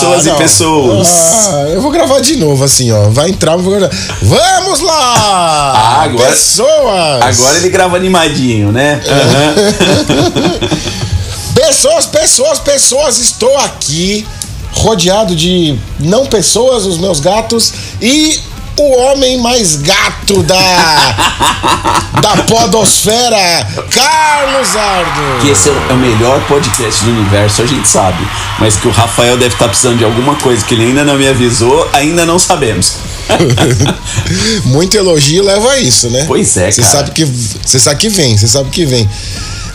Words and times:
Pessoas 0.00 0.24
Não. 0.24 0.34
e 0.34 0.38
pessoas. 0.38 1.08
Ah, 1.08 1.68
eu 1.74 1.82
vou 1.82 1.90
gravar 1.90 2.20
de 2.20 2.36
novo, 2.36 2.64
assim, 2.64 2.90
ó. 2.90 3.10
Vai 3.10 3.28
entrar, 3.30 3.56
vou 3.56 3.74
gravar. 3.74 3.94
Vamos 4.22 4.80
lá! 4.80 5.72
Ah, 5.76 6.02
agora- 6.04 6.30
Pessoas! 6.30 7.22
Agora 7.22 7.56
ele 7.58 7.68
grava 7.68 7.96
animadinho, 7.96 8.72
né? 8.72 9.00
Aham. 9.06 10.70
Pessoas, 11.54 12.06
pessoas, 12.06 12.58
pessoas, 12.58 13.18
estou 13.18 13.56
aqui 13.58 14.26
rodeado 14.72 15.34
de 15.36 15.78
não 15.98 16.24
pessoas, 16.26 16.86
os 16.86 16.96
meus 16.98 17.20
gatos 17.20 17.72
e 18.00 18.38
o 18.80 18.98
homem 18.98 19.38
mais 19.38 19.76
gato 19.76 20.42
da 20.42 20.56
da 22.20 22.36
podosfera, 22.44 23.66
Carlos 23.90 24.76
Ardo. 24.76 25.40
Que 25.42 25.50
esse 25.50 25.68
é 25.68 25.72
o 25.92 25.96
melhor 25.96 26.40
podcast 26.46 27.04
do 27.04 27.10
universo, 27.10 27.62
a 27.62 27.66
gente 27.66 27.88
sabe. 27.88 28.26
Mas 28.58 28.76
que 28.76 28.88
o 28.88 28.90
Rafael 28.90 29.36
deve 29.36 29.54
estar 29.54 29.68
precisando 29.68 29.98
de 29.98 30.04
alguma 30.04 30.34
coisa 30.36 30.64
que 30.64 30.74
ele 30.74 30.84
ainda 30.86 31.04
não 31.04 31.16
me 31.16 31.26
avisou, 31.28 31.88
ainda 31.92 32.26
não 32.26 32.38
sabemos. 32.38 32.94
Muito 34.66 34.96
elogio 34.96 35.44
leva 35.44 35.70
a 35.72 35.78
isso, 35.78 36.10
né? 36.10 36.24
Pois 36.26 36.56
é, 36.56 36.70
Você 36.70 36.82
cara. 36.82 36.92
sabe 36.94 37.10
que 37.12 37.24
você 37.24 37.78
sabe 37.78 38.00
que 38.00 38.08
vem, 38.08 38.36
você 38.36 38.48
sabe 38.48 38.70
que 38.70 38.84
vem. 38.84 39.08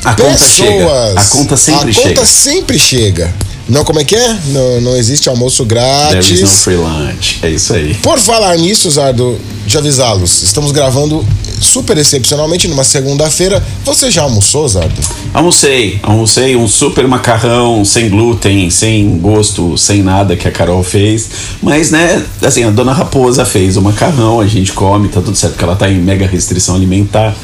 A 0.04 0.13
conta 0.13 0.38
chega. 0.38 1.13
A 1.20 1.24
conta 1.26 1.58
sempre 1.58 1.90
a 1.90 1.94
chega. 1.94 2.10
conta 2.10 2.26
sempre 2.26 2.80
chega. 2.80 3.34
Não, 3.68 3.84
como 3.84 3.99
é 3.99 4.04
que 4.04 4.16
é? 4.16 4.38
Não, 4.48 4.82
não 4.82 4.96
existe 4.96 5.27
almoço 5.27 5.66
There 5.66 5.80
is 6.20 6.30
no 6.30 6.38
grátis. 6.38 6.63
free 6.63 6.76
lunch. 6.76 7.40
É 7.41 7.49
isso 7.49 7.74
aí. 7.74 7.96
Por 7.96 8.20
falar 8.20 8.55
nisso, 8.58 8.90
Zardo, 8.91 9.40
de 9.66 9.77
avisá-los, 9.77 10.44
estamos 10.44 10.71
gravando 10.71 11.26
super 11.60 11.98
excepcionalmente 11.98 12.68
numa 12.68 12.84
segunda-feira. 12.84 13.63
Você 13.84 14.12
já 14.12 14.21
almoçou, 14.21 14.68
Zardo? 14.68 14.93
Almocei, 15.34 15.99
almocei 16.04 16.55
um 16.55 16.68
super 16.68 17.08
macarrão 17.08 17.84
sem 17.84 18.10
glúten, 18.10 18.70
sem 18.70 19.18
gosto, 19.18 19.77
sem 19.77 20.04
nada 20.04 20.36
que 20.36 20.48
a 20.48 20.52
Carol 20.52 20.84
fez. 20.84 21.27
Mas, 21.62 21.90
né, 21.90 22.24
assim, 22.43 22.63
a 22.63 22.70
dona 22.70 22.93
Raposa 22.93 23.46
fez 23.46 23.77
o 23.77 23.82
macarrão, 23.82 24.40
a 24.40 24.48
gente 24.48 24.74
come, 24.74 25.08
tá 25.08 25.21
tudo 25.21 25.36
certo, 25.36 25.54
porque 25.54 25.63
ela 25.66 25.76
tá 25.76 25.90
em 25.90 25.98
mega 25.98 26.27
restrição 26.27 26.76
alimentar. 26.76 27.36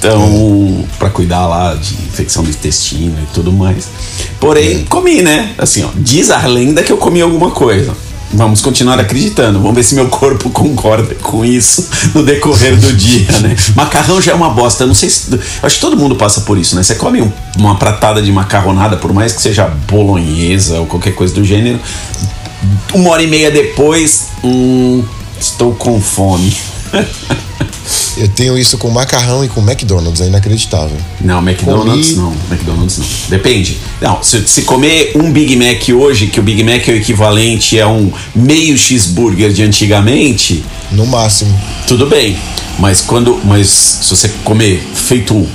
Então, 0.00 0.84
pra 0.98 1.10
cuidar 1.10 1.46
lá 1.46 1.74
de 1.74 1.92
infecção 1.94 2.42
do 2.42 2.48
intestino 2.48 3.18
e 3.22 3.26
tudo 3.34 3.52
mais. 3.52 3.86
Porém, 4.40 4.84
comi, 4.86 5.20
né? 5.20 5.52
Assim, 5.58 5.84
ó, 5.84 5.88
diz 5.94 6.30
a 6.30 6.46
lenda 6.46 6.82
que 6.82 6.90
eu 6.90 6.96
comi 6.96 7.20
alguma 7.20 7.50
coisa. 7.50 7.94
Vamos 8.32 8.62
continuar 8.62 8.98
acreditando. 8.98 9.58
Vamos 9.58 9.74
ver 9.74 9.82
se 9.82 9.94
meu 9.94 10.08
corpo 10.08 10.48
concorda 10.54 11.14
com 11.16 11.44
isso 11.44 11.86
no 12.14 12.22
decorrer 12.22 12.78
do 12.78 12.92
dia, 12.94 13.26
né? 13.40 13.54
Macarrão 13.76 14.22
já 14.22 14.32
é 14.32 14.34
uma 14.34 14.48
bosta. 14.48 14.84
Eu 14.84 14.86
não 14.88 14.94
sei 14.94 15.10
se. 15.10 15.38
Acho 15.62 15.74
que 15.74 15.80
todo 15.82 15.96
mundo 15.98 16.14
passa 16.16 16.40
por 16.42 16.56
isso, 16.56 16.74
né? 16.76 16.82
Você 16.82 16.94
come 16.94 17.20
um- 17.20 17.32
uma 17.58 17.74
pratada 17.76 18.22
de 18.22 18.32
macarronada, 18.32 18.96
por 18.96 19.12
mais 19.12 19.32
que 19.34 19.42
seja 19.42 19.66
bolonhesa 19.86 20.78
ou 20.80 20.86
qualquer 20.86 21.14
coisa 21.14 21.34
do 21.34 21.44
gênero. 21.44 21.78
Uma 22.94 23.10
hora 23.10 23.22
e 23.22 23.26
meia 23.26 23.50
depois, 23.50 24.28
hum, 24.42 25.04
estou 25.38 25.74
com 25.74 26.00
fome. 26.00 26.56
Eu 28.16 28.28
tenho 28.28 28.58
isso 28.58 28.76
com 28.76 28.90
macarrão 28.90 29.44
e 29.44 29.48
com 29.48 29.60
McDonald's, 29.62 30.20
é 30.20 30.26
inacreditável. 30.26 30.96
Não, 31.20 31.38
McDonald's 31.38 32.10
Comi- 32.12 32.20
não. 32.22 32.34
McDonald's 32.50 32.98
não. 32.98 33.06
Depende. 33.28 33.78
Não, 34.00 34.22
se, 34.22 34.46
se 34.46 34.62
comer 34.62 35.12
um 35.14 35.32
Big 35.32 35.56
Mac 35.56 35.88
hoje, 35.88 36.26
que 36.26 36.38
o 36.38 36.42
Big 36.42 36.62
Mac 36.62 36.86
é 36.88 36.92
o 36.92 36.96
equivalente 36.96 37.80
a 37.80 37.88
um 37.88 38.12
meio 38.34 38.76
cheeseburger 38.76 39.52
de 39.52 39.62
antigamente, 39.62 40.62
No 40.92 41.06
máximo. 41.06 41.58
tudo 41.86 42.06
bem. 42.06 42.36
Mas 42.78 43.00
quando. 43.00 43.40
Mas 43.44 43.68
se 44.02 44.10
você 44.10 44.28
comer 44.44 44.82
feito 44.94 45.46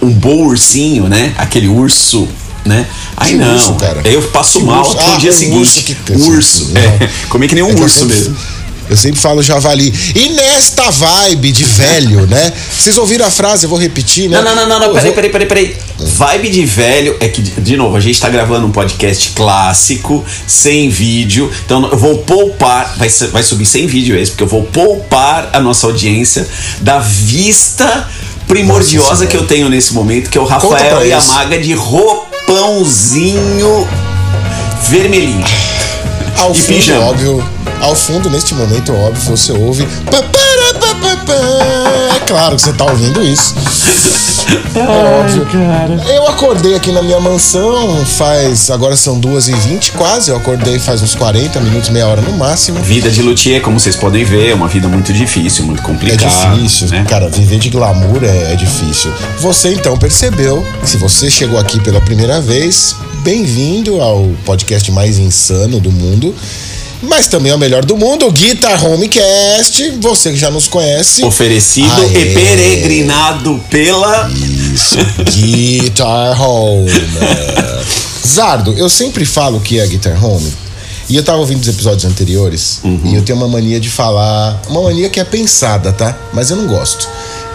um 0.00 0.10
bom 0.12 0.44
ursinho, 0.46 1.08
né? 1.08 1.32
Aquele 1.36 1.68
urso. 1.68 2.28
Né? 2.64 2.86
Aí 3.16 3.32
Que 3.32 3.38
não, 3.38 3.54
urso, 3.56 3.74
cara? 3.74 4.00
eu 4.04 4.22
passo 4.28 4.60
Que 4.60 4.64
mal 4.64 4.82
urso? 4.82 4.92
até 4.96 5.08
o 5.10 5.12
Ah, 5.14 5.16
dia 5.18 5.30
um 5.30 5.34
seguinte. 5.34 5.58
urso 5.58 5.82
que- 5.82 5.96
urso, 6.30 6.70
Não. 6.72 6.80
é. 6.80 7.10
Comi 7.28 7.48
que 7.48 7.56
nem 7.56 7.64
um 7.64 7.70
É 7.70 7.74
urso 7.74 8.04
mesmo. 8.06 8.36
Eu 8.88 8.96
sempre 8.96 9.20
falo 9.20 9.42
javali. 9.42 9.92
E 10.14 10.30
nesta 10.30 10.90
vibe 10.90 11.52
de 11.52 11.64
velho, 11.64 12.26
né? 12.26 12.52
Vocês 12.70 12.98
ouviram 12.98 13.26
a 13.26 13.30
frase, 13.30 13.64
eu 13.64 13.70
vou 13.70 13.78
repetir, 13.78 14.28
né? 14.28 14.40
Não, 14.40 14.54
não, 14.54 14.68
não, 14.68 14.80
não, 14.80 14.92
peraí, 14.92 15.12
peraí, 15.12 15.30
peraí, 15.30 15.46
peraí. 15.46 15.76
Vibe 15.98 16.50
de 16.50 16.66
velho 16.66 17.16
é 17.20 17.28
que, 17.28 17.40
de 17.40 17.76
novo, 17.76 17.96
a 17.96 18.00
gente 18.00 18.20
tá 18.20 18.28
gravando 18.28 18.66
um 18.66 18.72
podcast 18.72 19.30
clássico, 19.30 20.24
sem 20.46 20.88
vídeo. 20.90 21.50
Então 21.64 21.88
eu 21.90 21.96
vou 21.96 22.18
poupar, 22.18 22.96
vai, 22.98 23.08
vai 23.08 23.42
subir 23.42 23.66
sem 23.66 23.86
vídeo 23.86 24.16
esse, 24.16 24.32
porque 24.32 24.42
eu 24.44 24.48
vou 24.48 24.64
poupar 24.64 25.50
a 25.52 25.60
nossa 25.60 25.86
audiência 25.86 26.46
da 26.80 26.98
vista 26.98 28.08
primordiosa 28.48 29.26
que 29.26 29.36
eu 29.36 29.46
tenho 29.46 29.68
nesse 29.68 29.94
momento, 29.94 30.28
que 30.28 30.36
é 30.36 30.40
o 30.40 30.44
Rafael 30.44 30.76
pra 30.76 31.04
eles. 31.04 31.26
Yamaga 31.28 31.58
de 31.58 31.72
roupãozinho 31.74 33.42
vermelhinho. 34.88 35.44
Ao 36.38 36.54
fundo, 36.54 36.66
pijama. 36.66 37.06
óbvio. 37.06 37.44
Ao 37.80 37.94
fundo, 37.94 38.30
neste 38.30 38.54
momento, 38.54 38.92
óbvio, 38.94 39.22
você 39.36 39.52
ouve. 39.52 39.86
Claro 42.32 42.56
que 42.56 42.62
você 42.62 42.72
tá 42.72 42.84
ouvindo 42.86 43.22
isso. 43.22 43.54
É 44.74 45.20
óbvio. 45.20 45.46
Eu 46.08 46.26
acordei 46.28 46.74
aqui 46.74 46.90
na 46.90 47.02
minha 47.02 47.20
mansão 47.20 48.04
faz. 48.06 48.70
Agora 48.70 48.96
são 48.96 49.20
2h20 49.20 49.92
quase. 49.92 50.30
Eu 50.30 50.36
acordei 50.36 50.78
faz 50.78 51.02
uns 51.02 51.14
40 51.14 51.60
minutos, 51.60 51.90
meia 51.90 52.06
hora 52.06 52.20
no 52.22 52.32
máximo. 52.36 52.78
Vida 52.80 53.10
de 53.10 53.22
luthier, 53.22 53.60
como 53.60 53.78
vocês 53.78 53.96
podem 53.96 54.24
ver, 54.24 54.50
é 54.50 54.54
uma 54.54 54.68
vida 54.68 54.88
muito 54.88 55.12
difícil, 55.12 55.64
muito 55.64 55.80
É 55.82 55.84
complicada. 55.86 56.56
difícil, 56.56 56.88
né? 56.88 57.04
cara, 57.08 57.28
viver 57.28 57.58
de 57.58 57.68
glamour 57.68 58.24
é, 58.24 58.52
é 58.52 58.56
difícil. 58.56 59.12
Você 59.38 59.74
então 59.74 59.96
percebeu, 59.96 60.64
se 60.84 60.96
você 60.96 61.30
chegou 61.30 61.58
aqui 61.58 61.78
pela 61.80 62.00
primeira 62.00 62.40
vez, 62.40 62.96
bem-vindo 63.22 64.00
ao 64.00 64.24
podcast 64.44 64.90
mais 64.90 65.18
insano 65.18 65.80
do 65.80 65.92
mundo, 65.92 66.34
mas 67.02 67.26
também 67.28 67.52
é 67.52 67.54
o 67.54 67.58
melhor 67.58 67.84
do 67.84 67.96
mundo, 67.96 68.26
o 68.26 68.30
Guitar 68.32 68.84
Homecast. 68.84 69.90
Você 70.00 70.30
que 70.30 70.36
já 70.36 70.50
nos 70.50 70.68
conhece. 70.68 71.24
Oferecido 71.24 72.00
Aê. 72.00 72.30
e 72.30 72.34
peregrinado 72.34 73.62
pela. 73.68 74.30
Isso, 74.30 74.96
Guitar 75.30 76.40
Home. 76.40 76.90
Zardo, 78.26 78.72
eu 78.78 78.88
sempre 78.88 79.24
falo 79.24 79.60
que 79.60 79.78
é 79.80 79.86
Guitar 79.86 80.24
Home. 80.24 80.52
E 81.08 81.16
eu 81.16 81.22
tava 81.22 81.38
ouvindo 81.38 81.60
os 81.60 81.68
episódios 81.68 82.04
anteriores 82.04 82.80
e 83.04 83.14
eu 83.14 83.22
tenho 83.22 83.36
uma 83.36 83.48
mania 83.48 83.78
de 83.78 83.90
falar. 83.90 84.62
Uma 84.68 84.82
mania 84.82 85.10
que 85.10 85.20
é 85.20 85.24
pensada, 85.24 85.92
tá? 85.92 86.16
Mas 86.32 86.48
eu 86.50 86.56
não 86.56 86.66
gosto. 86.66 87.06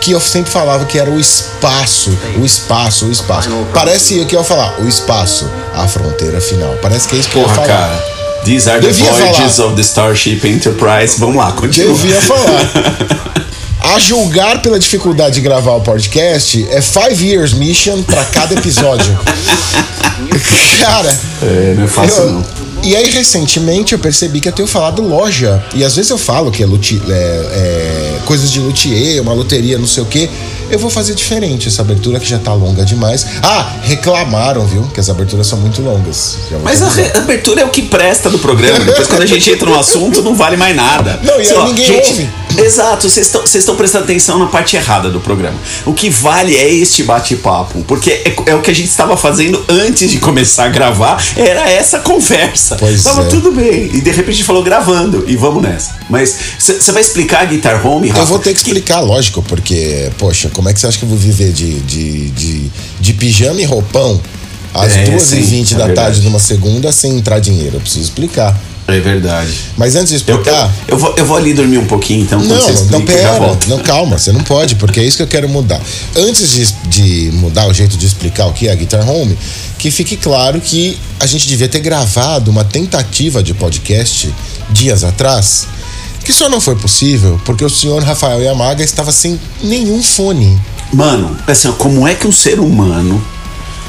Que 0.02 0.12
eu 0.12 0.20
sempre 0.22 0.52
falava 0.52 0.86
que 0.86 1.00
era 1.00 1.10
o 1.10 1.20
espaço, 1.20 2.16
o 2.40 2.46
espaço, 2.46 3.06
o 3.06 3.12
espaço. 3.12 3.50
Parece 3.74 4.24
que 4.26 4.36
eu 4.36 4.40
ia 4.42 4.46
falar, 4.46 4.80
o 4.80 4.88
espaço, 4.88 5.50
a 5.74 5.88
fronteira 5.88 6.40
final. 6.40 6.76
Parece 6.82 7.08
que 7.08 7.16
é 7.16 7.20
isso 7.20 7.30
que 7.30 7.38
eu 7.38 7.42
ia 7.42 7.48
Porra, 7.48 7.56
falar. 7.56 7.68
cara. 7.68 8.17
These 8.44 8.70
are 8.70 8.80
the 8.80 8.88
Devia 8.88 9.12
voyages 9.12 9.58
falar. 9.58 9.70
of 9.70 9.76
the 9.76 9.82
Starship 9.84 10.46
Enterprise. 10.46 11.20
Vamos 11.20 11.36
lá, 11.36 11.52
continua. 11.52 11.94
Devia 11.94 12.22
falar. 12.22 12.72
A 13.80 14.00
julgar 14.00 14.62
pela 14.62 14.80
dificuldade 14.80 15.36
de 15.36 15.42
gravar 15.42 15.74
o 15.76 15.82
podcast, 15.82 16.66
é 16.72 16.82
five 16.82 17.26
years 17.26 17.54
mission 17.54 18.02
pra 18.04 18.24
cada 18.26 18.54
episódio. 18.54 19.18
Cara, 20.80 21.20
É, 21.42 21.74
não 21.76 21.84
é 21.84 21.88
fácil 21.88 22.24
eu- 22.24 22.32
não. 22.34 22.46
E 22.84 22.96
aí, 22.96 23.10
recentemente, 23.10 23.94
eu 23.94 24.00
percebi 24.00 24.40
que 24.40 24.48
eu 24.48 24.52
tenho 24.52 24.68
falado 24.68 25.02
loja. 25.02 25.64
E 25.74 25.84
às 25.84 25.96
vezes 25.96 26.12
eu 26.12 26.18
falo 26.18 26.52
que 26.52 26.62
é, 26.62 26.66
luti- 26.66 27.02
é- 27.10 27.12
é 27.12 28.20
coisas 28.26 28.52
de 28.52 28.60
luthier, 28.60 29.22
uma 29.22 29.34
loteria, 29.34 29.78
não 29.80 29.88
sei 29.88 30.04
o 30.04 30.06
quê. 30.06 30.30
Eu 30.70 30.80
vou 30.80 30.90
fazer 30.90 31.16
diferente 31.16 31.68
essa 31.68 31.82
abertura 31.82 32.20
que 32.20 32.28
já 32.28 32.38
tá 32.40 32.54
longa 32.54 32.84
demais. 32.84 33.26
Ah, 33.42 33.76
reclamaram, 33.84 34.66
viu? 34.66 34.84
Que 34.94 35.00
as 35.00 35.10
aberturas 35.10 35.48
são 35.48 35.58
muito 35.60 35.82
longas. 35.82 36.38
Mas 36.64 36.82
a, 36.82 36.88
avisar. 36.88 37.06
re- 37.06 37.12
a 37.18 37.22
abertura 37.22 37.62
é 37.62 37.66
o 37.66 37.70
que 37.70 37.84
presta 37.84 38.30
do 38.30 38.38
programa. 38.40 38.80
Depois, 38.84 39.08
quando 39.08 39.22
a 39.22 39.26
gente 39.26 39.50
entra 39.52 39.70
no 39.70 39.78
assunto, 39.80 40.22
não 40.22 40.36
vale 40.36 40.58
mais 40.58 40.76
nada. 40.76 41.20
Não, 41.24 41.40
e 41.40 41.46
Só, 41.46 41.66
ninguém 41.66 41.86
gente, 41.86 42.10
ouve. 42.10 42.30
Exato, 42.64 43.10
vocês 43.10 43.34
estão- 43.56 43.76
prestando 43.76 44.04
atenção 44.06 44.40
na 44.40 44.48
parte 44.48 44.76
errada 44.76 45.10
do 45.10 45.20
programa. 45.20 45.58
O 45.86 45.94
que 45.94 46.10
vale 46.10 46.56
é 46.56 46.68
este 46.74 47.04
bate-papo. 47.04 47.84
Porque 47.88 48.10
é, 48.12 48.36
é 48.48 48.56
o 48.56 48.62
que 48.62 48.72
a 48.72 48.74
gente 48.74 48.88
estava 48.90 49.16
fazendo 49.16 49.64
antes 49.70 50.10
de 50.12 50.18
começar 50.20 50.66
a 50.66 50.70
gravar. 50.70 51.24
Era 51.36 51.70
essa 51.70 52.00
conversa. 52.00 52.76
Pois 52.78 53.04
Tava 53.04 53.24
é. 53.24 53.26
tudo 53.26 53.52
bem. 53.52 53.90
E 53.94 54.02
de 54.02 54.12
repente 54.12 54.44
falou 54.44 54.64
gravando. 54.64 55.24
E 55.28 55.36
vamos 55.36 55.62
nessa. 55.62 55.96
Mas 56.10 56.36
você 56.60 56.92
vai 56.92 57.02
explicar 57.02 57.42
a 57.42 57.46
Guitar 57.46 57.86
Home, 57.86 58.08
Rafa? 58.10 58.22
Eu 58.22 58.26
vou 58.26 58.40
ter 58.40 58.54
que 58.54 58.60
explicar, 58.60 59.00
lógico, 59.02 59.42
porque, 59.44 60.12
poxa, 60.18 60.50
como 60.54 60.70
é 60.70 60.74
que 60.74 60.80
você 60.80 60.88
acha 60.88 60.98
que 60.98 61.04
eu 61.06 61.10
vou 61.10 61.18
viver 61.18 61.52
de, 61.52 61.80
de, 61.82 62.30
de, 62.32 62.72
de 63.00 63.14
pijama 63.14 63.62
e 63.62 63.66
roupão 63.66 64.20
às 64.74 64.96
É, 64.96 65.06
2h20 65.06 65.20
sim, 65.20 65.62
é 65.76 65.78
da 65.78 65.86
verdade. 65.86 65.94
tarde 65.96 66.22
numa 66.22 66.40
segunda 66.40 66.92
sem 66.92 67.18
entrar 67.18 67.40
dinheiro? 67.40 67.76
Eu 67.78 67.82
preciso 67.82 68.04
explicar. 68.04 68.58
É 68.88 69.00
verdade. 69.02 69.54
Mas 69.76 69.96
antes 69.96 70.10
de 70.10 70.16
Eu, 70.16 70.38
explicar. 70.38 70.72
eu, 70.88 70.96
eu 70.96 70.98
vou, 70.98 71.14
eu 71.18 71.26
vou 71.26 71.36
ali 71.36 71.54
dormir 71.54 71.78
um 71.78 71.86
pouquinho, 71.86 72.22
então, 72.22 72.40
quando 72.40 72.50
você 72.50 72.72
Não, 72.72 72.74
explica, 72.74 72.92
não, 72.94 73.00
eu 73.02 73.06
pera. 73.06 73.60
Não, 73.68 73.80
calma, 73.80 74.18
você 74.18 74.32
não 74.32 74.42
pode, 74.42 74.76
porque 74.76 75.02
é 75.02 75.04
isso 75.04 75.18
que 75.18 75.24
eu 75.24 75.28
quero 75.28 75.50
mudar. 75.50 75.82
Antes 76.16 76.50
de, 76.52 76.66
de 76.88 77.32
mudar 77.34 77.68
o 77.68 77.74
jeito 77.74 77.98
de 77.98 78.06
explicar 78.06 78.46
o 78.48 78.54
que 78.54 78.68
é 78.70 78.72
a 78.72 78.76
Guitar 78.76 79.08
Home, 79.10 79.38
que 79.78 79.92
fique 79.92 80.16
claro 80.16 80.62
que 80.62 80.98
a 81.20 81.26
gente 81.26 81.48
devia 81.48 81.68
ter 81.68 81.82
gravado 81.82 82.50
uma 82.50 82.64
tentativa 82.64 83.44
de 83.44 83.54
podcast 83.54 84.34
dias 84.70 85.04
atrás, 85.04 85.68
que 86.24 86.32
só 86.32 86.48
não 86.48 86.62
foi 86.62 86.76
possível 86.76 87.40
porque 87.46 87.66
o 87.66 87.70
senhor 87.70 88.02
Rafael 88.04 88.42
Yamaga 88.42 88.84
estava 88.84 89.12
sem 89.12 89.40
nenhum 89.62 90.02
fone. 90.02 90.58
Mano, 90.94 91.38
assim, 91.46 91.70
como 91.74 92.08
é 92.08 92.16
que 92.16 92.26
um 92.26 92.32
ser 92.32 92.60
humano 92.60 93.22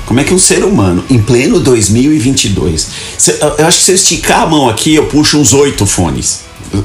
Como 0.09 0.21
é 0.21 0.25
que 0.25 0.33
um 0.33 0.39
ser 0.39 0.65
humano, 0.65 1.05
em 1.11 1.19
pleno 1.19 1.61
2022, 1.61 2.89
se, 3.19 3.37
eu 3.59 3.67
acho 3.67 3.77
que 3.77 3.85
se 3.85 3.91
eu 3.91 3.95
esticar 3.95 4.41
a 4.41 4.47
mão 4.47 4.67
aqui, 4.67 4.95
eu 4.95 5.05
puxo 5.05 5.39
uns 5.39 5.53
oito 5.53 5.85
fones. 5.85 6.41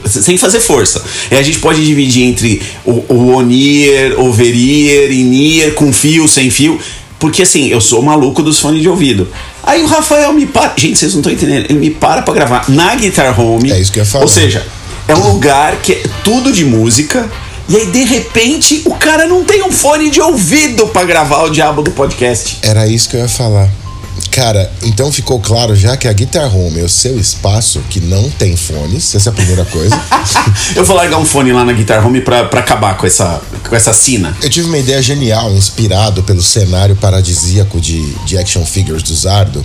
Sem 0.05 0.37
fazer 0.37 0.59
força. 0.59 1.01
E 1.31 1.35
a 1.35 1.41
gente 1.41 1.59
pode 1.59 1.85
dividir 1.85 2.23
entre 2.23 2.61
o, 2.83 2.91
o 3.07 3.35
on-ear, 3.37 4.19
over-ear, 4.19 5.09
in-ear, 5.09 5.71
com 5.71 5.93
fio, 5.93 6.27
sem 6.27 6.49
fio. 6.49 6.77
Porque 7.17 7.43
assim, 7.43 7.69
eu 7.69 7.79
sou 7.79 8.01
maluco 8.01 8.43
dos 8.43 8.59
fones 8.59 8.81
de 8.81 8.89
ouvido. 8.89 9.25
Aí 9.63 9.81
o 9.81 9.87
Rafael 9.87 10.33
me 10.33 10.45
para. 10.45 10.73
Gente, 10.75 10.99
vocês 10.99 11.13
não 11.13 11.21
estão 11.21 11.31
entendendo. 11.31 11.65
Ele 11.69 11.79
me 11.79 11.91
para 11.91 12.23
pra 12.23 12.33
gravar 12.33 12.69
na 12.69 12.93
Guitar 12.95 13.39
Home. 13.39 13.71
É 13.71 13.79
isso 13.79 13.91
que 13.93 13.99
eu 13.99 14.03
ia 14.03 14.09
falar. 14.09 14.25
Ou 14.25 14.29
seja, 14.29 14.67
é 15.07 15.15
um 15.15 15.31
lugar 15.31 15.77
que 15.77 15.93
é 15.93 16.03
tudo 16.25 16.51
de 16.51 16.65
música. 16.65 17.31
E 17.69 17.77
aí, 17.77 17.91
de 17.91 18.03
repente, 18.03 18.81
o 18.85 18.95
cara 18.95 19.25
não 19.25 19.43
tem 19.43 19.63
um 19.63 19.71
fone 19.71 20.09
de 20.09 20.19
ouvido 20.19 20.87
para 20.87 21.05
gravar 21.05 21.43
o 21.43 21.49
diabo 21.49 21.81
do 21.81 21.91
podcast. 21.91 22.59
Era 22.61 22.87
isso 22.87 23.09
que 23.09 23.15
eu 23.15 23.21
ia 23.21 23.29
falar. 23.29 23.69
Cara, 24.31 24.71
então 24.83 25.11
ficou 25.11 25.39
claro 25.39 25.75
já 25.75 25.95
que 25.95 26.07
a 26.07 26.13
Guitar 26.13 26.55
Home 26.55 26.79
é 26.79 26.83
o 26.83 26.89
seu 26.89 27.19
espaço 27.19 27.79
que 27.89 27.99
não 27.99 28.29
tem 28.31 28.55
fones, 28.55 29.13
essa 29.15 29.29
é 29.29 29.31
a 29.31 29.33
primeira 29.33 29.63
coisa. 29.65 29.99
eu 30.75 30.83
vou 30.83 30.95
largar 30.95 31.17
um 31.17 31.25
fone 31.25 31.51
lá 31.51 31.63
na 31.63 31.73
Guitar 31.73 32.05
Home 32.05 32.21
pra, 32.21 32.45
pra 32.45 32.59
acabar 32.59 32.97
com 32.97 33.05
essa, 33.05 33.41
com 33.67 33.75
essa 33.75 33.93
sina. 33.93 34.35
Eu 34.41 34.49
tive 34.49 34.67
uma 34.67 34.77
ideia 34.77 35.01
genial, 35.01 35.51
inspirado 35.51 36.23
pelo 36.23 36.41
cenário 36.41 36.95
paradisíaco 36.95 37.79
de, 37.79 38.01
de 38.25 38.37
action 38.37 38.65
figures 38.65 39.03
do 39.03 39.15
Zardo. 39.15 39.63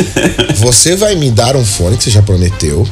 você 0.56 0.94
vai 0.94 1.14
me 1.14 1.30
dar 1.30 1.56
um 1.56 1.64
fone 1.64 1.96
que 1.96 2.04
você 2.04 2.10
já 2.10 2.22
prometeu, 2.22 2.86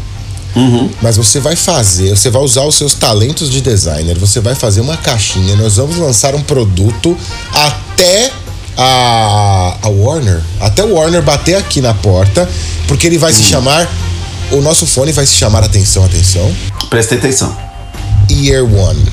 Uhum. 0.55 0.91
Mas 1.01 1.17
você 1.17 1.39
vai 1.39 1.55
fazer, 1.57 2.11
você 2.17 2.29
vai 2.31 2.43
usar 2.43 2.65
os 2.65 2.75
seus 2.75 2.95
talentos 2.95 3.51
de 3.51 3.61
designer, 3.61 4.19
você 4.19 4.41
vai 4.41 4.55
fazer 4.55 4.81
uma 4.81 4.97
caixinha, 4.97 5.57
nós 5.57 5.77
vamos 5.77 5.97
lançar 5.97 6.35
um 6.35 6.43
produto 6.43 7.17
até 7.53 8.33
a, 8.77 9.77
a 9.83 9.89
Warner, 9.89 10.41
até 10.61 10.83
o 10.85 10.95
Warner 10.95 11.23
bater 11.23 11.55
aqui 11.55 11.81
na 11.81 11.95
porta, 11.95 12.49
porque 12.89 13.07
ele 13.07 13.19
vai 13.19 13.33
se 13.33 13.43
chamar, 13.43 13.89
o 14.51 14.61
nosso 14.61 14.87
fone 14.87 15.13
vai 15.13 15.27
se 15.27 15.35
chamar, 15.35 15.63
atenção, 15.63 16.05
atenção, 16.05 16.53
Presta 16.91 17.15
atenção. 17.15 17.57
Ear 18.29 18.65
One. 18.65 19.05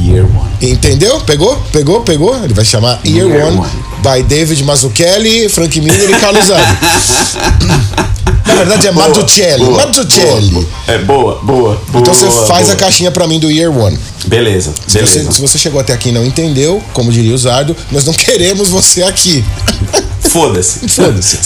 Year 0.00 0.24
One. 0.24 0.50
Entendeu? 0.60 1.20
Pegou? 1.20 1.56
Pegou? 1.72 2.00
Pegou? 2.02 2.36
Ele 2.44 2.54
vai 2.54 2.64
chamar 2.64 3.00
Ear, 3.04 3.26
Ear 3.28 3.46
One, 3.48 3.58
One. 3.58 3.70
by 4.02 4.22
David 4.22 4.62
Mazzucchelli, 4.64 5.48
Frank 5.48 5.80
Miller 5.80 6.10
e 6.10 6.14
Carlos 6.20 6.46
Zani. 6.46 6.62
Na 8.46 8.54
verdade 8.54 8.86
é 8.86 8.92
Boa, 8.92 9.08
Mazzucchelli. 9.08 9.64
boa, 9.64 9.86
Mazzucchelli. 9.86 10.50
boa. 10.50 10.66
É 10.86 10.98
boa, 10.98 11.40
boa. 11.42 11.82
Então 11.94 12.14
você 12.14 12.30
faz 12.46 12.70
a 12.70 12.76
caixinha 12.76 13.10
pra 13.10 13.26
mim 13.26 13.38
do 13.38 13.50
Year 13.50 13.70
One. 13.76 13.98
Beleza, 14.26 14.72
Se 14.86 14.94
beleza. 14.98 15.24
você, 15.24 15.32
se 15.32 15.40
você 15.40 15.58
chegou 15.58 15.80
até 15.80 15.92
aqui 15.92 16.08
e 16.08 16.12
não 16.12 16.24
entendeu, 16.24 16.82
como 16.92 17.12
diria 17.12 17.34
o 17.34 17.38
Zardo, 17.38 17.76
nós 17.90 18.04
não 18.04 18.12
queremos 18.14 18.68
você 18.70 19.02
aqui. 19.02 19.44
Foda-se. 20.20 20.88
Foda-se. 20.88 21.38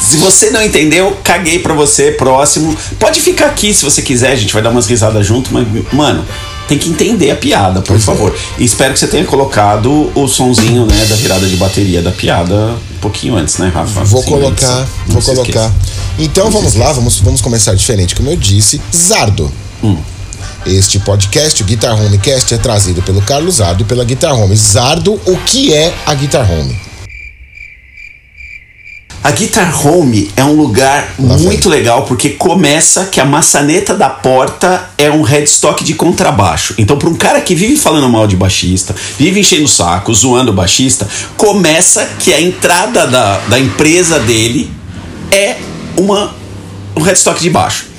Se 0.00 0.16
você 0.18 0.50
não 0.50 0.62
entendeu, 0.62 1.16
caguei 1.22 1.58
pra 1.58 1.74
você, 1.74 2.12
próximo. 2.12 2.76
Pode 2.98 3.20
ficar 3.20 3.46
aqui 3.46 3.72
se 3.74 3.84
você 3.84 4.00
quiser, 4.02 4.32
a 4.32 4.36
gente 4.36 4.52
vai 4.52 4.62
dar 4.62 4.70
umas 4.70 4.86
risadas 4.86 5.26
junto, 5.26 5.52
mas, 5.52 5.66
mano, 5.92 6.24
tem 6.68 6.78
que 6.78 6.88
entender 6.88 7.30
a 7.30 7.36
piada, 7.36 7.80
por 7.82 7.96
é. 7.96 8.00
favor. 8.00 8.34
E 8.58 8.64
espero 8.64 8.92
que 8.92 8.98
você 8.98 9.06
tenha 9.06 9.24
colocado 9.24 10.10
o 10.14 10.26
sonzinho, 10.26 10.86
né, 10.86 11.04
da 11.06 11.16
virada 11.16 11.46
de 11.46 11.56
bateria 11.56 12.02
da 12.02 12.10
piada 12.10 12.54
um 12.54 13.00
pouquinho 13.00 13.36
antes, 13.36 13.58
né, 13.58 13.68
Rafa? 13.68 14.04
Vou 14.04 14.20
Assim, 14.20 14.30
colocar, 14.30 14.78
antes. 14.78 14.92
Vou 15.06 15.22
colocar. 15.22 15.72
Então 16.18 16.44
Não 16.44 16.52
vamos 16.52 16.74
lá, 16.74 16.92
vamos, 16.92 17.18
vamos 17.20 17.40
começar 17.40 17.74
diferente. 17.74 18.14
Como 18.14 18.30
eu 18.30 18.36
disse, 18.36 18.80
Zardo. 18.94 19.50
Hum. 19.82 19.96
Este 20.66 20.98
podcast, 20.98 21.62
o 21.62 21.66
Guitar 21.66 21.94
Home 21.94 22.16
Cast, 22.16 22.54
é 22.54 22.58
trazido 22.58 23.02
pelo 23.02 23.20
Carlos 23.20 23.56
Zardo 23.56 23.82
e 23.82 23.84
pela 23.84 24.02
Guitar 24.02 24.34
Home. 24.34 24.56
Zardo, 24.56 25.20
o 25.26 25.36
que 25.44 25.74
é 25.74 25.92
a 26.06 26.14
Guitar 26.14 26.50
Home? 26.50 26.74
A 29.24 29.30
Guitar 29.30 29.86
Home 29.86 30.30
é 30.36 30.44
um 30.44 30.52
lugar 30.52 31.14
muito 31.18 31.66
legal 31.66 32.02
porque 32.02 32.28
começa 32.28 33.06
que 33.06 33.18
a 33.18 33.24
maçaneta 33.24 33.94
da 33.94 34.10
porta 34.10 34.90
é 34.98 35.10
um 35.10 35.22
headstock 35.22 35.82
de 35.82 35.94
contrabaixo. 35.94 36.74
Então, 36.76 36.98
para 36.98 37.08
um 37.08 37.14
cara 37.14 37.40
que 37.40 37.54
vive 37.54 37.74
falando 37.74 38.06
mal 38.06 38.26
de 38.26 38.36
baixista, 38.36 38.94
vive 39.18 39.40
enchendo 39.40 39.64
o 39.64 39.68
saco, 39.68 40.12
zoando 40.12 40.52
o 40.52 40.54
baixista, 40.54 41.08
começa 41.38 42.06
que 42.18 42.34
a 42.34 42.40
entrada 42.42 43.06
da, 43.06 43.38
da 43.48 43.58
empresa 43.58 44.20
dele 44.20 44.70
é 45.32 45.56
uma, 45.96 46.34
um 46.94 47.00
headstock 47.00 47.40
de 47.40 47.48
baixo. 47.48 47.93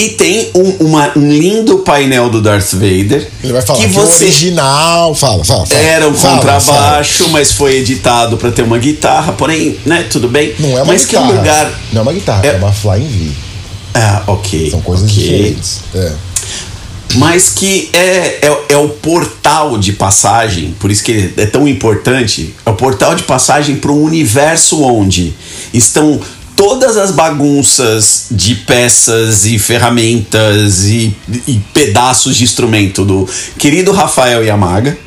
E 0.00 0.08
tem 0.10 0.50
um, 0.54 0.86
uma- 0.86 1.12
um 1.16 1.28
lindo 1.30 1.78
painel 1.80 2.30
do 2.30 2.40
Darth 2.40 2.72
Vader. 2.72 3.28
Ele 3.44 3.52
vai 3.52 3.60
falar 3.60 3.80
que 3.80 3.86
que, 3.88 3.92
você 3.94 4.24
original. 4.24 5.14
Fala, 5.14 5.44
fala. 5.44 5.66
fala. 5.66 5.80
era 5.80 6.08
um 6.08 6.14
Fala, 6.14 6.36
contrabaixo, 6.36 7.28
mas 7.28 7.52
foi 7.52 7.76
editado 7.76 8.36
para 8.38 8.50
ter 8.50 8.62
uma 8.62 8.78
guitarra, 8.78 9.32
porém, 9.34 9.78
né, 9.84 10.06
tudo 10.10 10.28
bem. 10.28 10.54
Não 10.58 10.70
é 10.70 10.82
uma 10.82 10.84
mas 10.86 11.04
guitarra. 11.04 11.26
que 11.26 11.32
é 11.32 11.34
um 11.34 11.38
lugar. 11.38 11.80
Não 11.92 11.98
é 12.00 12.02
uma 12.02 12.12
guitarra, 12.12 12.46
é, 12.46 12.48
É- 12.48 12.52
uma 12.56 12.72
Flying 12.72 13.08
V. 13.08 13.30
Ah, 13.94 14.22
ok. 14.28 14.70
São 14.70 14.80
coisas 14.80 15.10
ok. 15.10 15.22
diferentes. 15.22 15.80
É. 15.94 16.12
Mas 17.16 17.48
que 17.48 17.90
é, 17.92 18.38
é, 18.46 18.58
é 18.68 18.76
o 18.76 18.88
portal 18.88 19.76
de 19.76 19.92
passagem, 19.92 20.74
por 20.78 20.92
isso 20.92 21.02
que 21.02 21.32
é 21.36 21.44
tão 21.44 21.66
importante. 21.66 22.54
É 22.64 22.70
o 22.70 22.74
portal 22.74 23.16
de 23.16 23.24
passagem 23.24 23.76
para 23.76 23.90
um 23.90 24.02
universo 24.04 24.80
onde 24.82 25.34
estão 25.74 26.20
todas 26.60 26.98
as 26.98 27.10
bagunças 27.10 28.26
de 28.30 28.54
peças 28.54 29.46
e 29.46 29.58
ferramentas 29.58 30.84
e, 30.84 31.16
e 31.48 31.58
pedaços 31.72 32.36
de 32.36 32.44
instrumento 32.44 33.02
do 33.02 33.26
querido 33.56 33.92
Rafael 33.92 34.44
Yamaga. 34.44 34.98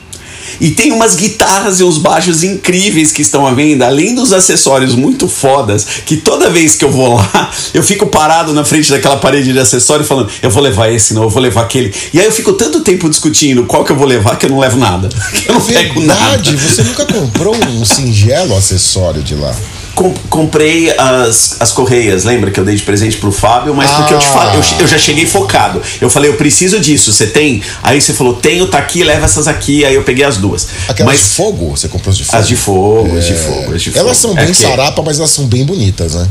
E 0.59 0.71
tem 0.71 0.91
umas 0.91 1.13
guitarras 1.13 1.79
e 1.79 1.83
uns 1.83 1.99
baixos 1.99 2.41
incríveis 2.41 3.11
que 3.11 3.21
estão 3.21 3.45
à 3.45 3.53
venda, 3.53 3.85
além 3.85 4.15
dos 4.15 4.33
acessórios 4.33 4.95
muito 4.95 5.27
fodas, 5.27 5.85
que 6.07 6.17
toda 6.17 6.49
vez 6.49 6.75
que 6.75 6.85
eu 6.85 6.89
vou 6.89 7.13
lá, 7.17 7.51
eu 7.71 7.83
fico 7.83 8.07
parado 8.07 8.51
na 8.51 8.65
frente 8.65 8.89
daquela 8.89 9.17
parede 9.17 9.53
de 9.53 9.59
acessório 9.59 10.03
falando, 10.03 10.31
eu 10.41 10.49
vou 10.49 10.63
levar 10.63 10.91
esse, 10.91 11.13
não, 11.13 11.21
eu 11.21 11.29
vou 11.29 11.41
levar 11.41 11.61
aquele. 11.61 11.93
E 12.11 12.19
aí 12.19 12.25
eu 12.25 12.31
fico 12.31 12.53
tanto 12.53 12.79
tempo 12.79 13.07
discutindo 13.07 13.65
qual 13.65 13.85
que 13.85 13.91
eu 13.91 13.95
vou 13.95 14.07
levar 14.07 14.37
que 14.37 14.47
eu 14.47 14.49
não 14.49 14.57
levo 14.57 14.77
nada. 14.77 15.07
Que 15.33 15.49
eu 15.49 15.53
não 15.53 15.61
pego 15.61 16.01
nada. 16.01 16.19
Verdade, 16.19 16.57
você 16.57 16.81
nunca 16.81 17.05
comprou 17.05 17.55
um 17.55 17.85
singelo 17.85 18.57
acessório 18.57 19.21
de 19.21 19.35
lá. 19.35 19.55
Com- 19.95 20.11
comprei 20.27 20.89
as, 20.97 21.57
as 21.59 21.71
correias, 21.71 22.23
lembra 22.23 22.49
que 22.49 22.59
eu 22.59 22.65
dei 22.65 22.75
de 22.75 22.81
presente 22.81 23.17
pro 23.17 23.31
Fábio, 23.31 23.75
mas 23.75 23.91
porque 23.91 24.13
eu 24.15 24.19
te 24.19 24.25
Ah. 24.25 24.31
falei, 24.31 24.55
eu, 24.59 24.79
eu 24.79 24.87
já 24.87 24.97
cheguei 24.97 25.27
focado. 25.27 25.79
Eu 26.01 26.09
falei, 26.09 26.31
eu 26.31 26.35
preciso 26.35 26.79
disso, 26.79 27.13
você 27.13 27.27
tem? 27.27 27.61
Aí 27.83 28.01
você 28.01 28.11
falou, 28.13 28.33
tenho, 28.33 28.65
tá 28.67 28.79
aqui, 28.79 29.03
leva 29.03 29.25
essas 29.25 29.47
aqui. 29.47 29.85
Aí 29.85 29.93
eu 29.93 30.03
peguei 30.03 30.25
as 30.25 30.37
duas. 30.37 30.67
Aquelas 30.87 30.97
de 31.17 31.23
mas 31.23 31.35
fogo, 31.35 31.77
você 31.77 31.87
comprou 31.87 32.09
as 32.11 32.17
de 32.17 32.23
fogo? 32.25 32.37
as 32.39 32.47
de 32.47 32.55
fogo, 32.55 33.17
as 33.17 33.25
de 33.25 33.33
fogo, 33.35 33.73
as 33.75 33.81
de 33.83 33.91
fogo. 33.91 33.99
Elas 34.05 34.17
são 34.17 34.31
É 34.31 34.45
bem 34.45 34.47
que- 34.53 34.61
sarapa, 34.63 35.01
mas 35.03 35.19
elas 35.19 35.29
são 35.29 35.45
bem 35.45 35.63
bonitas, 35.63 36.15
né? 36.15 36.27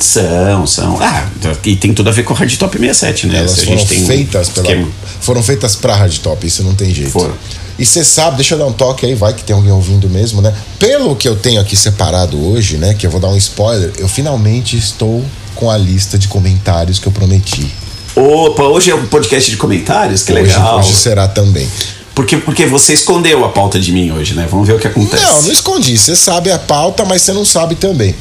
São, 0.00 0.66
são. 0.66 0.98
Ah, 1.00 1.26
e 1.64 1.76
tem 1.76 1.92
tudo 1.92 2.08
a 2.08 2.12
ver 2.12 2.22
com 2.24 2.32
o 2.32 2.36
Hardtop 2.36 2.76
67, 2.78 3.26
né? 3.26 3.38
Elas 3.38 3.58
a 3.58 3.64
foram 3.64 3.84
tem 3.84 4.02
um 4.02 4.06
feitas 4.06 4.48
pela, 4.48 4.66
esquema. 4.68 4.88
foram 5.20 5.42
feitas 5.42 5.76
pra 5.76 5.94
hardtop, 5.94 6.46
isso 6.46 6.62
não 6.62 6.74
tem 6.74 6.92
jeito. 6.94 7.10
Foram. 7.10 7.34
E 7.78 7.86
você 7.86 8.04
sabe, 8.04 8.36
deixa 8.36 8.54
eu 8.54 8.58
dar 8.58 8.66
um 8.66 8.72
toque 8.72 9.06
aí, 9.06 9.14
vai 9.14 9.32
que 9.32 9.44
tem 9.44 9.54
alguém 9.54 9.70
ouvindo 9.70 10.08
mesmo, 10.08 10.42
né? 10.42 10.52
Pelo 10.80 11.14
que 11.14 11.28
eu 11.28 11.36
tenho 11.36 11.60
aqui 11.60 11.76
separado 11.76 12.36
hoje, 12.50 12.76
né? 12.76 12.92
Que 12.94 13.06
eu 13.06 13.10
vou 13.10 13.20
dar 13.20 13.28
um 13.28 13.36
spoiler, 13.36 13.92
eu 13.98 14.08
finalmente 14.08 14.76
estou 14.76 15.24
com 15.54 15.70
a 15.70 15.76
lista 15.76 16.18
de 16.18 16.26
comentários 16.28 16.98
que 16.98 17.06
eu 17.06 17.12
prometi. 17.12 17.72
Opa, 18.16 18.64
hoje 18.64 18.90
é 18.90 18.94
um 18.96 19.06
podcast 19.06 19.48
de 19.48 19.56
comentários, 19.56 20.22
que 20.24 20.32
Hoje, 20.32 20.42
legal. 20.42 20.80
hoje 20.80 20.94
será 20.96 21.28
também. 21.28 21.68
Porque, 22.16 22.36
porque 22.38 22.66
você 22.66 22.92
escondeu 22.94 23.44
a 23.44 23.48
pauta 23.50 23.78
de 23.78 23.92
mim 23.92 24.10
hoje, 24.10 24.34
né? 24.34 24.48
Vamos 24.50 24.66
ver 24.66 24.74
o 24.74 24.78
que 24.80 24.88
acontece. 24.88 25.22
Não, 25.22 25.42
não 25.42 25.52
escondi. 25.52 25.96
Você 25.96 26.16
sabe 26.16 26.50
a 26.50 26.58
pauta, 26.58 27.04
mas 27.04 27.22
você 27.22 27.32
não 27.32 27.44
sabe 27.44 27.76
também. 27.76 28.12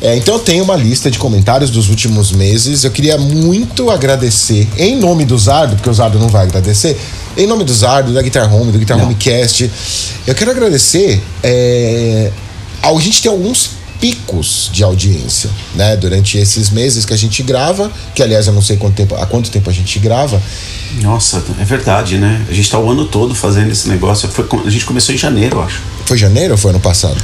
É, 0.00 0.16
então 0.16 0.34
eu 0.34 0.40
tenho 0.40 0.62
uma 0.62 0.76
lista 0.76 1.10
de 1.10 1.18
comentários 1.18 1.70
dos 1.70 1.88
últimos 1.88 2.30
meses. 2.30 2.84
Eu 2.84 2.90
queria 2.90 3.18
muito 3.18 3.90
agradecer, 3.90 4.68
em 4.78 4.96
nome 4.96 5.24
do 5.24 5.36
Zardo, 5.36 5.74
porque 5.76 5.90
o 5.90 5.94
Zardo 5.94 6.18
não 6.18 6.28
vai 6.28 6.44
agradecer, 6.44 6.96
em 7.36 7.46
nome 7.46 7.64
do 7.64 7.74
Zardo, 7.74 8.12
da 8.12 8.22
Guitar 8.22 8.52
Home, 8.54 8.70
do 8.70 8.78
Guitar 8.78 8.96
Não. 8.96 9.06
Home 9.06 9.14
Cast, 9.16 9.68
eu 10.26 10.34
quero 10.34 10.50
agradecer. 10.52 11.20
É, 11.42 12.30
ao- 12.80 12.96
a 12.96 13.00
gente 13.00 13.20
tem 13.22 13.30
alguns 13.30 13.70
picos 14.00 14.70
de 14.72 14.84
audiência, 14.84 15.50
né? 15.74 15.96
Durante 15.96 16.38
esses 16.38 16.70
meses 16.70 17.04
que 17.04 17.12
a 17.12 17.16
gente 17.16 17.42
grava, 17.42 17.90
que 18.14 18.22
aliás 18.22 18.46
eu 18.46 18.52
não 18.52 18.62
sei 18.62 18.76
quanto 18.76 18.94
tempo, 18.94 19.16
há 19.16 19.26
quanto 19.26 19.50
tempo 19.50 19.68
a 19.68 19.72
gente 19.72 19.98
grava. 19.98 20.40
Nossa, 21.02 21.42
é 21.60 21.64
verdade, 21.64 22.16
né? 22.18 22.40
A 22.48 22.52
gente 22.54 22.70
tá 22.70 22.78
o 22.78 22.88
ano 22.88 23.04
todo 23.06 23.34
fazendo 23.34 23.72
esse 23.72 23.88
negócio. 23.88 24.28
Foi, 24.28 24.46
a 24.64 24.70
gente 24.70 24.84
começou 24.84 25.12
em 25.12 25.18
janeiro, 25.18 25.60
acho. 25.60 25.80
Foi 26.06 26.16
janeiro 26.16 26.52
ou 26.54 26.58
foi 26.58 26.70
ano 26.70 26.78
passado? 26.78 27.16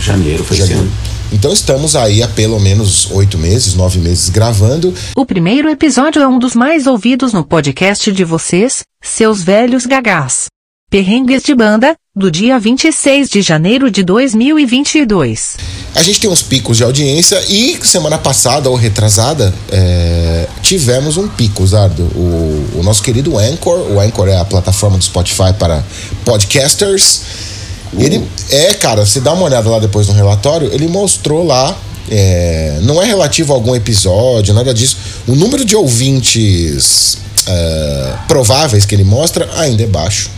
Janeiro, 0.00 0.42
foi 0.44 0.56
esse 0.56 0.66
Janeiro. 0.66 0.88
ano. 0.90 1.17
Então 1.32 1.52
estamos 1.52 1.94
aí 1.94 2.22
há 2.22 2.28
pelo 2.28 2.58
menos 2.58 3.10
oito 3.10 3.36
meses, 3.36 3.74
nove 3.74 3.98
meses 3.98 4.30
gravando. 4.30 4.94
O 5.16 5.26
primeiro 5.26 5.68
episódio 5.68 6.22
é 6.22 6.26
um 6.26 6.38
dos 6.38 6.54
mais 6.54 6.86
ouvidos 6.86 7.32
no 7.32 7.44
podcast 7.44 8.10
de 8.10 8.24
vocês, 8.24 8.82
seus 9.02 9.42
velhos 9.42 9.84
gagás. 9.84 10.46
Perrengues 10.90 11.42
de 11.42 11.54
Banda, 11.54 11.94
do 12.16 12.30
dia 12.30 12.58
26 12.58 13.28
de 13.28 13.42
janeiro 13.42 13.90
de 13.90 14.02
2022. 14.02 15.58
A 15.94 16.02
gente 16.02 16.18
tem 16.18 16.30
uns 16.30 16.40
picos 16.40 16.78
de 16.78 16.84
audiência 16.84 17.38
e 17.46 17.78
semana 17.82 18.16
passada 18.16 18.70
ou 18.70 18.74
retrasada 18.74 19.52
é, 19.70 20.48
tivemos 20.62 21.18
um 21.18 21.28
pico, 21.28 21.66
Zardo. 21.66 22.04
O, 22.04 22.78
o 22.78 22.82
nosso 22.82 23.02
querido 23.02 23.36
Anchor, 23.36 23.80
o 23.92 24.00
Anchor 24.00 24.28
é 24.28 24.38
a 24.38 24.46
plataforma 24.46 24.96
do 24.96 25.04
Spotify 25.04 25.52
para 25.58 25.84
podcasters. 26.24 27.57
Ele 27.96 28.22
é, 28.50 28.74
cara, 28.74 29.06
se 29.06 29.20
dá 29.20 29.32
uma 29.32 29.44
olhada 29.44 29.68
lá 29.68 29.78
depois 29.78 30.06
no 30.08 30.14
relatório, 30.14 30.72
ele 30.72 30.88
mostrou 30.88 31.44
lá. 31.46 31.76
é, 32.10 32.78
não 32.82 33.02
é 33.02 33.06
relativo 33.06 33.52
a 33.52 33.56
algum 33.56 33.74
episódio, 33.74 34.54
nada 34.54 34.72
disso. 34.72 34.96
O 35.26 35.34
número 35.34 35.64
de 35.64 35.76
ouvintes 35.76 37.18
é, 37.46 38.14
prováveis 38.26 38.84
que 38.84 38.94
ele 38.94 39.04
mostra 39.04 39.48
ainda 39.56 39.82
é 39.82 39.86
baixo. 39.86 40.30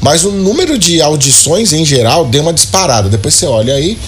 Mas 0.00 0.24
o 0.24 0.30
número 0.30 0.78
de 0.78 1.02
audições 1.02 1.72
em 1.72 1.84
geral 1.84 2.24
deu 2.24 2.42
uma 2.42 2.52
disparada. 2.52 3.08
Depois 3.08 3.34
você 3.34 3.46
olha 3.46 3.74
aí. 3.74 3.98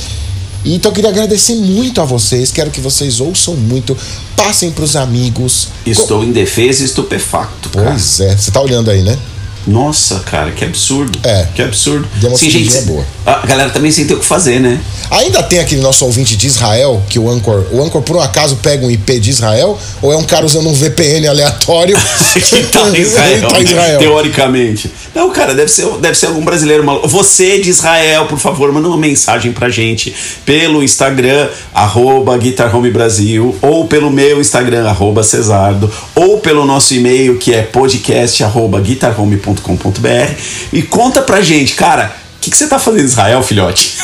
Então 0.65 0.91
eu 0.91 0.95
queria 0.95 1.11
agradecer 1.11 1.55
muito 1.55 2.01
a 2.01 2.05
vocês. 2.05 2.53
Quero 2.53 2.71
que 2.71 2.81
vocês 2.81 3.19
ouçam 3.19 3.55
muito. 3.57 3.97
Passem 4.37 4.71
pros 4.71 4.95
amigos. 4.95 5.69
Estou 5.85 6.23
indefeso 6.23 6.83
e 6.83 6.87
estupefacto, 6.87 7.71
cara. 7.71 7.91
Pois 7.91 8.21
é, 8.21 8.37
você 8.37 8.51
tá 8.51 8.61
olhando 8.61 8.91
aí, 8.91 9.03
né? 9.03 9.19
Nossa, 9.67 10.21
cara, 10.21 10.51
que 10.51 10.65
absurdo. 10.65 11.19
É. 11.23 11.47
Que 11.55 11.63
absurdo. 11.63 12.07
Deu 12.17 12.31
uma 12.31 12.39
Sim, 12.39 12.51
gente, 12.51 12.81
boa. 12.83 13.05
a 13.27 13.47
galera 13.47 13.71
também 13.71 13.91
sem 13.91 14.07
ter 14.07 14.15
o 14.15 14.19
que 14.19 14.25
fazer, 14.25 14.59
né? 14.61 14.81
Ainda 15.11 15.43
tem 15.43 15.59
aquele 15.59 15.81
nosso 15.81 16.05
ouvinte 16.05 16.37
de 16.37 16.47
Israel, 16.47 17.03
que 17.09 17.19
o 17.19 17.29
Anchor, 17.29 17.65
o 17.73 17.83
Anchor 17.83 18.01
por 18.03 18.17
um 18.17 18.21
acaso 18.21 18.57
pega 18.57 18.87
um 18.87 18.91
IP 18.91 19.19
de 19.21 19.31
Israel, 19.31 19.79
ou 20.01 20.13
é 20.13 20.17
um 20.17 20.23
cara 20.25 20.47
usando 20.47 20.69
um 20.69 20.73
VPN 20.73 21.27
aleatório 21.29 21.97
que 22.33 22.63
tá 22.71 22.89
em 22.91 23.01
Israel, 23.01 23.49
Tá 23.49 23.61
Israel. 23.61 23.99
teoricamente. 23.99 24.91
Não, 25.15 25.31
cara, 25.31 25.55
deve 25.55 25.71
ser, 25.71 25.87
deve 25.99 26.15
ser 26.17 26.27
algum 26.27 26.45
brasileiro 26.45 26.85
maluco. 26.85 27.09
Você 27.09 27.59
de 27.61 27.71
Israel, 27.71 28.27
por 28.27 28.39
favor, 28.39 28.73
manda 28.73 28.89
uma 28.89 28.97
mensagem 28.97 29.53
pra 29.53 29.69
gente 29.69 30.15
pelo 30.47 30.83
Instagram, 30.83 31.49
arroba 31.75 32.37
Guitar 32.39 32.75
Home 32.75 32.91
Brasil, 32.91 33.55
ou 33.61 33.87
pelo 33.87 34.11
meu 34.11 34.41
Instagram, 34.41 34.87
arroba 34.89 35.23
Cesardo, 35.25 35.91
ou 36.15 36.39
pelo 36.39 36.65
nosso 36.65 36.95
e-mail, 36.95 37.37
que 37.39 37.53
é 37.53 37.63
podcast, 37.63 38.43
arroba 38.45 38.81
guitarhome.com.br 39.51 40.35
e 40.73 40.83
conta 40.83 41.23
pra 41.23 41.41
gente, 41.41 41.75
cara, 41.75 42.15
o 42.37 42.41
que, 42.41 42.51
que 42.51 42.57
você 42.57 42.67
tá 42.67 42.79
fazendo 42.79 43.03
em 43.03 43.07
Israel, 43.07 43.43
filhote? 43.43 43.97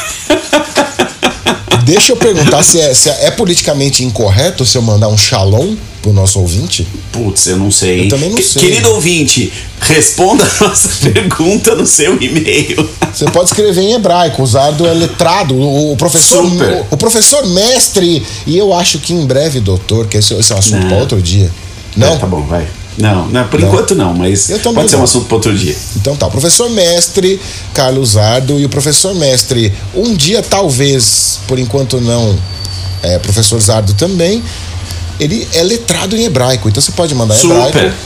Deixa 1.84 2.10
eu 2.12 2.16
perguntar 2.16 2.64
se 2.64 2.80
é, 2.80 2.92
se 2.92 3.08
é 3.08 3.30
politicamente 3.30 4.02
incorreto 4.02 4.66
se 4.66 4.76
eu 4.76 4.82
mandar 4.82 5.06
um 5.06 5.16
shalom 5.16 5.76
pro 6.02 6.12
nosso 6.12 6.40
ouvinte. 6.40 6.86
Putz, 7.12 7.46
eu 7.46 7.56
não 7.56 7.70
sei. 7.70 8.06
Eu 8.06 8.08
também 8.08 8.30
não 8.30 8.42
sei. 8.42 8.60
Querido 8.60 8.90
ouvinte, 8.90 9.52
responda 9.80 10.44
a 10.44 10.64
nossa 10.64 10.88
pergunta 11.12 11.76
no 11.76 11.86
seu 11.86 12.20
e-mail. 12.20 12.88
Você 13.14 13.26
pode 13.26 13.50
escrever 13.50 13.82
em 13.82 13.92
hebraico, 13.94 14.42
o 14.42 14.46
Zardo 14.46 14.84
é 14.84 14.92
letrado, 14.92 15.56
o, 15.56 15.96
professor 15.96 16.44
o, 16.44 16.86
o 16.90 16.96
professor 16.96 17.46
mestre, 17.46 18.20
e 18.46 18.58
eu 18.58 18.74
acho 18.74 18.98
que 18.98 19.12
em 19.12 19.24
breve, 19.24 19.60
doutor, 19.60 20.08
que 20.08 20.16
esse, 20.16 20.34
esse 20.34 20.52
é 20.52 20.56
um 20.56 20.58
assunto 20.58 20.88
para 20.88 20.96
outro 20.96 21.22
dia. 21.22 21.50
Não? 21.96 22.14
É, 22.14 22.18
tá 22.18 22.26
bom, 22.26 22.42
vai. 22.42 22.66
Não, 22.98 23.26
não 23.28 23.46
por 23.48 23.60
Não. 23.60 23.68
enquanto 23.68 23.94
não, 23.94 24.14
mas 24.14 24.50
pode 24.74 24.90
ser 24.90 24.96
um 24.96 25.02
assunto 25.02 25.26
para 25.26 25.36
outro 25.36 25.56
dia. 25.56 25.76
Então 25.96 26.16
tá, 26.16 26.26
o 26.26 26.30
professor 26.30 26.70
mestre 26.70 27.40
Carlos 27.74 28.10
Zardo 28.10 28.58
e 28.58 28.64
o 28.64 28.68
professor 28.68 29.14
mestre, 29.14 29.72
um 29.94 30.14
dia 30.14 30.42
talvez, 30.42 31.40
por 31.46 31.58
enquanto 31.58 32.00
não, 32.00 32.36
é, 33.02 33.18
professor 33.18 33.60
Zardo 33.60 33.92
também, 33.94 34.42
ele 35.20 35.46
é 35.52 35.62
letrado 35.62 36.16
em 36.16 36.24
hebraico, 36.24 36.68
então 36.68 36.80
você 36.80 36.92
pode 36.92 37.14
mandar 37.14 37.34
Super. 37.34 37.68
hebraico 37.68 37.96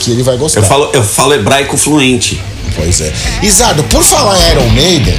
que 0.00 0.10
ele 0.10 0.22
vai 0.22 0.36
gostar. 0.36 0.60
Eu 0.60 0.66
falo, 0.66 0.90
eu 0.92 1.02
falo 1.02 1.34
hebraico 1.34 1.76
fluente. 1.76 2.40
Pois 2.74 3.00
é. 3.00 3.12
E 3.42 3.50
Zardo, 3.50 3.82
por 3.84 4.02
falar 4.02 4.38
em 4.38 4.50
Iron 4.50 4.68
Maiden, 4.68 5.14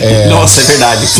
é, 0.00 0.28
Nossa, 0.28 0.60
é 0.60 0.64
verdade. 0.64 1.06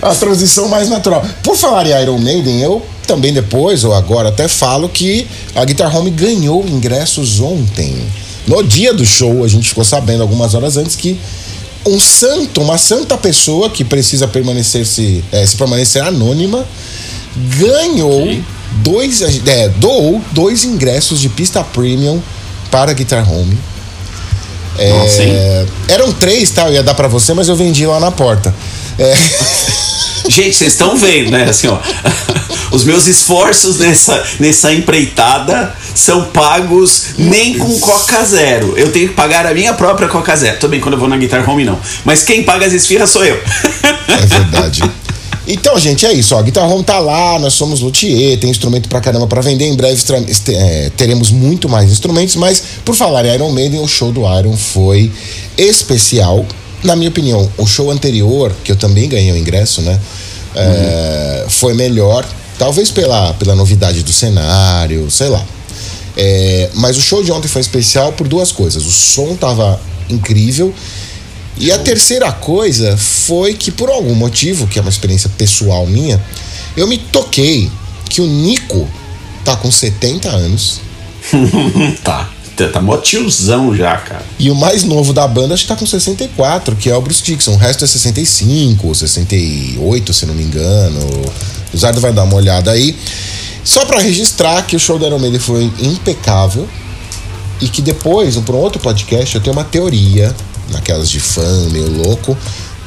A 0.00 0.14
transição 0.14 0.68
mais 0.68 0.88
natural. 0.88 1.24
Por 1.42 1.56
falar 1.56 1.86
em 1.86 2.02
Iron 2.02 2.18
Maiden, 2.18 2.62
eu 2.62 2.84
também 3.06 3.32
depois, 3.32 3.84
ou 3.84 3.94
agora 3.94 4.28
até 4.28 4.48
falo 4.48 4.88
que 4.88 5.26
a 5.54 5.64
Guitar 5.64 5.94
Home 5.96 6.10
ganhou 6.10 6.64
ingressos 6.66 7.40
ontem. 7.40 7.96
No 8.46 8.62
dia 8.62 8.92
do 8.92 9.04
show, 9.06 9.42
a 9.44 9.48
gente 9.48 9.68
ficou 9.68 9.84
sabendo 9.84 10.22
algumas 10.22 10.54
horas 10.54 10.76
antes 10.76 10.94
que 10.96 11.18
um 11.86 11.98
santo, 12.00 12.60
uma 12.62 12.78
santa 12.78 13.16
pessoa 13.16 13.68
que 13.70 13.84
precisa 13.84 14.26
permanecer 14.26 14.86
se, 14.86 15.22
é, 15.32 15.44
se 15.46 15.56
permanecer 15.56 16.02
anônima, 16.02 16.66
ganhou 17.58 18.22
Ok. 18.22 18.42
dois, 18.82 19.22
é, 19.46 19.68
doou 19.68 20.20
dois 20.32 20.64
ingressos 20.64 21.20
de 21.20 21.28
pista 21.28 21.62
premium 21.62 22.20
para 22.70 22.90
a 22.90 22.94
Guitar 22.94 23.30
Home. 23.30 23.58
Nossa, 24.90 25.22
hein? 25.22 25.30
É, 25.32 25.66
eram 25.88 26.12
três, 26.12 26.50
tá? 26.50 26.66
Eu 26.68 26.74
ia 26.74 26.82
dar 26.82 26.94
pra 26.94 27.06
você, 27.06 27.32
mas 27.32 27.48
eu 27.48 27.54
vendi 27.54 27.86
lá 27.86 28.00
na 28.00 28.10
porta. 28.10 28.52
É, 28.98 29.14
Gente, 30.28 30.56
vocês 30.56 30.72
estão 30.72 30.96
vendo, 30.96 31.30
né? 31.30 31.44
Assim, 31.44 31.68
ó. 31.68 31.78
Os 32.72 32.84
meus 32.84 33.06
esforços 33.06 33.78
nessa, 33.78 34.24
nessa 34.40 34.72
empreitada 34.72 35.74
são 35.94 36.24
pagos 36.24 37.04
nem 37.16 37.56
com 37.56 37.78
Coca 37.78 38.24
Zero. 38.24 38.74
Eu 38.76 38.90
tenho 38.90 39.08
que 39.08 39.14
pagar 39.14 39.46
a 39.46 39.54
minha 39.54 39.74
própria 39.74 40.08
Coca 40.08 40.34
Zero. 40.34 40.58
Também 40.58 40.80
quando 40.80 40.94
eu 40.94 40.98
vou 40.98 41.08
na 41.08 41.16
Guitar 41.16 41.48
Home, 41.48 41.64
não. 41.64 41.78
Mas 42.04 42.22
quem 42.22 42.42
paga 42.42 42.66
as 42.66 42.72
esfirras 42.72 43.10
sou 43.10 43.24
eu. 43.24 43.40
É 44.08 44.26
verdade. 44.26 44.82
Então, 45.46 45.78
gente, 45.78 46.06
é 46.06 46.12
isso. 46.12 46.34
Ó. 46.34 46.38
A 46.38 46.42
Guitar 46.42 46.68
Home 46.68 46.82
tá 46.82 46.98
lá, 46.98 47.38
nós 47.38 47.52
somos 47.52 47.80
luthier, 47.80 48.38
tem 48.38 48.50
instrumento 48.50 48.88
pra 48.88 49.00
caramba 49.00 49.26
pra 49.26 49.40
vender. 49.40 49.66
Em 49.66 49.76
breve 49.76 50.02
é, 50.48 50.90
teremos 50.96 51.30
muito 51.30 51.68
mais 51.68 51.90
instrumentos, 51.90 52.34
mas 52.36 52.62
por 52.84 52.94
falar 52.94 53.24
em 53.26 53.34
Iron 53.34 53.52
Maiden, 53.52 53.80
o 53.80 53.88
show 53.88 54.10
do 54.10 54.22
Iron 54.38 54.56
foi 54.56 55.12
especial. 55.56 56.44
Na 56.84 56.94
minha 56.94 57.08
opinião, 57.08 57.50
o 57.56 57.66
show 57.66 57.90
anterior, 57.90 58.54
que 58.62 58.70
eu 58.70 58.76
também 58.76 59.08
ganhei 59.08 59.32
o 59.32 59.36
ingresso, 59.36 59.82
né? 59.82 59.98
é, 60.54 61.46
Foi 61.48 61.74
melhor, 61.74 62.24
talvez 62.58 62.90
pela, 62.90 63.32
pela 63.34 63.54
novidade 63.54 64.02
do 64.02 64.12
cenário, 64.12 65.10
sei 65.10 65.28
lá. 65.28 65.44
É, 66.16 66.70
mas 66.74 66.96
o 66.96 67.00
show 67.00 67.22
de 67.22 67.32
ontem 67.32 67.48
foi 67.48 67.60
especial 67.60 68.12
por 68.12 68.28
duas 68.28 68.52
coisas. 68.52 68.84
O 68.84 68.90
som 68.90 69.34
tava 69.34 69.80
incrível. 70.08 70.72
E 71.56 71.72
a 71.72 71.78
terceira 71.78 72.30
coisa 72.32 72.96
foi 72.96 73.54
que, 73.54 73.70
por 73.70 73.88
algum 73.88 74.14
motivo, 74.14 74.66
que 74.66 74.78
é 74.78 74.82
uma 74.82 74.90
experiência 74.90 75.30
pessoal 75.38 75.86
minha, 75.86 76.22
eu 76.76 76.86
me 76.86 76.98
toquei 76.98 77.70
que 78.08 78.20
o 78.20 78.26
Nico 78.26 78.88
tá 79.44 79.56
com 79.56 79.70
70 79.70 80.28
anos 80.28 80.80
tá. 82.02 82.30
Tá, 82.56 82.80
mó 82.80 82.96
tiozão 82.96 83.74
já, 83.74 83.96
cara. 83.96 84.22
e 84.38 84.48
o 84.48 84.54
mais 84.54 84.84
novo 84.84 85.12
da 85.12 85.26
banda 85.26 85.54
acho 85.54 85.64
que 85.64 85.68
tá 85.68 85.74
com 85.74 85.84
64, 85.84 86.76
que 86.76 86.88
é 86.88 86.96
o 86.96 87.00
Bruce 87.00 87.22
Dixon. 87.22 87.54
O 87.54 87.56
resto 87.56 87.84
é 87.84 87.86
65, 87.88 88.94
68, 88.94 90.12
se 90.12 90.24
não 90.26 90.34
me 90.34 90.44
engano. 90.44 91.00
O 91.72 91.76
Zardo 91.76 92.00
vai 92.00 92.12
dar 92.12 92.22
uma 92.22 92.36
olhada 92.36 92.70
aí. 92.70 92.96
Só 93.64 93.84
pra 93.86 93.98
registrar 93.98 94.62
que 94.62 94.76
o 94.76 94.78
show 94.78 94.98
do 94.98 95.06
Iron 95.06 95.18
Maiden 95.18 95.40
foi 95.40 95.64
impecável 95.80 96.68
e 97.60 97.68
que 97.68 97.82
depois, 97.82 98.36
para 98.36 98.54
um 98.54 98.58
outro 98.58 98.80
podcast, 98.80 99.34
eu 99.34 99.40
tenho 99.40 99.56
uma 99.56 99.64
teoria, 99.64 100.34
naquelas 100.70 101.08
de 101.08 101.18
fã 101.18 101.68
meio 101.70 101.90
louco, 101.90 102.36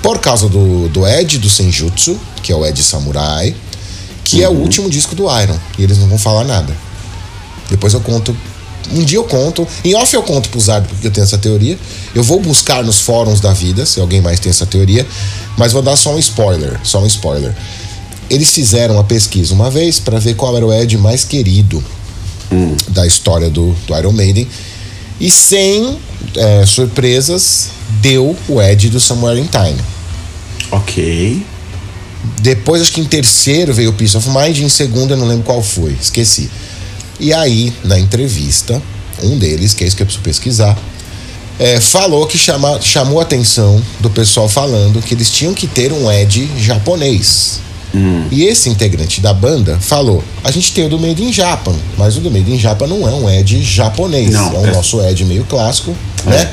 por 0.01 0.19
causa 0.19 0.47
do, 0.47 0.87
do 0.89 1.05
Ed 1.05 1.39
do 1.39 1.49
Senjutsu, 1.49 2.17
que 2.43 2.51
é 2.51 2.55
o 2.55 2.65
Ed 2.65 2.81
Samurai, 2.83 3.55
que 4.23 4.43
é 4.43 4.47
o 4.47 4.53
último 4.53 4.89
disco 4.89 5.15
do 5.15 5.23
Iron, 5.23 5.57
e 5.77 5.83
eles 5.83 5.97
não 5.97 6.07
vão 6.07 6.17
falar 6.17 6.43
nada. 6.43 6.75
Depois 7.69 7.93
eu 7.93 8.01
conto. 8.01 8.35
Um 8.91 9.03
dia 9.03 9.17
eu 9.17 9.23
conto. 9.23 9.67
Em 9.83 9.95
off 9.95 10.13
eu 10.13 10.23
conto 10.23 10.49
pro 10.49 10.59
Zardo 10.59 10.87
porque 10.87 11.07
eu 11.07 11.11
tenho 11.11 11.23
essa 11.25 11.37
teoria. 11.37 11.77
Eu 12.15 12.23
vou 12.23 12.39
buscar 12.39 12.83
nos 12.83 12.99
fóruns 12.99 13.39
da 13.39 13.53
vida, 13.53 13.85
se 13.85 13.99
alguém 13.99 14.21
mais 14.21 14.39
tem 14.39 14.49
essa 14.49 14.65
teoria. 14.65 15.05
Mas 15.57 15.73
vou 15.73 15.81
dar 15.81 15.95
só 15.95 16.15
um 16.15 16.19
spoiler. 16.19 16.79
Só 16.83 17.01
um 17.01 17.07
spoiler. 17.07 17.55
Eles 18.29 18.49
fizeram 18.51 18.95
uma 18.95 19.03
pesquisa 19.03 19.53
uma 19.53 19.69
vez 19.69 19.99
para 19.99 20.19
ver 20.19 20.35
qual 20.35 20.55
era 20.55 20.65
o 20.65 20.73
Ed 20.73 20.97
mais 20.97 21.23
querido 21.23 21.83
da 22.89 23.05
história 23.05 23.49
do, 23.49 23.75
do 23.85 23.97
Iron 23.97 24.11
Maiden. 24.11 24.47
E 25.19 25.31
sem 25.31 25.97
é, 26.35 26.65
surpresas, 26.65 27.69
deu 28.01 28.35
o 28.47 28.61
Ed 28.61 28.89
do 28.89 28.99
Somewhere 28.99 29.39
in 29.39 29.47
Time. 29.47 29.81
Ok. 30.71 31.43
Depois, 32.41 32.81
acho 32.81 32.91
que 32.91 33.01
em 33.01 33.05
terceiro 33.05 33.73
veio 33.73 33.89
o 33.89 33.93
Peace 33.93 34.15
of 34.15 34.29
Mind, 34.29 34.57
em 34.59 34.69
segundo 34.69 35.11
eu 35.11 35.17
não 35.17 35.27
lembro 35.27 35.43
qual 35.43 35.61
foi, 35.61 35.95
esqueci. 35.99 36.49
E 37.19 37.33
aí, 37.33 37.73
na 37.83 37.99
entrevista, 37.99 38.81
um 39.23 39.37
deles, 39.37 39.73
que 39.73 39.83
é 39.83 39.87
isso 39.87 39.95
que 39.95 40.03
eu 40.03 40.05
preciso 40.05 40.23
pesquisar, 40.23 40.77
é, 41.59 41.79
falou 41.79 42.27
que 42.27 42.37
chama, 42.37 42.79
chamou 42.81 43.19
a 43.19 43.23
atenção 43.23 43.81
do 43.99 44.09
pessoal 44.09 44.47
falando 44.47 45.01
que 45.01 45.13
eles 45.13 45.29
tinham 45.31 45.53
que 45.53 45.65
ter 45.65 45.91
um 45.91 46.11
Ed 46.11 46.49
japonês. 46.59 47.61
E 48.31 48.43
esse 48.43 48.69
integrante 48.69 49.21
da 49.21 49.33
banda 49.33 49.77
falou: 49.79 50.23
a 50.43 50.51
gente 50.51 50.71
tem 50.73 50.85
o 50.85 50.89
do 50.89 50.99
Made 50.99 51.23
in 51.23 51.31
Japan, 51.33 51.73
mas 51.97 52.17
o 52.17 52.19
do 52.19 52.29
Made 52.29 52.51
in 52.51 52.59
Japan 52.59 52.87
não 52.87 53.07
é 53.07 53.11
um 53.11 53.29
Ed 53.29 53.63
japonês, 53.63 54.31
Não, 54.31 54.53
é 54.53 54.59
o 54.59 54.67
é. 54.67 54.71
nosso 54.71 55.01
Ed 55.01 55.23
meio 55.25 55.43
clássico, 55.45 55.95
né? 56.25 56.51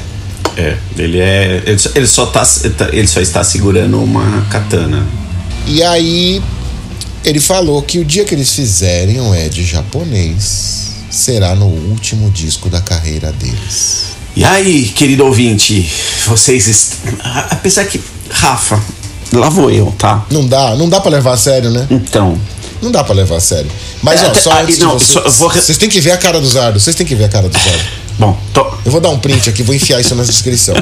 É, 0.57 0.77
ele 0.97 1.19
é. 1.19 1.63
Ele 1.67 1.79
só, 1.79 1.91
ele 1.95 2.07
só, 2.07 2.27
tá, 2.27 2.47
ele 2.93 3.09
só 3.09 3.21
está 3.21 3.43
segurando 3.43 4.03
uma 4.03 4.43
katana. 4.49 5.05
E 5.67 5.83
aí 5.83 6.41
ele 7.25 7.41
falou 7.41 7.83
que 7.83 7.99
o 7.99 8.05
dia 8.05 8.25
que 8.25 8.35
eles 8.35 8.53
fizerem 8.53 9.21
um 9.21 9.35
Ed 9.35 9.65
japonês 9.65 10.93
será 11.11 11.55
no 11.55 11.67
último 11.67 12.31
disco 12.31 12.69
da 12.69 12.81
carreira 12.81 13.33
deles. 13.33 14.05
E 14.37 14.45
aí, 14.45 14.87
querido 14.89 15.25
ouvinte, 15.25 15.89
vocês. 16.27 16.67
est- 16.69 16.95
a- 17.23 17.49
Apesar 17.53 17.85
que. 17.85 18.01
Rafa, 18.31 18.83
lá 19.33 19.49
vou 19.49 19.71
eu, 19.71 19.95
tá? 19.97 20.27
Não 20.31 20.47
dá, 20.47 20.75
não 20.75 20.89
dá 20.89 21.01
para 21.01 21.13
levar 21.13 21.35
a 21.35 21.37
sério, 21.37 21.71
né? 21.71 21.87
Então. 21.91 22.39
Não 22.83 22.91
dá 22.91 23.03
para 23.05 23.15
levar 23.15 23.37
a 23.37 23.41
sério. 23.41 23.71
Mas 24.03 24.21
É, 24.23 24.29
ó, 24.29 24.35
só 24.35 24.61
antes 24.61 24.79
não, 24.79 24.97
de 24.97 25.05
vocês, 25.05 25.37
vou 25.37 25.51
vocês 25.51 25.79
têm 25.79 25.89
que 25.89 26.01
ver 26.01 26.11
a 26.11 26.19
cara 26.19 26.41
do 26.41 26.47
Zardo, 26.47 26.79
vocês 26.81 26.95
têm 26.97 27.07
que 27.07 27.15
ver 27.15 27.25
a 27.25 27.29
cara 27.29 27.49
do 27.49 27.57
Zardo. 27.59 27.85
Bom, 28.19 28.39
tô... 28.53 28.61
Eu 28.85 28.91
vou 28.93 29.01
dar 29.01 29.09
um 29.11 29.19
print 29.19 29.49
aqui, 29.49 29.63
vou 29.63 29.75
enfiar 29.75 30.01
isso 30.01 30.15
na 30.15 30.23
descrição. 30.25 30.75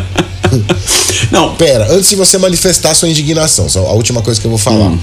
Não, 1.31 1.55
Pera, 1.55 1.87
antes 1.93 2.11
de 2.11 2.17
você 2.17 2.37
manifestar 2.39 2.95
sua 2.95 3.09
indignação, 3.09 3.69
só 3.69 3.87
a 3.87 3.93
última 3.93 4.21
coisa 4.23 4.41
que 4.41 4.47
eu 4.47 4.51
vou 4.51 4.59
falar. 4.59 4.89
Hum. 4.89 4.99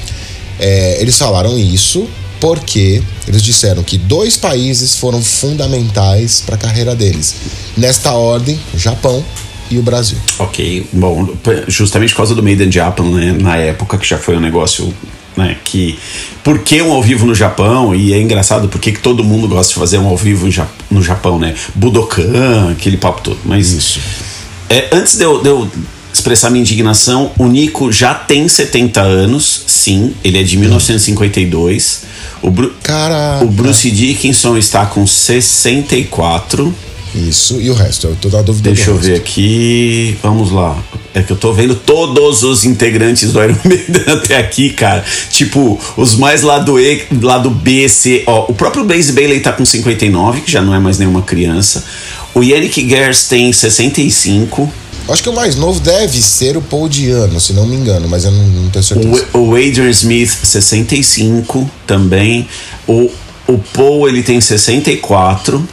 É, 0.60 1.02
eles 1.02 1.18
falaram 1.18 1.58
isso 1.58 2.08
porque 2.40 3.02
eles 3.28 3.42
disseram 3.42 3.84
que 3.84 3.98
dois 3.98 4.38
países 4.38 4.96
foram 4.96 5.22
fundamentais 5.22 6.42
para 6.46 6.56
a 6.56 6.58
carreira 6.58 6.96
deles. 6.96 7.36
Nesta 7.78 8.14
ordem, 8.14 8.60
o 8.74 8.78
Japão 8.78 9.24
e 9.70 9.78
o 9.78 9.82
Brasil. 9.82 10.18
Ok, 10.40 10.88
bom, 10.92 11.28
justamente 11.68 12.12
por 12.12 12.18
causa 12.18 12.34
do 12.34 12.42
Made 12.42 12.64
in 12.64 12.72
Japan, 12.72 13.04
né, 13.04 13.36
na 13.40 13.58
época 13.58 13.98
que 13.98 14.08
já 14.08 14.18
foi 14.18 14.36
um 14.36 14.40
negócio, 14.40 14.94
né, 15.38 15.58
que 15.64 16.00
por 16.44 16.60
que 16.60 16.82
um 16.82 16.92
ao 16.92 17.04
vivo 17.04 17.26
no 17.26 17.36
Japão? 17.36 17.94
E 17.94 18.14
é 18.14 18.22
engraçado 18.22 18.68
porque 18.68 18.92
que 18.92 19.00
todo 19.00 19.24
mundo 19.24 19.48
gosta 19.48 19.74
de 19.74 19.80
fazer 19.80 19.98
um 19.98 20.08
ao 20.08 20.18
vivo 20.18 20.48
no 20.90 21.02
Japão, 21.04 21.38
né? 21.38 21.54
Budokan, 21.76 22.72
aquele 22.72 22.98
papo 22.98 23.22
todo. 23.22 23.38
Mas 23.46 23.72
Isso. 23.72 24.00
é, 24.70 24.90
antes 24.92 25.16
de 25.16 25.24
eu, 25.24 25.42
de 25.42 25.50
eu 25.50 25.70
expressar 26.20 26.50
minha 26.50 26.62
indignação, 26.62 27.32
o 27.38 27.48
Nico 27.48 27.92
já 27.92 28.14
tem 28.14 28.48
70 28.48 29.02
anos, 29.02 29.64
sim, 29.68 30.14
ele 30.24 30.38
é 30.40 30.44
de 30.44 30.58
1952. 30.58 32.02
O, 32.42 32.50
Bru 32.50 32.72
Caraca. 32.84 33.44
o 33.44 33.48
Bruce 33.50 33.90
Dickinson 33.92 34.58
está 34.58 34.86
com 34.86 35.06
64. 35.06 36.74
Isso, 37.16 37.60
e 37.60 37.70
o 37.72 37.74
resto? 37.74 38.06
Eu 38.08 38.16
tô 38.16 38.30
na 38.30 38.42
dúvida 38.44 38.72
Deixa 38.72 38.92
eu 38.92 38.96
resto. 38.96 39.08
ver 39.08 39.16
aqui. 39.16 40.16
Vamos 40.22 40.52
lá. 40.52 40.78
É 41.14 41.24
que 41.24 41.32
eu 41.32 41.36
tô 41.38 41.52
vendo 41.52 41.74
todos 41.74 42.44
os 42.44 42.64
integrantes 42.66 43.32
do 43.32 43.44
Iron 43.44 43.56
Maiden 43.66 44.14
até 44.14 44.38
aqui, 44.38 44.70
cara. 44.70 45.04
Tipo, 45.32 45.80
os 45.98 46.16
mais 46.16 46.44
lá 46.44 46.60
do 46.60 46.80
E, 46.80 47.02
lá 47.22 47.40
do 47.40 47.50
B, 47.50 47.90
C. 47.90 48.24
Ó, 48.28 48.46
o 48.52 48.54
próprio 48.54 48.84
Blaze 48.84 49.12
Bailey 49.12 49.40
tá 49.40 49.52
com 49.52 49.66
59, 49.66 50.42
que 50.42 50.52
já 50.52 50.62
não 50.62 50.74
é 50.74 50.80
mais 50.80 51.00
nenhuma 51.00 51.24
criança. 51.24 51.84
O 52.36 52.44
Yannick 52.44 52.88
Gers 52.88 53.24
tem 53.28 53.52
65. 53.52 54.72
Acho 55.12 55.24
que 55.24 55.30
o 55.30 55.34
mais 55.34 55.56
novo 55.56 55.80
deve 55.80 56.22
ser 56.22 56.56
o 56.56 56.62
Paul 56.62 56.88
Diano, 56.88 57.40
se 57.40 57.54
não 57.54 57.66
me 57.66 57.76
engano, 57.76 58.08
mas 58.08 58.26
eu 58.26 58.32
não, 58.32 58.44
não 58.46 58.70
tenho 58.70 58.84
certeza. 58.84 59.28
O, 59.34 59.50
o 59.50 59.56
Adrian 59.56 59.90
Smith, 59.90 60.30
65 60.30 61.70
também. 61.88 62.48
O, 62.88 63.10
o 63.48 63.58
Paul, 63.58 64.08
ele 64.08 64.22
tem 64.22 64.40
64. 64.40 65.68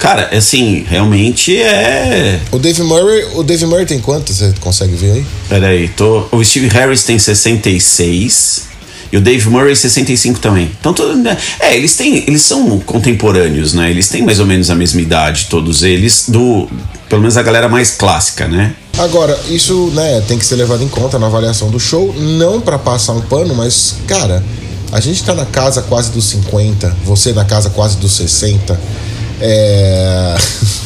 Cara, 0.00 0.30
assim, 0.34 0.82
realmente 0.88 1.60
é. 1.60 2.40
O 2.50 2.58
Dave 2.58 2.82
Murray, 2.82 3.24
o 3.34 3.42
Dave 3.42 3.66
Murray 3.66 3.84
tem 3.84 4.00
quanto? 4.00 4.32
Você 4.32 4.54
consegue 4.58 4.94
ver 4.94 5.12
aí? 5.12 5.26
Peraí, 5.46 5.88
tô. 5.88 6.26
O 6.32 6.42
Steve 6.42 6.68
Harris 6.68 7.02
tem 7.02 7.18
66. 7.18 8.69
E 9.12 9.16
o 9.16 9.20
Dave 9.20 9.48
Murray 9.48 9.74
65 9.74 10.38
também. 10.38 10.70
Então 10.78 10.94
todo, 10.94 11.16
né? 11.16 11.36
É, 11.58 11.76
eles 11.76 11.96
têm. 11.96 12.24
Eles 12.26 12.42
são 12.42 12.78
contemporâneos, 12.80 13.74
né? 13.74 13.90
Eles 13.90 14.08
têm 14.08 14.22
mais 14.22 14.38
ou 14.38 14.46
menos 14.46 14.70
a 14.70 14.74
mesma 14.74 15.00
idade, 15.00 15.46
todos 15.50 15.82
eles, 15.82 16.26
do. 16.28 16.68
Pelo 17.08 17.20
menos 17.20 17.36
a 17.36 17.42
galera 17.42 17.68
mais 17.68 17.90
clássica, 17.90 18.46
né? 18.46 18.74
Agora, 18.98 19.38
isso, 19.48 19.90
né, 19.94 20.22
tem 20.28 20.38
que 20.38 20.44
ser 20.44 20.56
levado 20.56 20.82
em 20.84 20.88
conta 20.88 21.18
na 21.18 21.26
avaliação 21.26 21.70
do 21.70 21.80
show, 21.80 22.14
não 22.14 22.60
pra 22.60 22.78
passar 22.78 23.12
um 23.12 23.20
pano, 23.22 23.54
mas, 23.54 23.94
cara, 24.06 24.44
a 24.92 25.00
gente 25.00 25.24
tá 25.24 25.34
na 25.34 25.46
casa 25.46 25.82
quase 25.82 26.10
dos 26.10 26.26
50, 26.26 26.96
você 27.04 27.32
na 27.32 27.44
casa 27.44 27.70
quase 27.70 27.96
dos 27.96 28.12
60, 28.12 28.78
é. 29.40 30.36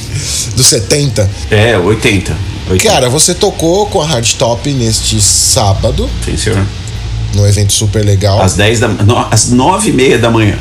dos 0.54 0.66
70. 0.66 1.28
É, 1.50 1.76
80. 1.76 2.36
80. 2.70 2.88
Cara, 2.88 3.08
você 3.10 3.34
tocou 3.34 3.86
com 3.86 4.00
a 4.00 4.06
Hardtop 4.06 4.72
neste 4.72 5.20
sábado, 5.20 6.08
Sim, 6.24 6.36
senhor. 6.36 6.66
Num 7.34 7.46
evento 7.46 7.72
super 7.72 8.04
legal, 8.04 8.40
Às 8.40 8.54
10 8.54 8.80
da 8.80 8.88
no, 8.88 9.18
às 9.30 9.50
9 9.50 9.90
e 9.90 9.92
meia 9.92 10.18
da 10.18 10.30
manhã. 10.30 10.58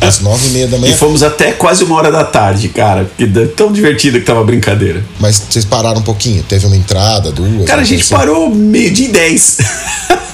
às 0.00 0.20
nove 0.20 0.48
e 0.48 0.50
meia 0.50 0.66
da 0.68 0.76
E 0.76 0.80
manhã. 0.80 0.96
fomos 0.96 1.22
até 1.22 1.52
quase 1.52 1.82
uma 1.84 1.96
hora 1.96 2.12
da 2.12 2.22
tarde, 2.24 2.68
cara. 2.68 3.10
Que 3.16 3.26
tão 3.56 3.72
divertido 3.72 4.18
que 4.20 4.24
tava 4.24 4.40
a 4.40 4.44
brincadeira. 4.44 5.02
Mas 5.18 5.42
vocês 5.50 5.64
pararam 5.64 5.98
um 6.00 6.02
pouquinho, 6.04 6.42
teve 6.42 6.66
uma 6.66 6.76
entrada, 6.76 7.32
duas. 7.32 7.66
Cara, 7.66 7.80
a 7.82 7.84
gente 7.84 8.02
assim. 8.02 8.14
parou 8.14 8.48
meio 8.54 8.92
de 8.92 9.08
10. 9.08 9.58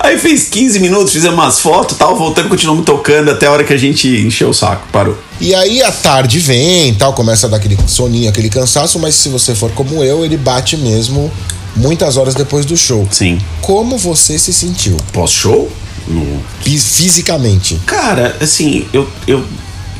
Aí 0.00 0.18
fez 0.18 0.48
15 0.48 0.80
minutos, 0.80 1.12
fizemos 1.12 1.38
umas 1.38 1.60
fotos 1.60 1.96
tal, 1.96 2.16
voltando, 2.16 2.48
continuamos 2.48 2.84
tocando 2.84 3.30
até 3.30 3.46
a 3.46 3.50
hora 3.52 3.64
que 3.64 3.72
a 3.72 3.76
gente 3.76 4.06
encheu 4.08 4.50
o 4.50 4.54
saco, 4.54 4.86
parou. 4.92 5.16
E 5.40 5.54
aí 5.54 5.82
a 5.82 5.90
tarde 5.90 6.38
vem 6.40 6.92
tal, 6.94 7.12
começa 7.14 7.46
a 7.46 7.50
dar 7.50 7.56
aquele 7.56 7.78
soninho, 7.86 8.28
aquele 8.28 8.50
cansaço, 8.50 8.98
mas 8.98 9.14
se 9.14 9.28
você 9.28 9.54
for 9.54 9.70
como 9.70 10.02
eu, 10.04 10.24
ele 10.24 10.36
bate 10.36 10.76
mesmo 10.76 11.30
muitas 11.76 12.16
horas 12.16 12.34
depois 12.34 12.64
do 12.64 12.76
show. 12.76 13.06
Sim. 13.10 13.38
Como 13.60 13.96
você 13.98 14.38
se 14.38 14.52
sentiu? 14.52 14.96
Pós-show? 15.12 15.70
No... 16.06 16.42
Fisicamente. 16.62 17.80
Cara, 17.86 18.36
assim, 18.40 18.86
eu, 18.92 19.08
eu, 19.26 19.44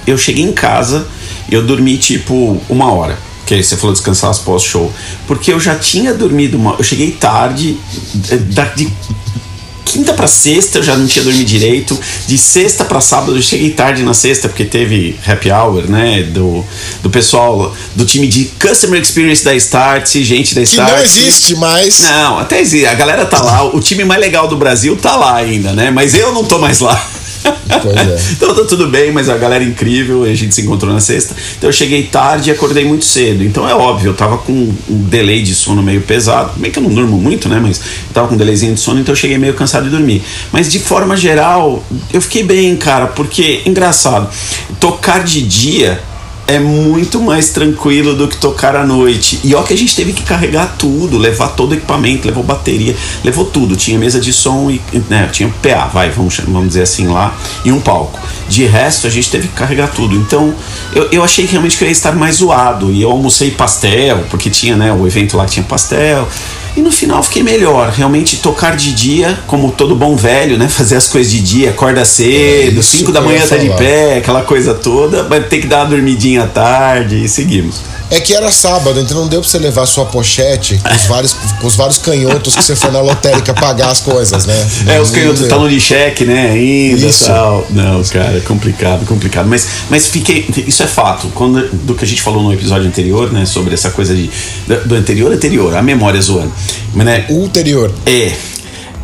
eu 0.06 0.18
cheguei 0.18 0.44
em 0.44 0.52
casa 0.52 1.06
e 1.50 1.54
eu 1.54 1.64
dormi 1.66 1.96
tipo 1.98 2.60
uma 2.68 2.92
hora. 2.92 3.18
Que 3.46 3.54
aí 3.54 3.62
você 3.64 3.76
falou 3.76 3.92
descansar 3.92 4.34
pós-show. 4.38 4.90
Porque 5.26 5.52
eu 5.52 5.60
já 5.60 5.74
tinha 5.76 6.14
dormido 6.14 6.56
uma. 6.56 6.76
Eu 6.78 6.84
cheguei 6.84 7.10
tarde, 7.12 7.76
eh, 8.30 8.36
da- 8.36 8.64
de 8.66 8.90
quinta 9.84 10.12
pra 10.14 10.26
sexta 10.26 10.78
eu 10.78 10.82
já 10.82 10.96
não 10.96 11.06
tinha 11.06 11.24
dormido 11.24 11.44
direito. 11.44 11.98
De 12.26 12.36
sexta 12.38 12.84
pra 12.84 13.00
sábado 13.00 13.36
eu 13.36 13.42
cheguei 13.42 13.70
tarde 13.70 14.02
na 14.02 14.14
sexta, 14.14 14.48
porque 14.48 14.64
teve 14.64 15.16
happy 15.26 15.50
hour, 15.50 15.88
né? 15.90 16.22
Do, 16.22 16.64
do 17.02 17.10
pessoal 17.10 17.74
do 17.94 18.04
time 18.04 18.26
de 18.26 18.46
Customer 18.60 19.00
Experience 19.00 19.44
da 19.44 19.54
Start, 19.54 20.16
gente 20.16 20.54
da 20.54 20.62
Que 20.62 20.66
Start. 20.68 20.90
não 20.90 20.98
existe 20.98 21.56
mais. 21.56 22.00
Não, 22.00 22.38
até 22.38 22.60
existe. 22.60 22.86
A 22.86 22.94
galera 22.94 23.24
tá 23.26 23.40
lá. 23.42 23.64
O 23.64 23.80
time 23.80 24.04
mais 24.04 24.20
legal 24.20 24.48
do 24.48 24.56
Brasil 24.56 24.96
tá 24.96 25.16
lá 25.16 25.36
ainda, 25.36 25.72
né? 25.72 25.90
Mas 25.90 26.14
eu 26.14 26.32
não 26.32 26.44
tô 26.44 26.58
mais 26.58 26.80
lá. 26.80 27.10
É. 27.44 28.32
então 28.32 28.54
tá 28.54 28.64
tudo 28.64 28.88
bem, 28.88 29.12
mas 29.12 29.28
a 29.28 29.36
galera 29.36 29.62
é 29.62 29.66
incrível. 29.66 30.24
A 30.24 30.34
gente 30.34 30.54
se 30.54 30.62
encontrou 30.62 30.92
na 30.92 31.00
sexta. 31.00 31.34
Então 31.58 31.68
eu 31.68 31.72
cheguei 31.72 32.04
tarde 32.04 32.50
e 32.50 32.52
acordei 32.52 32.84
muito 32.84 33.04
cedo. 33.04 33.44
Então 33.44 33.68
é 33.68 33.74
óbvio, 33.74 34.10
eu 34.10 34.14
tava 34.14 34.38
com 34.38 34.52
um 34.52 34.74
delay 34.88 35.42
de 35.42 35.54
sono 35.54 35.82
meio 35.82 36.00
pesado. 36.00 36.52
Bem 36.56 36.70
que 36.70 36.78
eu 36.78 36.82
não 36.82 36.90
durmo 36.90 37.18
muito, 37.18 37.48
né? 37.48 37.58
Mas 37.60 37.78
eu 37.78 38.12
tava 38.12 38.28
com 38.28 38.34
um 38.34 38.38
delayzinho 38.38 38.74
de 38.74 38.80
sono, 38.80 39.00
então 39.00 39.12
eu 39.12 39.16
cheguei 39.16 39.38
meio 39.38 39.54
cansado 39.54 39.84
de 39.84 39.90
dormir. 39.90 40.22
Mas 40.52 40.70
de 40.70 40.78
forma 40.78 41.16
geral, 41.16 41.84
eu 42.12 42.20
fiquei 42.20 42.42
bem, 42.42 42.74
cara, 42.76 43.06
porque, 43.08 43.62
engraçado, 43.66 44.28
tocar 44.80 45.22
de 45.22 45.42
dia 45.42 46.00
é 46.46 46.58
muito 46.58 47.20
mais 47.20 47.50
tranquilo 47.50 48.14
do 48.14 48.28
que 48.28 48.36
tocar 48.36 48.76
à 48.76 48.84
noite. 48.84 49.40
E 49.42 49.54
ó 49.54 49.62
que 49.62 49.72
a 49.72 49.76
gente 49.76 49.94
teve 49.96 50.12
que 50.12 50.22
carregar 50.22 50.74
tudo, 50.78 51.16
levar 51.16 51.48
todo 51.48 51.72
o 51.72 51.74
equipamento, 51.74 52.26
levou 52.26 52.42
bateria, 52.42 52.94
levou 53.22 53.44
tudo. 53.44 53.76
Tinha 53.76 53.98
mesa 53.98 54.20
de 54.20 54.32
som 54.32 54.70
e 54.70 54.80
né, 55.08 55.28
tinha 55.32 55.52
PA, 55.62 55.86
vai, 55.86 56.10
vamos, 56.10 56.38
vamos 56.40 56.68
dizer 56.68 56.82
assim 56.82 57.06
lá, 57.06 57.34
e 57.64 57.72
um 57.72 57.80
palco. 57.80 58.20
De 58.48 58.64
resto, 58.66 59.06
a 59.06 59.10
gente 59.10 59.30
teve 59.30 59.48
que 59.48 59.54
carregar 59.54 59.88
tudo. 59.88 60.14
Então, 60.14 60.54
eu, 60.94 61.08
eu 61.10 61.24
achei 61.24 61.46
que 61.46 61.52
realmente 61.52 61.76
que 61.76 61.84
eu 61.84 61.88
ia 61.88 61.92
estar 61.92 62.12
mais 62.12 62.36
zoado. 62.36 62.92
E 62.92 63.00
eu 63.00 63.10
almocei 63.10 63.50
pastel, 63.50 64.24
porque 64.30 64.50
tinha, 64.50 64.76
né, 64.76 64.92
o 64.92 65.06
evento 65.06 65.36
lá 65.36 65.46
que 65.46 65.52
tinha 65.52 65.64
pastel. 65.64 66.28
E 66.76 66.80
no 66.80 66.90
final 66.90 67.22
fiquei 67.22 67.42
melhor. 67.42 67.90
Realmente 67.90 68.38
tocar 68.38 68.76
de 68.76 68.92
dia, 68.92 69.38
como 69.46 69.70
todo 69.70 69.94
bom 69.94 70.16
velho, 70.16 70.58
né? 70.58 70.68
Fazer 70.70 70.96
as 70.96 71.06
coisas 71.06 71.32
de 71.32 71.40
dia, 71.40 71.70
acorda 71.70 72.04
cedo, 72.04 72.80
isso 72.80 72.96
5 72.98 73.12
da 73.12 73.20
que 73.20 73.26
eu 73.26 73.30
ia 73.30 73.38
manhã 73.38 73.48
tá 73.48 73.56
de 73.56 73.70
pé, 73.70 74.18
aquela 74.18 74.42
coisa 74.42 74.74
toda, 74.74 75.22
vai 75.24 75.40
ter 75.40 75.60
que 75.60 75.66
dar 75.66 75.82
uma 75.82 75.90
dormidinha 75.90 76.44
à 76.44 76.46
tarde 76.46 77.24
e 77.24 77.28
seguimos. 77.28 77.93
É 78.10 78.20
que 78.20 78.34
era 78.34 78.50
sábado, 78.50 79.00
então 79.00 79.16
não 79.22 79.28
deu 79.28 79.40
pra 79.40 79.48
você 79.48 79.58
levar 79.58 79.86
sua 79.86 80.04
pochete 80.04 80.78
com 80.78 80.94
os 80.94 81.06
vários, 81.06 81.32
com 81.60 81.66
os 81.66 81.74
vários 81.74 81.98
canhotos 81.98 82.54
que 82.54 82.62
você 82.62 82.76
foi 82.76 82.90
na 82.90 83.00
lotérica 83.00 83.52
pagar 83.54 83.90
as 83.90 84.00
coisas, 84.00 84.46
né? 84.46 84.70
É, 84.86 85.00
os 85.00 85.10
Não 85.10 85.18
canhotos 85.18 85.40
deu. 85.40 85.48
talão 85.48 85.68
de 85.68 85.80
cheque, 85.80 86.24
né? 86.24 86.50
Ainda 86.50 87.06
Isso. 87.06 87.24
tal. 87.26 87.66
Não, 87.70 88.02
cara, 88.04 88.36
é 88.36 88.40
complicado, 88.40 89.04
complicado. 89.06 89.48
Mas, 89.48 89.66
mas 89.88 90.06
fiquei. 90.06 90.46
Isso 90.66 90.82
é 90.82 90.86
fato. 90.86 91.28
Quando, 91.34 91.68
do 91.72 91.94
que 91.94 92.04
a 92.04 92.08
gente 92.08 92.22
falou 92.22 92.42
no 92.42 92.52
episódio 92.52 92.86
anterior, 92.86 93.32
né? 93.32 93.44
Sobre 93.46 93.74
essa 93.74 93.90
coisa 93.90 94.14
de. 94.14 94.30
Do 94.66 94.84
do 94.88 94.94
anterior, 94.94 95.32
anterior, 95.32 95.74
a 95.76 95.82
memória 95.82 96.20
zoando. 96.20 96.52
Mas, 96.94 97.06
né? 97.06 97.24
Ulterior. 97.30 97.90
É. 98.06 98.32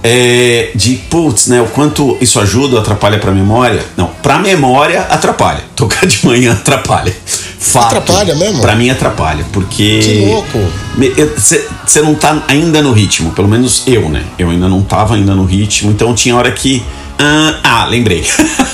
É, 0.03 0.71
de 0.75 0.97
putz, 1.11 1.49
né? 1.49 1.61
O 1.61 1.67
quanto 1.67 2.17
isso 2.21 2.41
ajuda 2.41 2.77
ou 2.77 2.81
atrapalha 2.81 3.19
pra 3.19 3.33
memória? 3.33 3.85
Não, 3.97 4.07
pra 4.23 4.39
memória 4.39 5.03
atrapalha. 5.03 5.63
Tocar 5.77 6.07
de 6.07 6.25
manhã 6.25 6.53
atrapalha. 6.53 7.15
Fato. 7.61 7.97
Atrapalha 7.99 8.35
mesmo? 8.35 8.61
Pra 8.63 8.75
mim 8.75 8.89
atrapalha, 8.89 9.45
porque. 9.53 10.01
Que 10.03 10.25
louco. 10.27 10.59
Você 11.87 12.01
não 12.03 12.15
tá 12.15 12.43
ainda 12.49 12.81
no 12.83 12.91
ritmo, 12.93 13.33
pelo 13.33 13.47
menos 13.47 13.83
eu, 13.87 14.09
né? 14.09 14.25
Eu 14.39 14.49
ainda 14.49 14.67
não 14.69 14.83
tava 14.83 15.15
ainda 15.15 15.35
no 15.35 15.45
ritmo, 15.45 15.91
então 15.91 16.15
tinha 16.15 16.35
hora 16.35 16.51
que. 16.51 16.83
ah, 17.19 17.61
ah, 17.63 17.85
lembrei. 17.85 18.25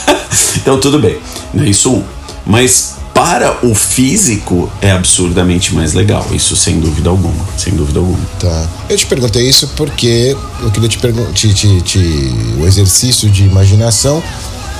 então 0.56 0.78
tudo 0.78 0.98
bem. 1.00 1.18
né, 1.52 1.68
Isso 1.68 1.92
um. 1.92 2.04
Mas 2.46 2.94
para 3.12 3.58
o 3.66 3.74
físico 3.74 4.70
é 4.80 4.92
absurdamente 4.92 5.74
mais 5.74 5.92
legal. 5.94 6.24
Isso 6.30 6.54
sem 6.54 6.78
dúvida 6.78 7.08
alguma. 7.10 7.44
Sem 7.56 7.74
dúvida 7.74 7.98
alguma. 7.98 8.18
Tá. 8.38 8.68
Eu 8.88 8.96
te 8.96 9.06
perguntei 9.06 9.48
isso 9.48 9.68
porque 9.74 10.36
eu 10.62 10.70
queria 10.70 10.88
te 10.88 10.98
perguntar 10.98 11.32
te, 11.32 11.52
te, 11.52 11.80
te- 11.82 12.32
o 12.60 12.66
exercício 12.66 13.28
de 13.28 13.44
imaginação. 13.44 14.22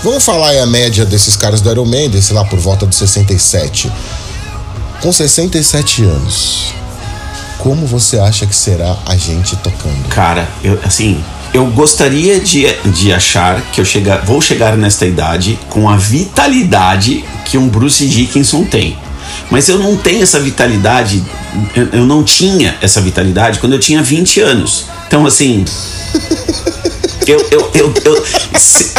Vamos 0.03 0.25
falar 0.25 0.51
aí 0.51 0.59
a 0.61 0.67
média 0.67 1.05
desses 1.05 1.37
caras 1.37 1.61
do 1.61 1.71
Iron 1.71 1.85
Maiden, 1.85 2.21
sei 2.21 2.35
lá, 2.37 2.45
por 2.45 2.59
volta 2.59 2.87
dos 2.87 2.97
67. 2.97 3.91
Com 5.01 5.13
67 5.13 6.03
anos, 6.05 6.73
como 7.59 7.87
você 7.87 8.19
acha 8.19 8.47
que 8.47 8.55
será 8.55 8.97
a 9.05 9.17
gente 9.17 9.57
tocando? 9.57 10.09
Cara, 10.09 10.49
eu, 10.63 10.79
assim, 10.85 11.23
eu 11.53 11.67
gostaria 11.67 12.39
de, 12.41 12.67
de 12.91 13.13
achar 13.13 13.61
que 13.73 13.81
eu 13.81 13.85
chegar, 13.85 14.25
vou 14.25 14.41
chegar 14.41 14.77
nesta 14.77 15.07
idade 15.07 15.59
com 15.69 15.89
a 15.89 15.97
vitalidade 15.97 17.25
que 17.45 17.59
um 17.59 17.69
Bruce 17.69 18.07
Dickinson 18.07 18.65
tem. 18.65 18.97
Mas 19.51 19.69
eu 19.69 19.79
não 19.79 19.97
tenho 19.97 20.23
essa 20.23 20.39
vitalidade, 20.41 21.23
eu, 21.75 21.89
eu 21.93 22.07
não 22.07 22.23
tinha 22.23 22.77
essa 22.81 23.01
vitalidade 23.01 23.59
quando 23.59 23.73
eu 23.73 23.81
tinha 23.81 24.03
20 24.03 24.41
anos. 24.41 24.87
Então, 25.09 25.27
assim. 25.27 25.65
Eu. 27.27 27.45
eu, 27.51 27.71
eu, 27.75 27.95
eu 28.05 28.25
se- 28.57 28.95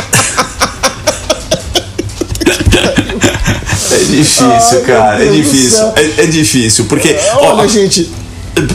É 3.91 3.97
difícil, 4.03 4.47
Ai, 4.79 4.81
cara. 4.85 5.23
É 5.25 5.29
difícil. 5.29 5.85
É, 5.95 6.23
é 6.23 6.25
difícil. 6.25 6.85
Porque. 6.85 7.15
Olha, 7.37 7.63
ó, 7.63 7.67
gente, 7.67 8.09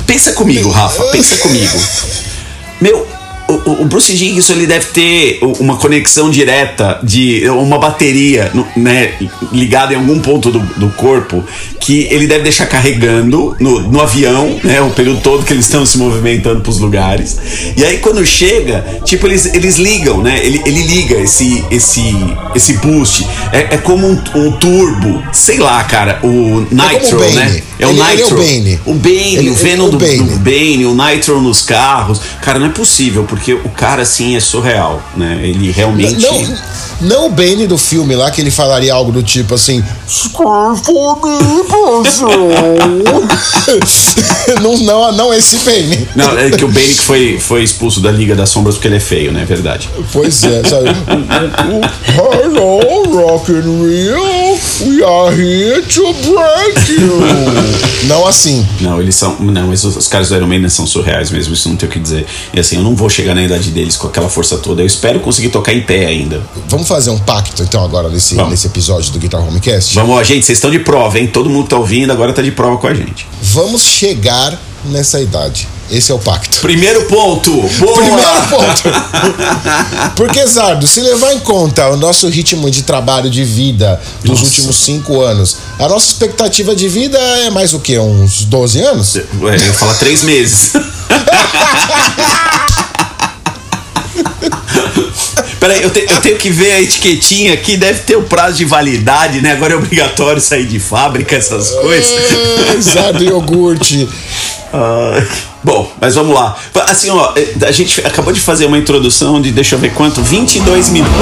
Pensa 0.07 0.33
comigo, 0.35 0.69
Rafa, 0.71 1.03
pensa 1.07 1.37
comigo. 1.39 1.77
Meu, 2.81 3.05
o, 3.49 3.83
o- 3.83 3.85
Bruce 3.85 4.15
Dickinson 4.15 4.53
ele 4.53 4.67
deve 4.69 4.87
ter 4.87 5.41
uma 5.59 5.77
conexão 5.77 6.31
direta 6.31 7.01
de 7.03 7.49
uma 7.51 7.79
bateria 7.79 8.53
né, 8.77 9.15
ligada 9.53 9.93
em 9.93 9.97
algum 9.97 10.21
ponto 10.21 10.53
do, 10.53 10.61
do 10.61 10.89
corpo 10.91 11.45
que 11.83 12.07
ele 12.13 12.29
deve 12.29 12.45
deixar 12.45 12.67
carregando 12.67 13.57
no, 13.59 13.81
no 13.81 14.01
avião, 14.01 14.57
né, 14.63 14.81
o 14.81 14.91
período 14.91 15.21
todo 15.21 15.45
que 15.45 15.53
eles 15.53 15.65
estão 15.65 15.85
se 15.85 15.99
movimentando 15.99 16.61
pros 16.61 16.79
lugares. 16.79 17.37
E 17.77 17.85
aí 17.85 17.99
quando 17.99 18.25
chega, 18.25 18.85
tipo, 19.05 19.27
eles, 19.27 19.47
eles 19.53 19.79
ligam, 19.79 20.23
né? 20.23 20.39
Ele, 20.45 20.63
ele 20.65 20.81
liga 20.83 21.17
esse, 21.17 21.65
esse, 21.73 22.15
esse 22.55 22.75
boost. 22.75 23.27
É, 23.53 23.75
é 23.75 23.79
como 23.79 24.07
um, 24.07 24.23
um 24.37 24.53
turbo, 24.53 25.23
sei 25.33 25.59
lá, 25.59 25.83
cara, 25.83 26.21
o 26.23 26.65
Nitro, 26.71 27.19
Bane. 27.19 27.35
né? 27.35 27.63
É 27.81 27.87
o 27.87 27.91
Ele- 27.91 28.01
ele 28.01 28.01
é 28.01 28.13
o 28.13 28.17
Nitro. 28.17 28.37
Bane. 28.37 28.81
O 28.87 28.95
Bane, 28.95 29.37
Ele- 29.37 29.51
o 29.51 29.55
Venom 29.55 29.87
o 29.87 29.91
do, 29.91 29.99
Bane. 29.99 30.19
do 30.19 30.37
Bane, 30.39 30.87
o 30.87 30.95
Nitro 30.95 31.41
nos 31.41 31.63
carros. 31.63 32.21
Cara, 32.43 32.61
não 32.61 32.67
é 32.67 32.71
possível, 32.71 33.25
porque 33.25 33.55
o 33.55 33.69
cara, 33.71 34.03
assim, 34.03 34.37
é 34.37 34.41
surreal, 34.41 35.03
né? 35.17 35.41
Ele 35.43 35.73
realmente... 35.73 36.23
Não, 36.23 36.43
não 36.43 36.73
o 37.27 37.31
Bane 37.31 37.67
do 37.67 37.79
filme 37.79 38.15
lá, 38.15 38.31
que 38.31 38.41
ele 38.41 38.51
falaria 38.51 38.93
algo 38.93 39.13
do 39.13 39.23
tipo 39.23 39.55
assim. 39.55 39.83
não, 44.63 44.77
não, 44.79 45.13
não 45.13 45.35
esse 45.35 45.57
Bane. 45.59 46.09
Não, 46.15 46.39
é 46.39 46.51
que 46.51 46.65
o 46.65 46.69
Bane 46.69 46.95
que 46.95 47.03
foi, 47.03 47.39
foi 47.39 47.63
expulso 47.63 48.01
da 48.01 48.11
Liga 48.11 48.35
das 48.35 48.51
Sombras 48.51 48.77
porque 48.77 48.89
ele 48.89 48.97
é 48.97 49.01
feio, 49.01 49.33
né? 49.33 49.43
É 49.43 49.45
verdade. 49.45 49.89
Pois 50.13 50.43
é, 50.45 50.63
sabe? 50.65 50.89
Hello, 52.17 53.03
Rock 53.13 53.53
and 53.53 53.63
Rio. 53.63 54.43
We 54.85 55.05
are 55.05 55.35
here 55.35 55.83
to 55.83 56.13
break 56.13 56.93
you. 56.93 57.21
Não 58.07 58.27
assim. 58.27 58.67
Não, 58.81 59.01
eles 59.01 59.15
são. 59.15 59.37
Não, 59.41 59.69
mas 59.69 59.85
os, 59.85 60.09
caras 60.09 60.29
do 60.29 60.37
Iron 60.37 60.47
Maiden 60.47 60.69
são 60.69 60.87
surreais 60.87 61.31
mesmo, 61.31 61.55
isso 61.55 61.69
não 61.69 61.77
tem 61.77 61.89
o 61.89 61.93
que 61.93 61.99
dizer. 61.99 62.27
E 62.53 62.61
assim, 62.61 62.77
eu 62.77 62.83
não 62.83 62.95
vou 62.95 63.09
chegar 63.09 63.35
na 63.35 63.43
idade 63.43 63.71
deles 63.71 63.97
com 63.97 64.09
aquela 64.09 64.29
força 64.29 64.59
toda. 64.59 64.83
Eu 64.83 64.87
espero 64.87 65.21
conseguir 65.21 65.51
tocar 65.51 65.73
em 65.73 65.83
pé 65.83 66.07
ainda. 66.07 66.43
Vamos 66.69 66.89
fazer 66.93 67.09
um 67.09 67.19
pacto 67.19 67.63
então 67.63 67.83
agora 67.83 68.11
nesse, 68.11 68.35
Vamos. 68.35 68.51
nesse 68.51 68.67
episódio 68.67 69.11
do 69.13 69.19
Guitar 69.19 69.41
Homecast? 69.41 69.95
Vamos, 69.95 70.29
gente, 70.29 70.45
vocês 70.45 70.59
estão 70.59 70.71
de 70.71 70.79
prova, 70.79 71.19
hein? 71.19 71.27
Todo 71.27 71.49
mundo 71.49 71.67
tá 71.67 71.79
ouvindo 71.79 72.13
agora 72.13 72.35
tá 72.35 72.43
de 72.43 72.53
prova 72.53 72.77
com 72.77 72.87
a 72.87 72.93
gente. 72.93 73.27
Vamos 73.41 73.83
chegar 73.83 74.61
nessa 74.85 75.19
idade. 75.19 75.67
Esse 75.91 76.13
é 76.13 76.15
o 76.15 76.19
pacto. 76.19 76.61
Primeiro 76.61 77.05
ponto! 77.05 77.51
Boa! 77.51 77.95
Primeiro 77.95 78.33
ponto. 78.51 78.83
Porque, 80.17 80.47
Zardo, 80.47 80.87
se 80.87 81.01
levar 81.01 81.33
em 81.33 81.41
conta 81.41 81.89
o 81.89 81.97
nosso 81.97 82.29
ritmo 82.29 82.71
de 82.71 82.83
trabalho 82.83 83.31
de 83.31 83.43
vida 83.43 83.99
dos 84.21 84.41
Nossa. 84.41 84.45
últimos 84.45 84.77
cinco 84.77 85.23
anos, 85.23 85.57
a 85.79 85.89
nossa 85.89 86.07
expectativa 86.07 86.77
de 86.77 86.89
vida 86.89 87.19
é 87.19 87.51
mais 87.51 87.73
o 87.73 87.81
quê? 87.81 87.99
Uns 87.99 88.45
12 88.45 88.81
anos? 88.81 89.17
É, 89.17 89.25
eu 89.41 89.55
ia 89.55 89.75
falar 89.75 89.95
três 89.95 90.23
meses. 90.23 90.73
Peraí, 95.63 95.81
eu, 95.81 95.91
te- 95.91 96.05
eu 96.11 96.21
tenho 96.21 96.37
que 96.39 96.51
ver 96.51 96.73
a 96.73 96.81
etiquetinha 96.83 97.53
aqui, 97.55 97.77
deve 97.77 98.01
ter 98.01 98.17
o 98.17 98.23
prazo 98.25 98.57
de 98.57 98.65
validade, 98.65 99.41
né? 99.41 99.53
Agora 99.53 99.75
é 99.75 99.77
obrigatório 99.77 100.41
sair 100.41 100.67
de 100.67 100.81
fábrica, 100.81 101.37
essas 101.37 101.71
coisas. 101.71 102.11
É, 102.77 102.81
Zardo 102.81 103.23
iogurte. 103.23 104.09
Ah, 104.75 105.23
bom, 105.63 105.93
mas 106.01 106.15
vamos 106.15 106.35
lá. 106.35 106.57
Assim, 106.87 107.11
ó, 107.11 107.35
a 107.67 107.71
gente 107.71 108.01
acabou 108.07 108.33
de 108.33 108.41
fazer 108.41 108.65
uma 108.65 108.79
introdução 108.79 109.39
de, 109.39 109.53
deixa 109.53 109.75
eu 109.75 109.79
ver 109.79 109.93
quanto, 109.93 110.23
22 110.23 110.89
minutos. 110.89 111.15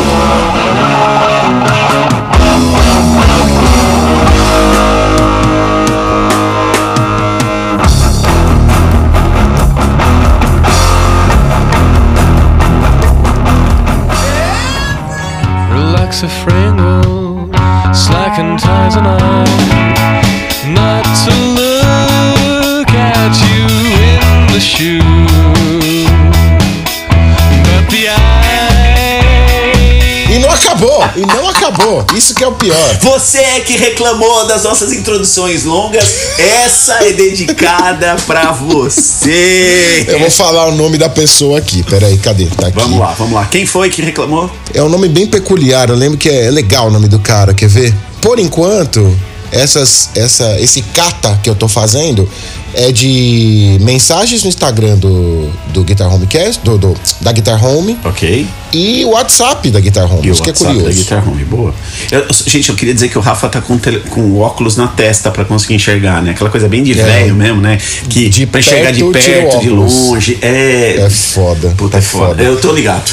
Acabou. 31.81 32.05
Isso 32.15 32.35
que 32.35 32.45
é 32.45 32.47
o 32.47 32.53
pior. 32.53 32.99
Você 33.01 33.61
que 33.61 33.77
reclamou 33.77 34.47
das 34.47 34.65
nossas 34.65 34.93
introduções 34.93 35.65
longas, 35.65 36.05
essa 36.39 37.05
é 37.05 37.13
dedicada 37.13 38.17
pra 38.27 38.53
você. 38.53 40.05
Eu 40.07 40.21
vou 40.21 40.31
falar 40.31 40.67
o 40.67 40.73
nome 40.73 40.99
da 40.99 41.09
pessoa 41.09 41.59
aqui. 41.59 41.83
Peraí, 41.83 42.19
cadê? 42.19 42.47
Tá 42.47 42.69
aqui. 42.69 42.79
Vamos 42.79 42.99
lá, 42.99 43.15
vamos 43.19 43.35
lá. 43.35 43.47
Quem 43.47 43.67
foi 43.67 43.89
que 43.89 44.03
reclamou? 44.03 44.51
É 44.75 44.83
um 44.83 44.89
nome 44.89 45.09
bem 45.09 45.27
peculiar. 45.27 45.89
Eu 45.89 45.97
lembro 45.97 46.19
que 46.19 46.29
é 46.29 46.51
legal 46.51 46.89
o 46.89 46.91
nome 46.91 47.09
do 47.09 47.19
cara. 47.19 47.55
Quer 47.55 47.69
ver? 47.69 47.95
Por 48.21 48.39
enquanto, 48.39 49.17
essas, 49.51 50.11
essa, 50.15 50.61
esse 50.61 50.83
cata 50.83 51.39
que 51.43 51.49
eu 51.49 51.55
tô 51.55 51.67
fazendo 51.67 52.29
é 52.75 52.93
de 52.93 53.79
mensagens 53.81 54.43
no 54.43 54.49
Instagram 54.49 54.97
do, 54.97 55.51
do 55.73 55.83
Guitar 55.85 56.13
Homecast, 56.15 56.61
do, 56.65 56.79
do, 56.79 56.97
da 57.21 57.33
Guitar 57.33 57.65
Home 57.65 57.99
Ok. 58.05 58.47
e 58.73 59.05
o 59.05 59.11
WhatsApp 59.11 59.71
da 59.71 59.81
Guitar 59.81 60.05
Home. 60.13 60.27
E 60.27 60.31
Isso 60.31 60.43
que 60.43 60.51
é 60.51 60.53
WhatsApp 60.53 60.75
da 60.75 60.81
curioso. 60.81 60.99
Guitar 61.03 61.29
Home, 61.29 61.45
boa. 61.45 61.75
Eu- 62.11 62.27
gente, 62.47 62.69
eu 62.69 62.75
queria 62.77 62.95
dizer 62.95 63.09
que 63.09 63.19
o 63.19 63.21
Rafa 63.21 63.49
tá 63.49 63.61
com, 63.61 63.77
tele- 63.79 64.01
com 64.11 64.39
óculos 64.39 64.77
na 64.77 64.87
testa 64.89 65.31
pra 65.31 65.45
conseguir 65.45 65.75
enxergar, 65.75 66.23
né? 66.23 66.31
Aquela 66.33 66.51
coisa 66.51 66.69
bem 66.69 66.83
de 66.83 66.93
É. 66.99 67.03
velho 67.05 67.35
mesmo, 67.35 67.61
né? 67.61 67.79
Que 68.09 68.29
De 68.29 68.47
pra 68.47 68.61
enxergar 68.61 68.91
de 68.93 69.03
perto, 69.05 69.59
de 69.61 69.69
longe. 69.71 70.39
É. 70.41 70.97
É 71.01 71.11
foda. 71.11 71.75
Puta, 71.77 71.99
é 71.99 72.01
foda. 72.01 72.27
foda. 72.29 72.43
Eu 72.43 72.61
tô 72.61 72.73
ligado. 72.73 73.11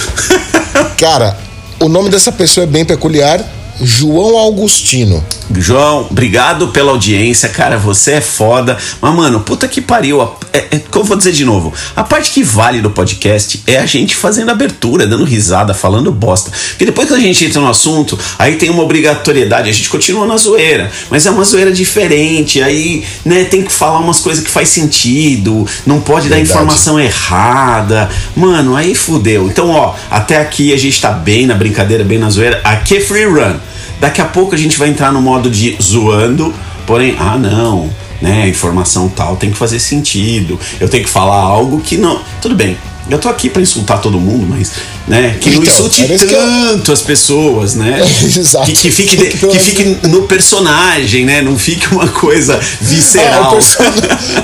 Cara, 0.97 1.37
o 1.79 1.87
nome 1.89 2.09
dessa 2.09 2.31
pessoa 2.31 2.63
é 2.63 2.67
bem 2.67 2.85
peculiar. 2.85 3.43
João 3.81 4.37
Augustino. 4.37 5.23
João, 5.55 6.07
obrigado 6.09 6.67
pela 6.69 6.91
audiência, 6.91 7.47
cara. 7.49 7.77
Você 7.77 8.13
é 8.13 8.21
foda. 8.21 8.77
Mas, 9.01 9.15
mano, 9.15 9.39
puta 9.39 9.67
que 9.67 9.81
pariu. 9.81 10.21
É, 10.51 10.57
é, 10.57 10.79
como 10.91 11.03
eu 11.03 11.07
vou 11.07 11.17
dizer 11.17 11.31
de 11.31 11.45
novo? 11.45 11.73
A 11.95 12.03
parte 12.03 12.31
que 12.31 12.43
vale 12.43 12.81
do 12.81 12.89
podcast 12.89 13.63
é 13.65 13.77
a 13.77 13.85
gente 13.85 14.15
fazendo 14.15 14.51
abertura, 14.51 15.07
dando 15.07 15.23
risada, 15.23 15.73
falando 15.73 16.11
bosta. 16.11 16.51
Porque 16.69 16.85
depois 16.85 17.07
que 17.07 17.13
a 17.13 17.19
gente 17.19 17.45
entra 17.45 17.61
no 17.61 17.69
assunto, 17.69 18.17
aí 18.37 18.55
tem 18.55 18.69
uma 18.69 18.83
obrigatoriedade. 18.83 19.69
A 19.69 19.73
gente 19.73 19.89
continua 19.89 20.25
na 20.25 20.37
zoeira, 20.37 20.91
mas 21.09 21.25
é 21.25 21.31
uma 21.31 21.43
zoeira 21.43 21.71
diferente. 21.71 22.61
Aí, 22.61 23.05
né, 23.23 23.45
tem 23.45 23.63
que 23.63 23.71
falar 23.71 23.99
umas 23.99 24.19
coisas 24.19 24.43
que 24.43 24.49
faz 24.49 24.69
sentido. 24.69 25.65
Não 25.85 26.01
pode 26.01 26.27
dar 26.29 26.35
Verdade. 26.35 26.51
informação 26.51 26.99
errada. 26.99 28.09
Mano, 28.35 28.75
aí 28.75 28.93
fudeu. 28.93 29.47
Então, 29.47 29.69
ó, 29.69 29.95
até 30.11 30.37
aqui 30.37 30.73
a 30.73 30.77
gente 30.77 30.99
tá 31.01 31.11
bem 31.11 31.45
na 31.45 31.55
brincadeira, 31.55 32.03
bem 32.03 32.19
na 32.19 32.29
zoeira. 32.29 32.59
Aqui 32.63 32.97
é 32.97 33.01
free 33.01 33.25
run. 33.25 33.55
Daqui 33.99 34.21
a 34.21 34.25
pouco 34.25 34.53
a 34.53 34.57
gente 34.57 34.77
vai 34.77 34.89
entrar 34.89 35.11
no 35.11 35.21
modo 35.21 35.49
de 35.49 35.75
zoando, 35.81 36.53
porém, 36.85 37.15
ah 37.19 37.37
não, 37.37 37.89
né, 38.21 38.47
informação 38.47 39.09
tal 39.09 39.35
tem 39.35 39.51
que 39.51 39.57
fazer 39.57 39.79
sentido. 39.79 40.59
Eu 40.79 40.87
tenho 40.87 41.03
que 41.03 41.09
falar 41.09 41.37
algo 41.37 41.81
que 41.81 41.97
não. 41.97 42.21
Tudo 42.41 42.55
bem. 42.55 42.77
Eu 43.09 43.19
tô 43.19 43.29
aqui 43.29 43.49
pra 43.49 43.61
insultar 43.61 44.01
todo 44.01 44.19
mundo, 44.19 44.45
mas, 44.49 44.73
né, 45.07 45.37
que 45.39 45.49
não 45.49 45.61
Então, 45.61 45.73
insulte 45.73 46.03
era 46.03 46.13
isso 46.15 46.27
que 46.27 46.33
eu- 46.33 46.39
tanto 46.41 46.91
as 46.91 47.01
pessoas, 47.01 47.75
né? 47.75 48.01
Exato. 48.23 48.65
Que, 48.65 48.73
que 48.73 48.91
fique, 48.91 49.15
de- 49.17 49.37
pelo 49.37 49.51
que 49.53 49.59
fique 49.59 50.07
no 50.07 50.23
personagem, 50.23 51.25
né? 51.25 51.41
Não 51.41 51.57
fique 51.57 51.87
uma 51.93 52.07
coisa 52.07 52.59
visceral. 52.81 53.47
o, 53.47 53.51
perso- 53.55 53.77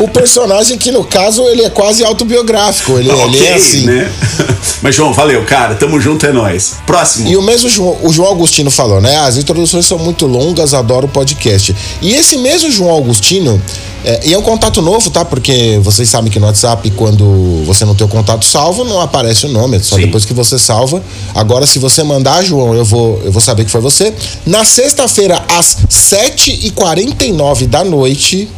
o 0.01 0.07
personagem 0.07 0.77
que, 0.77 0.91
no 0.91 1.03
caso, 1.03 1.41
ele 1.49 1.63
é 1.63 1.69
quase 1.69 2.03
autobiográfico. 2.03 2.97
Ele, 2.97 3.09
ele 3.09 3.21
Ok, 3.21 3.45
é 3.47 3.53
assim. 3.55 3.85
né? 3.85 4.11
Mas, 4.81 4.95
João, 4.95 5.13
valeu, 5.13 5.43
cara. 5.45 5.75
Tamo 5.75 5.99
junto, 5.99 6.25
é 6.25 6.31
nóis. 6.31 6.73
Próximo. 6.85 7.27
E 7.29 7.35
o 7.37 7.41
mesmo 7.41 7.69
João, 7.69 7.97
o 8.01 8.11
João 8.11 8.29
Augustino 8.29 8.69
falou, 8.71 9.01
né? 9.01 9.17
As 9.19 9.37
introduções 9.37 9.85
são 9.85 9.97
muito 9.97 10.25
longas, 10.25 10.73
adoro 10.73 11.05
o 11.05 11.09
podcast. 11.09 11.75
E 12.01 12.13
esse 12.13 12.37
mesmo 12.37 12.69
João 12.71 12.89
Augustino, 12.91 13.61
é, 14.03 14.21
e 14.27 14.33
é 14.33 14.37
um 14.37 14.41
contato 14.41 14.81
novo, 14.81 15.09
tá? 15.09 15.23
Porque 15.23 15.79
vocês 15.81 16.09
sabem 16.09 16.29
que 16.29 16.39
no 16.39 16.45
WhatsApp, 16.47 16.89
quando 16.91 17.63
você 17.65 17.85
não 17.85 17.95
tem 17.95 18.05
o 18.05 18.09
contato 18.09 18.45
salvo, 18.45 18.83
não 18.83 18.99
aparece 18.99 19.45
o 19.45 19.49
nome, 19.49 19.77
é 19.77 19.79
só 19.81 19.95
Sim. 19.95 20.01
depois 20.01 20.25
que 20.25 20.33
você 20.33 20.52
salva. 20.59 21.01
Agora, 21.33 21.65
se 21.65 21.79
você 21.79 22.03
mandar, 22.03 22.43
João, 22.43 22.73
eu 22.73 22.85
vou, 22.85 23.21
eu 23.23 23.31
vou 23.31 23.41
saber 23.41 23.65
que 23.65 23.71
foi 23.71 23.81
você. 23.81 24.13
Na 24.45 24.63
sexta-feira, 24.65 25.43
às 25.47 25.77
7h49 25.89 27.67
da 27.67 27.83
noite, 27.83 28.49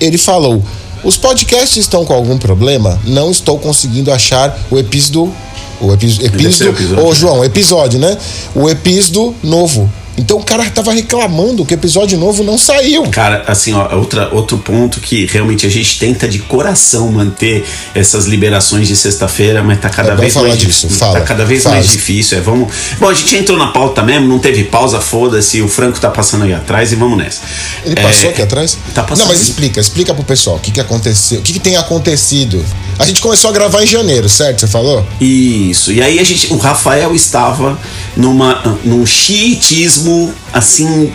ele 0.00 0.18
falou. 0.18 0.62
Os 1.02 1.16
podcasts 1.16 1.76
estão 1.76 2.04
com 2.04 2.14
algum 2.14 2.38
problema? 2.38 2.98
Não 3.04 3.30
estou 3.30 3.58
conseguindo 3.58 4.10
achar 4.10 4.58
o 4.70 4.78
episódio. 4.78 5.34
O 5.80 5.92
epi, 5.92 6.06
episódio. 6.06 6.70
episódio. 6.70 7.04
Ô, 7.04 7.14
João, 7.14 7.44
episódio, 7.44 7.98
né? 7.98 8.16
O 8.54 8.70
episódio 8.70 9.34
novo. 9.42 9.90
Então 10.16 10.38
o 10.38 10.44
cara 10.44 10.64
tava 10.70 10.92
reclamando 10.92 11.64
que 11.64 11.74
o 11.74 11.76
episódio 11.76 12.16
novo 12.18 12.44
não 12.44 12.56
saiu. 12.56 13.02
Cara, 13.10 13.44
assim, 13.48 13.72
ó, 13.72 13.96
outra, 13.96 14.28
outro 14.32 14.58
ponto 14.58 15.00
que 15.00 15.26
realmente 15.26 15.66
a 15.66 15.68
gente 15.68 15.98
tenta 15.98 16.28
de 16.28 16.38
coração 16.38 17.10
manter 17.10 17.64
essas 17.94 18.26
liberações 18.26 18.86
de 18.86 18.94
sexta-feira, 18.96 19.62
mas 19.62 19.80
tá 19.80 19.90
cada 19.90 20.12
É, 20.12 20.16
vez 20.16 20.34
mais 20.36 20.56
disso, 20.56 20.66
difícil. 20.86 20.90
fala, 20.90 21.20
tá 21.20 21.26
cada 21.26 21.44
vez 21.44 21.62
fala. 21.64 21.74
mais 21.76 21.88
difícil. 21.88 22.38
É, 22.38 22.40
vamos. 22.40 22.72
Bom, 23.00 23.08
a 23.08 23.14
gente 23.14 23.34
entrou 23.36 23.58
na 23.58 23.68
pauta 23.68 24.02
mesmo, 24.02 24.28
não 24.28 24.38
teve 24.38 24.64
pausa, 24.64 25.00
foda-se, 25.00 25.60
o 25.60 25.68
Franco 25.68 25.98
tá 25.98 26.08
passando 26.10 26.44
aí 26.44 26.52
atrás 26.52 26.92
e 26.92 26.94
vamos 26.96 27.18
nessa. 27.18 27.40
Ele 27.84 27.94
É, 27.98 28.02
passou 28.02 28.30
aqui 28.30 28.42
atrás? 28.42 28.78
Tá 28.94 29.02
passando. 29.02 29.26
Não, 29.26 29.32
mas 29.34 29.42
explica, 29.42 29.80
explica 29.80 30.14
pro 30.14 30.22
pessoal 30.24 30.56
o 30.56 30.60
que, 30.60 30.70
que 30.70 30.80
aconteceu, 30.80 31.40
o 31.40 31.42
que, 31.42 31.52
que 31.54 31.60
tem 31.60 31.76
acontecido. 31.76 32.64
A 32.98 33.04
gente 33.04 33.20
começou 33.20 33.50
a 33.50 33.52
gravar 33.52 33.82
em 33.82 33.86
janeiro, 33.86 34.28
certo? 34.28 34.60
Você 34.60 34.68
falou? 34.68 35.06
Isso. 35.20 35.92
E 35.92 36.02
aí 36.02 36.18
a 36.18 36.24
gente, 36.24 36.52
o 36.52 36.56
Rafael 36.56 37.14
estava 37.14 37.78
numa 38.16 38.78
num 38.84 39.04
chiitismo 39.04 40.32
assim 40.52 41.12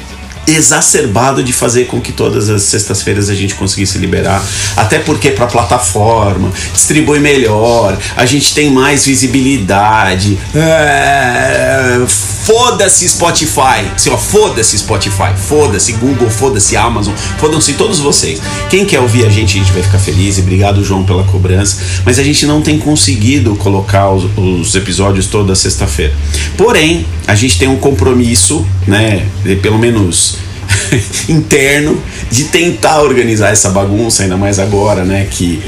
exacerbado 0.47 1.43
de 1.43 1.53
fazer 1.53 1.85
com 1.85 2.01
que 2.01 2.11
todas 2.11 2.49
as 2.49 2.63
sextas-feiras 2.63 3.29
a 3.29 3.35
gente 3.35 3.55
conseguisse 3.55 3.97
liberar, 3.97 4.43
até 4.75 4.99
porque 4.99 5.31
para 5.31 5.45
plataforma 5.47 6.51
distribui 6.73 7.19
melhor, 7.19 7.97
a 8.15 8.25
gente 8.25 8.53
tem 8.53 8.71
mais 8.71 9.05
visibilidade. 9.05 10.39
É, 10.55 11.99
foda-se 12.49 13.07
Spotify, 13.07 13.85
assim, 13.93 14.09
foda-se 14.17 14.75
Spotify, 14.79 15.35
foda-se 15.37 15.91
Google, 15.93 16.31
foda-se 16.31 16.75
Amazon, 16.75 17.13
fodam-se 17.37 17.73
todos 17.73 17.99
vocês. 17.99 18.41
Quem 18.71 18.85
quer 18.85 18.99
ouvir 18.99 19.23
a 19.23 19.29
gente, 19.29 19.55
a 19.55 19.63
gente 19.63 19.71
vai 19.71 19.83
ficar 19.83 19.99
feliz. 19.99 20.39
E 20.39 20.41
obrigado 20.41 20.83
João 20.83 21.03
pela 21.03 21.23
cobrança, 21.25 21.77
mas 22.03 22.17
a 22.17 22.23
gente 22.23 22.47
não 22.47 22.59
tem 22.59 22.79
conseguido 22.79 23.55
colocar 23.55 24.09
os, 24.09 24.25
os 24.35 24.73
episódios 24.73 25.27
toda 25.27 25.53
sexta-feira. 25.53 26.11
Porém, 26.57 27.05
a 27.27 27.35
gente 27.35 27.59
tem 27.59 27.67
um 27.67 27.77
compromisso, 27.77 28.65
né, 28.87 29.27
de 29.43 29.55
pelo 29.57 29.77
menos 29.77 30.37
interno 31.29 32.01
de 32.31 32.45
tentar 32.45 33.01
organizar 33.01 33.51
essa 33.51 33.69
bagunça, 33.69 34.23
ainda 34.23 34.37
mais 34.37 34.57
agora, 34.57 35.03
né, 35.03 35.27
que 35.29 35.61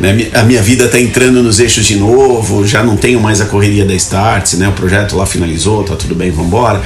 né, 0.00 0.28
a 0.34 0.42
minha 0.42 0.62
vida 0.62 0.88
tá 0.88 0.98
entrando 0.98 1.42
nos 1.42 1.60
eixos 1.60 1.86
de 1.86 1.96
novo, 1.96 2.66
já 2.66 2.82
não 2.82 2.96
tenho 2.96 3.20
mais 3.20 3.40
a 3.40 3.46
correria 3.46 3.84
da 3.84 3.94
Starts, 3.94 4.58
né, 4.58 4.68
o 4.68 4.72
projeto 4.72 5.16
lá 5.16 5.26
finalizou, 5.26 5.84
tá 5.84 5.96
tudo 5.96 6.14
bem, 6.14 6.30
vambora. 6.30 6.82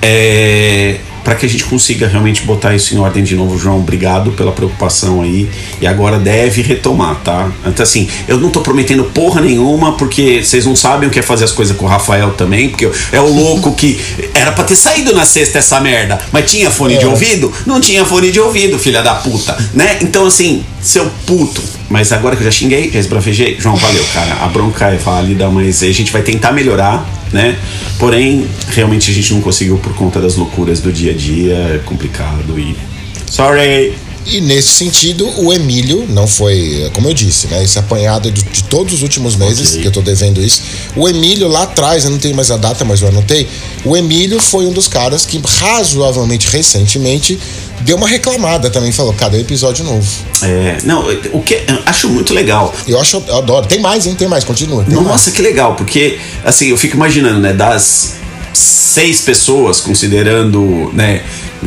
É, 0.00 1.00
para 1.26 1.34
que 1.34 1.44
a 1.44 1.48
gente 1.48 1.64
consiga 1.64 2.06
realmente 2.06 2.42
botar 2.42 2.72
isso 2.72 2.94
em 2.94 2.98
ordem 2.98 3.24
de 3.24 3.34
novo, 3.34 3.58
João, 3.58 3.78
obrigado 3.80 4.30
pela 4.30 4.52
preocupação 4.52 5.22
aí. 5.22 5.50
E 5.80 5.84
agora 5.86 6.20
deve 6.20 6.62
retomar, 6.62 7.16
tá? 7.16 7.50
Então, 7.66 7.82
assim, 7.82 8.08
eu 8.28 8.38
não 8.38 8.48
tô 8.48 8.60
prometendo 8.60 9.02
porra 9.06 9.40
nenhuma, 9.40 9.94
porque 9.96 10.40
vocês 10.44 10.64
não 10.64 10.76
sabem 10.76 11.08
o 11.08 11.10
que 11.10 11.18
é 11.18 11.22
fazer 11.22 11.42
as 11.42 11.50
coisas 11.50 11.76
com 11.76 11.84
o 11.84 11.88
Rafael 11.88 12.30
também, 12.34 12.68
porque 12.68 12.88
é 13.10 13.20
o 13.20 13.26
louco 13.26 13.74
que 13.74 14.00
era 14.32 14.52
pra 14.52 14.62
ter 14.62 14.76
saído 14.76 15.12
na 15.16 15.24
sexta 15.24 15.58
essa 15.58 15.80
merda, 15.80 16.16
mas 16.30 16.48
tinha 16.48 16.70
fone 16.70 16.96
de 16.96 17.04
É. 17.04 17.08
ouvido? 17.08 17.52
Não 17.66 17.80
tinha 17.80 18.04
fone 18.04 18.30
de 18.30 18.38
ouvido, 18.38 18.78
filha 18.78 19.02
da 19.02 19.16
puta, 19.16 19.56
né? 19.74 19.98
Então, 20.02 20.26
assim, 20.26 20.64
seu 20.80 21.10
puto. 21.26 21.60
Mas 21.90 22.12
agora 22.12 22.36
que 22.36 22.42
eu 22.42 22.44
já 22.44 22.52
xinguei, 22.52 22.88
já 22.92 23.00
esbravejei, 23.00 23.56
João, 23.58 23.74
valeu, 23.74 24.04
cara. 24.14 24.44
A 24.44 24.46
bronca 24.46 24.86
é 24.86 24.96
válida, 24.96 25.48
mas 25.48 25.82
a 25.82 25.90
gente 25.90 26.12
vai 26.12 26.22
tentar 26.22 26.52
melhorar, 26.52 27.04
né? 27.32 27.56
Porém, 27.98 28.46
realmente 28.68 29.10
a 29.10 29.14
gente 29.14 29.32
não 29.34 29.40
conseguiu 29.40 29.78
por 29.78 29.94
conta 29.94 30.20
das 30.20 30.36
loucuras 30.36 30.80
do 30.80 30.92
dia 30.92 31.12
a 31.12 31.14
dia, 31.14 31.54
é 31.54 31.80
complicado 31.84 32.58
e. 32.58 32.76
Sorry! 33.30 34.05
E 34.26 34.40
nesse 34.40 34.70
sentido, 34.70 35.28
o 35.40 35.52
Emílio 35.52 36.04
não 36.08 36.26
foi, 36.26 36.90
como 36.94 37.08
eu 37.08 37.14
disse, 37.14 37.46
né? 37.46 37.62
Esse 37.62 37.78
apanhado 37.78 38.30
de, 38.30 38.42
de 38.42 38.64
todos 38.64 38.94
os 38.94 39.02
últimos 39.02 39.36
meses, 39.36 39.70
Ok. 39.70 39.82
que 39.82 39.86
eu 39.88 39.92
tô 39.92 40.02
devendo 40.02 40.42
isso. 40.42 40.62
O 40.96 41.08
Emílio 41.08 41.46
lá 41.46 41.62
atrás, 41.62 42.04
eu 42.04 42.10
não 42.10 42.18
tenho 42.18 42.34
mais 42.34 42.50
a 42.50 42.56
data, 42.56 42.84
mas 42.84 43.00
eu 43.00 43.08
anotei. 43.08 43.48
O 43.84 43.96
Emílio 43.96 44.40
foi 44.40 44.66
um 44.66 44.72
dos 44.72 44.88
caras 44.88 45.24
que 45.24 45.40
razoavelmente 45.44 46.48
recentemente 46.48 47.38
deu 47.82 47.96
uma 47.96 48.08
reclamada 48.08 48.68
também. 48.68 48.90
Falou, 48.90 49.12
cadê 49.12 49.36
o 49.36 49.40
episódio 49.40 49.84
novo? 49.84 50.06
É, 50.42 50.78
não, 50.84 51.06
o 51.32 51.40
que 51.40 51.54
eu 51.54 51.78
acho 51.86 52.08
muito 52.08 52.34
legal. 52.34 52.74
Eu 52.88 53.00
acho, 53.00 53.22
eu 53.28 53.36
adoro. 53.36 53.66
Tem 53.66 53.78
mais, 53.78 54.06
hein? 54.06 54.16
Tem 54.16 54.26
mais, 54.26 54.42
continua. 54.42 54.82
Tem 54.84 54.96
mais. 54.96 55.06
Nossa, 55.06 55.30
que 55.30 55.40
legal, 55.40 55.76
porque 55.76 56.18
assim, 56.44 56.66
eu 56.66 56.76
fico 56.76 56.96
imaginando, 56.96 57.38
né, 57.38 57.52
das 57.52 58.14
seis 58.52 59.20
pessoas, 59.20 59.80
considerando, 59.80 60.90
né, 60.94 61.22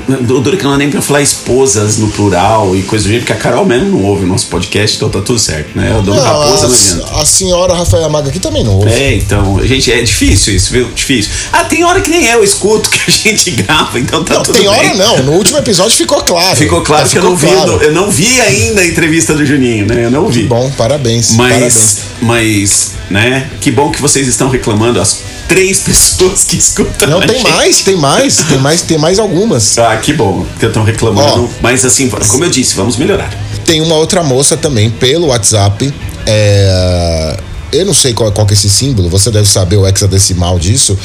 o 0.08 0.39
duro 0.41 0.58
que 0.58 0.63
não 0.63 0.73
é 0.75 0.78
nem 0.78 0.89
pra 0.89 1.02
falar 1.02 1.21
esposas 1.21 1.97
no 1.97 2.10
plural 2.10 2.75
e 2.75 2.84
coisa 2.84 3.06
do 3.06 3.10
jeito, 3.12 3.21
porque 3.25 3.34
a 3.34 3.36
Carol 3.38 3.65
mesmo 3.65 3.89
não 3.91 4.04
ouve 4.04 4.23
o 4.23 4.28
nosso 4.28 4.47
podcast, 4.47 4.95
então 4.97 5.10
tá 5.10 5.21
tudo 5.21 5.39
certo, 5.39 5.75
né? 5.78 5.95
A 5.97 6.02
dona 6.02 6.17
Não, 6.21 6.23
Raposa 6.23 6.67
não 6.67 6.73
a, 6.73 6.78
adianta. 6.78 7.21
a 7.21 7.25
senhora 7.25 7.73
Rafaela 7.73 8.10
Maga 8.10 8.30
aqui 8.30 8.39
também 8.39 8.63
não 8.63 8.75
ouve. 8.75 8.89
É, 8.91 9.15
então, 9.15 9.60
gente, 9.65 9.91
é 9.91 10.02
difícil 10.02 10.56
isso, 10.56 10.71
viu? 10.71 10.89
Difícil. 10.93 11.32
Ah, 11.52 11.63
tem 11.63 11.84
hora 11.84 12.02
que 12.02 12.10
nem 12.10 12.25
eu 12.25 12.43
escuto 12.43 12.89
que 12.89 12.99
a 13.08 13.10
gente 13.12 13.52
grava, 13.52 13.99
então 13.99 14.23
tá 14.23 14.36
Não, 14.36 14.43
tudo 14.43 14.56
tem 14.60 14.69
bem. 14.69 14.78
hora 14.80 14.93
não. 14.95 15.23
No 15.23 15.32
último 15.34 15.58
episódio 15.58 15.95
ficou 15.95 16.21
claro. 16.23 16.56
Ficou 16.56 16.82
claro 16.82 17.04
Tá, 17.06 17.10
que 17.12 17.17
eu 17.17 17.23
não, 17.23 17.36
vi, 17.36 17.47
claro. 17.47 17.71
eu 17.82 17.91
não 17.91 18.10
vi 18.12 18.39
ainda 18.41 18.82
a 18.82 18.86
entrevista 18.88 19.34
do 19.34 19.45
Juninho, 19.45 19.86
né? 19.88 20.06
Eu 20.06 20.12
não 20.12 20.28
vi. 20.28 20.43
Bom, 20.43 20.69
parabéns. 20.78 21.32
Mas, 21.36 21.49
parabéns. 21.49 21.97
mas, 22.21 22.91
né? 23.10 23.49
Que 23.62 23.71
bom 23.71 23.89
que 23.91 24.02
vocês 24.02 24.28
estão 24.28 24.49
reclamando, 24.49 24.99
as 24.99 25.17
três 25.47 25.80
pessoas 25.82 26.43
que 26.43 26.58
escutam. 26.58 27.10
Não, 27.10 27.17
a 27.21 27.25
tem 27.25 27.38
gente. 27.39 27.49
mais, 27.52 27.82
tem 27.82 27.95
mais, 27.95 28.36
tem 28.38 28.58
mais, 28.60 28.82
tem 28.82 28.97
mais 28.97 29.19
algumas. 29.19 29.78
Ah, 29.91 29.97
que 29.97 30.13
bom 30.13 30.45
que 30.60 30.65
estão 30.65 30.84
reclamando. 30.84 31.45
Ó. 31.45 31.47
mas 31.62 31.84
assim, 31.86 32.10
como 32.10 32.43
eu 32.45 32.49
disse, 32.49 32.75
vamos 32.75 32.95
melhorar. 32.97 33.30
Tem 33.65 33.82
uma 33.82 33.95
outra 33.95 34.23
moça 34.23 34.56
também 34.58 34.89
pelo 34.89 35.28
WhatsApp. 35.28 35.91
é, 36.25 37.38
Eu 37.71 37.86
não 37.86 37.93
sei 37.93 38.13
qual, 38.13 38.32
qual 38.32 38.45
que 38.47 38.54
é 38.54 38.58
esse 38.58 38.69
símbolo, 38.69 39.10
você 39.10 39.30
deve 39.32 39.47
saber 39.47 39.78
o 39.78 39.88
hexadecimal 39.88 40.58
disso. 40.60 40.97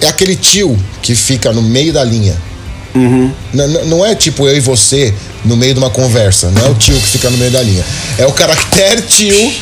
É 0.00 0.08
aquele 0.08 0.34
tio 0.36 0.76
que 1.02 1.14
fica 1.14 1.52
no 1.52 1.62
meio 1.62 1.92
da 1.92 2.02
linha. 2.04 2.36
N- 2.94 3.32
n- 3.52 3.84
Não 3.86 4.04
é 4.04 4.14
tipo 4.14 4.46
eu 4.46 4.56
e 4.56 4.60
você 4.60 5.12
no 5.44 5.56
meio 5.56 5.72
de 5.74 5.78
uma 5.80 5.90
conversa. 5.90 6.50
Não 6.50 6.66
é 6.66 6.70
o 6.70 6.74
tio 6.74 6.94
que 6.96 7.06
fica 7.08 7.28
no 7.30 7.36
meio 7.38 7.50
da 7.50 7.62
linha. 7.62 7.84
É 8.18 8.26
o 8.26 8.32
caractere 8.32 9.02
tio, 9.02 9.52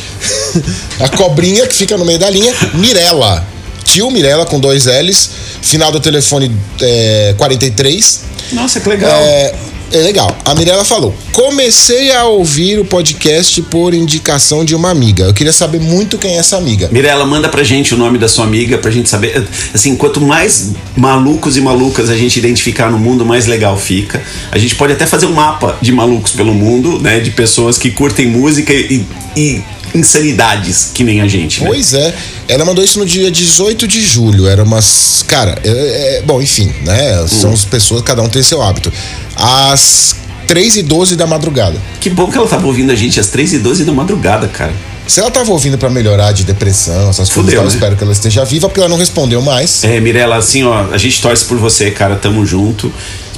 a 1.01 1.09
cobrinha 1.09 1.67
que 1.67 1.75
fica 1.75 1.97
no 1.97 2.05
meio 2.05 2.19
da 2.19 2.29
linha, 2.31 2.53
Mirella. 2.75 3.47
Tio 3.85 4.11
Mirella 4.11 4.47
com 4.47 4.59
dois 4.59 4.87
L's, 4.87 5.31
final 5.63 5.91
do 5.93 6.01
telefone 6.01 6.51
é, 6.81 7.35
43. 7.37 8.21
Nossa, 8.53 8.81
que 8.81 8.89
legal. 8.89 9.11
É, 9.11 9.55
é 9.93 9.99
legal. 9.99 10.35
A 10.45 10.55
Mirella 10.55 10.85
falou: 10.85 11.15
comecei 11.33 12.11
a 12.13 12.25
ouvir 12.25 12.79
o 12.79 12.85
podcast 12.85 13.61
por 13.63 13.93
indicação 13.93 14.65
de 14.65 14.75
uma 14.75 14.91
amiga. 14.91 15.25
Eu 15.25 15.35
queria 15.35 15.53
saber 15.53 15.81
muito 15.81 16.17
quem 16.17 16.37
é 16.37 16.39
essa 16.39 16.57
amiga. 16.57 16.89
Mirela, 16.91 17.27
manda 17.27 17.49
pra 17.49 17.63
gente 17.63 17.95
o 17.95 17.99
nome 17.99 18.19
da 18.19 18.27
sua 18.29 18.45
amiga 18.45 18.79
pra 18.79 18.91
gente 18.91 19.09
saber. 19.09 19.47
Assim, 19.75 19.95
quanto 19.97 20.21
mais 20.21 20.71
malucos 20.97 21.57
e 21.57 21.61
malucas 21.61 22.09
a 22.09 22.17
gente 22.17 22.39
identificar 22.39 22.91
no 22.91 22.99
mundo, 22.99 23.25
mais 23.25 23.47
legal 23.47 23.77
fica. 23.77 24.23
A 24.51 24.59
gente 24.59 24.75
pode 24.75 24.95
até 24.95 25.07
fazer 25.07 25.27
um 25.27 25.33
mapa 25.33 25.77
de 25.81 25.93
malucos 25.93 26.33
pelo 26.33 26.55
mundo, 26.55 26.99
né? 26.99 27.21
De 27.21 27.31
pessoas 27.31 27.77
que 27.77 27.91
curtem 27.91 28.27
música 28.27 28.73
e, 28.73 29.05
e 29.37 29.63
insanidades 29.95 30.91
que 30.95 31.05
nem 31.05 31.21
a 31.21 31.29
gente. 31.29 31.63
Né? 31.63 31.69
Pois 31.69 31.95
é, 31.95 32.15
ela 32.49 32.65
mandou 32.65 32.85
isso 32.85 32.99
no 32.99 33.07
dia 33.07 33.31
18 33.31 33.87
de 33.87 34.01
julho. 34.03 34.47
Era 34.47 34.63
umas. 34.63 35.25
Cara, 35.27 35.59
é- 35.65 36.19
é- 36.19 36.23
bom, 36.23 36.41
enfim, 36.41 36.73
né? 36.85 37.27
São 37.29 37.53
as 37.53 37.65
pessoas, 37.65 38.03
cada 38.03 38.23
um 38.23 38.29
tem 38.29 38.43
seu 38.43 38.63
hábito. 38.63 38.93
Às 39.37 40.17
3 40.47 40.77
e 40.77 40.83
12 40.83 41.17
da 41.17 41.27
madrugada. 41.27 41.77
Que 42.01 42.11
bom 42.11 42.31
que 42.31 42.37
ela 42.37 42.47
tava 42.49 42.67
ouvindo 42.67 42.91
a 42.93 42.95
gente 42.95 43.19
às 43.19 43.29
3h12 43.29 43.85
da 43.85 43.93
madrugada, 43.93 44.49
cara. 44.49 44.73
Se 45.07 45.19
ela 45.21 45.31
tava 45.31 45.51
ouvindo 45.51 45.77
pra 45.77 45.91
melhorar 45.91 46.33
de 46.33 46.45
depressão, 46.45 47.11
essas 47.11 47.29
coisas, 47.29 47.35
Fudeu, 47.35 47.61
eu 47.61 47.63
né? 47.65 47.69
espero 47.69 47.97
que 47.97 48.05
ela 48.05 48.13
esteja 48.13 48.45
viva, 48.45 48.69
porque 48.69 48.81
ela 48.81 48.89
não 48.89 48.97
respondeu 48.97 49.43
mais. 49.43 49.83
É, 49.83 49.99
Mirella, 50.01 50.37
assim, 50.37 50.63
ó, 50.63 50.87
a 50.93 50.97
gente 50.97 51.21
torce 51.21 51.45
por 51.45 51.59
você, 51.59 51.91
cara. 51.91 52.15
Tamo 52.17 52.47
junto. 52.47 52.93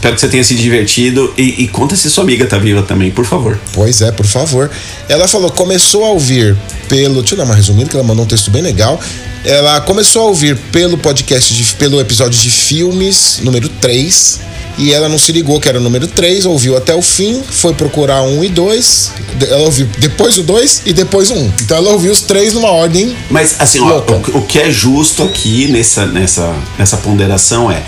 Espero 0.05 0.17
que 0.17 0.21
você 0.21 0.29
tenha 0.29 0.45
se 0.45 0.55
divertido. 0.55 1.33
E, 1.39 1.63
e 1.65 1.69
conta 1.69 1.97
se 1.97 2.11
sua 2.11 2.25
amiga 2.25 2.45
tá 2.45 2.59
viva 2.59 2.83
também, 2.83 3.11
por 3.11 3.25
favor. 3.25 3.59
Pois 3.73 4.03
é, 4.03 4.13
por 4.13 4.27
favor. 4.27 4.71
Ela 5.09 5.27
falou, 5.27 5.51
começou 5.51 6.05
a 6.05 6.11
ouvir 6.11 6.55
pelo. 6.91 7.21
Deixa 7.23 7.33
eu 7.33 7.39
dar 7.39 7.45
uma 7.45 7.55
resumida, 7.55 7.89
que 7.89 7.97
ela 7.97 8.05
mandou 8.05 8.23
um 8.27 8.29
texto 8.29 8.51
bem 8.51 8.61
legal. 8.61 9.01
Ela 9.47 9.81
começou 9.81 10.21
a 10.21 10.25
ouvir 10.27 10.59
pelo 10.71 10.99
podcast, 10.99 11.55
de- 11.55 11.75
pelo 11.77 11.99
episódio 11.99 12.39
de 12.39 12.51
filmes, 12.51 13.41
número 13.43 13.67
3. 13.67 14.41
E 14.77 14.93
ela 14.93 15.09
não 15.09 15.19
se 15.19 15.33
ligou 15.33 15.59
que 15.59 15.69
era 15.71 15.79
o 15.79 15.81
número 15.81 16.07
3, 16.07 16.45
ouviu 16.45 16.77
até 16.77 16.95
o 16.95 17.01
fim, 17.01 17.43
foi 17.49 17.73
procurar 17.73 18.23
um 18.25 18.45
e 18.45 18.49
dois. 18.51 19.11
Ela 19.41 19.63
ouviu 19.63 19.89
depois 19.99 20.37
o 20.37 20.43
2 20.43 20.83
e 20.85 20.93
depois 20.93 21.31
o 21.31 21.35
1. 21.35 21.39
Um. 21.39 21.53
Então 21.63 21.77
ela 21.79 21.91
ouviu 21.93 22.13
os 22.13 22.21
três 22.21 22.53
numa 22.53 22.71
ordem. 22.71 23.17
Mas, 23.31 23.55
assim, 23.59 23.81
ó, 23.81 24.01
o, 24.01 24.39
o 24.39 24.43
que 24.43 24.59
é 24.59 24.71
justo 24.71 25.23
aqui 25.23 25.69
nessa, 25.69 26.05
nessa, 26.05 26.55
nessa 26.79 26.97
ponderação 26.99 27.71
é: 27.71 27.83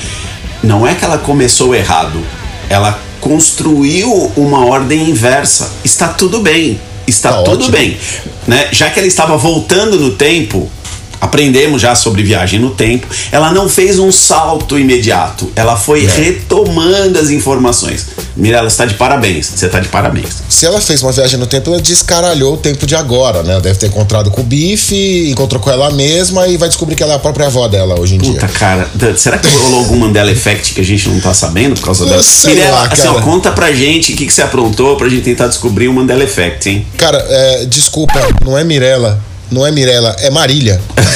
não 0.66 0.86
é 0.86 0.94
que 0.94 1.04
ela 1.04 1.18
começou 1.18 1.74
errado, 1.74 2.20
ela 2.68 2.98
construiu 3.20 4.32
uma 4.36 4.66
ordem 4.66 5.08
inversa. 5.10 5.70
Está 5.84 6.08
tudo 6.08 6.40
bem. 6.40 6.80
Está 7.06 7.32
Tá 7.32 7.42
tudo 7.44 7.58
ótimo. 7.58 7.72
bem. 7.72 7.96
Né? 8.46 8.68
Já 8.72 8.90
que 8.90 8.98
ela 8.98 9.06
estava 9.06 9.36
voltando 9.36 9.98
no 9.98 10.10
tempo, 10.12 10.68
aprendemos 11.26 11.82
já 11.82 11.94
sobre 11.94 12.22
viagem 12.22 12.58
no 12.58 12.70
tempo. 12.70 13.06
Ela 13.30 13.52
não 13.52 13.68
fez 13.68 13.98
um 13.98 14.10
salto 14.10 14.78
imediato, 14.78 15.50
ela 15.54 15.76
foi 15.76 16.06
retomando 16.06 17.18
as 17.18 17.30
informações. 17.30 18.06
Mirella, 18.36 18.68
você 18.68 18.76
tá 18.76 18.86
de 18.86 18.94
parabéns. 18.94 19.46
Você 19.46 19.68
tá 19.68 19.80
de 19.80 19.88
parabéns. 19.88 20.42
Se 20.48 20.66
ela 20.66 20.80
fez 20.80 21.02
uma 21.02 21.12
viagem 21.12 21.38
no 21.38 21.46
tempo, 21.46 21.70
ela 21.70 21.80
descaralhou 21.80 22.54
o 22.54 22.56
tempo 22.56 22.86
de 22.86 22.94
agora, 22.94 23.42
né? 23.42 23.52
Ela 23.52 23.62
deve 23.62 23.78
ter 23.78 23.86
encontrado 23.86 24.30
com 24.30 24.42
o 24.42 24.44
Bife, 24.44 25.30
encontrou 25.30 25.60
com 25.60 25.70
ela 25.70 25.90
mesma 25.90 26.46
e 26.46 26.56
vai 26.56 26.68
descobrir 26.68 26.96
que 26.96 27.02
ela 27.02 27.14
é 27.14 27.16
a 27.16 27.18
própria 27.18 27.46
avó 27.46 27.66
dela 27.66 27.98
hoje 27.98 28.16
em 28.16 28.18
dia. 28.18 28.34
Puta, 28.34 28.48
cara, 28.48 28.88
será 29.16 29.38
que 29.38 29.48
rolou 29.56 29.80
algum 29.80 29.96
Mandela 29.96 30.30
Effect 30.30 30.74
que 30.74 30.80
a 30.80 30.84
gente 30.84 31.08
não 31.08 31.18
tá 31.20 31.32
sabendo 31.32 31.74
por 31.76 31.86
causa 31.86 32.04
dela? 32.04 32.22
sei 32.22 32.54
Mirella, 32.54 32.76
lá, 32.76 32.88
assim, 32.90 33.08
ó, 33.08 33.20
conta 33.20 33.50
pra 33.52 33.72
gente 33.72 34.12
o 34.12 34.16
que, 34.16 34.26
que 34.26 34.32
você 34.32 34.42
aprontou 34.42 34.96
pra 34.96 35.08
gente 35.08 35.22
tentar 35.22 35.46
descobrir 35.46 35.88
o 35.88 35.92
Mandela 35.92 36.22
Effect, 36.22 36.68
hein? 36.68 36.86
Cara, 36.98 37.18
é, 37.28 37.64
desculpa, 37.64 38.20
não 38.44 38.56
é 38.56 38.64
Mirella. 38.64 39.18
Não 39.50 39.66
é 39.66 39.70
Mirella, 39.70 40.14
é 40.20 40.30
Marília. 40.30 40.80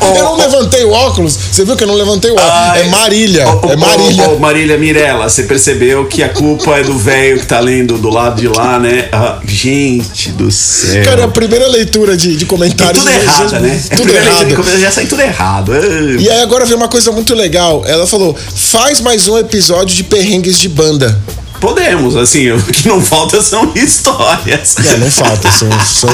eu 0.00 0.14
não 0.24 0.36
levantei 0.36 0.84
o 0.84 0.90
óculos. 0.90 1.36
Você 1.50 1.64
viu 1.64 1.76
que 1.76 1.84
eu 1.84 1.88
não 1.88 1.94
levantei 1.94 2.30
o 2.30 2.34
óculos? 2.34 2.50
Ai, 2.52 2.80
é 2.82 2.84
Marília. 2.88 3.48
ô, 3.48 3.66
ô, 3.66 3.70
é 3.72 3.76
Marília. 3.76 4.28
Marília 4.38 4.78
Mirella, 4.78 5.28
você 5.28 5.44
percebeu 5.44 6.06
que 6.06 6.22
a 6.22 6.28
culpa 6.28 6.78
é 6.78 6.82
do 6.82 6.98
velho 6.98 7.38
que 7.38 7.46
tá 7.46 7.60
lendo 7.60 7.96
do 7.98 8.08
lado 8.10 8.40
de 8.40 8.48
lá, 8.48 8.78
né? 8.78 9.08
Ah, 9.12 9.38
gente 9.46 10.30
do 10.32 10.50
céu. 10.50 11.04
Cara, 11.04 11.22
é 11.22 11.24
a 11.24 11.28
primeira 11.28 11.68
leitura 11.68 12.16
de, 12.16 12.34
de 12.36 12.44
E 12.44 12.46
comentários. 12.46 12.98
tudo 13.02 13.10
já- 13.12 13.20
errado, 13.20 13.48
já- 13.50 13.60
né? 13.60 13.82
É 13.90 13.96
Tudo 13.96 14.12
errado. 14.14 14.78
já 14.80 14.90
sai 14.90 15.06
tudo 15.06 15.22
errado. 15.22 15.72
Ah. 15.72 16.20
E 16.20 16.28
aí 16.30 16.40
agora 16.42 16.64
vem 16.64 16.76
uma 16.76 16.88
coisa 16.88 17.12
muito 17.12 17.34
legal. 17.34 17.84
Ela 17.86 18.06
falou: 18.06 18.36
faz 18.54 19.00
mais 19.00 19.28
um 19.28 19.38
episódio 19.38 19.94
de 19.94 20.02
perrengues 20.04 20.58
de 20.58 20.68
banda. 20.68 21.16
Podemos, 21.60 22.16
assim, 22.16 22.50
o 22.50 22.62
que 22.62 22.88
não 22.88 23.00
falta 23.00 23.40
são 23.42 23.70
histórias. 23.74 24.76
Não, 24.78 24.98
não 24.98 25.10
falta, 25.10 25.50
são, 25.50 25.68
são. 25.84 26.10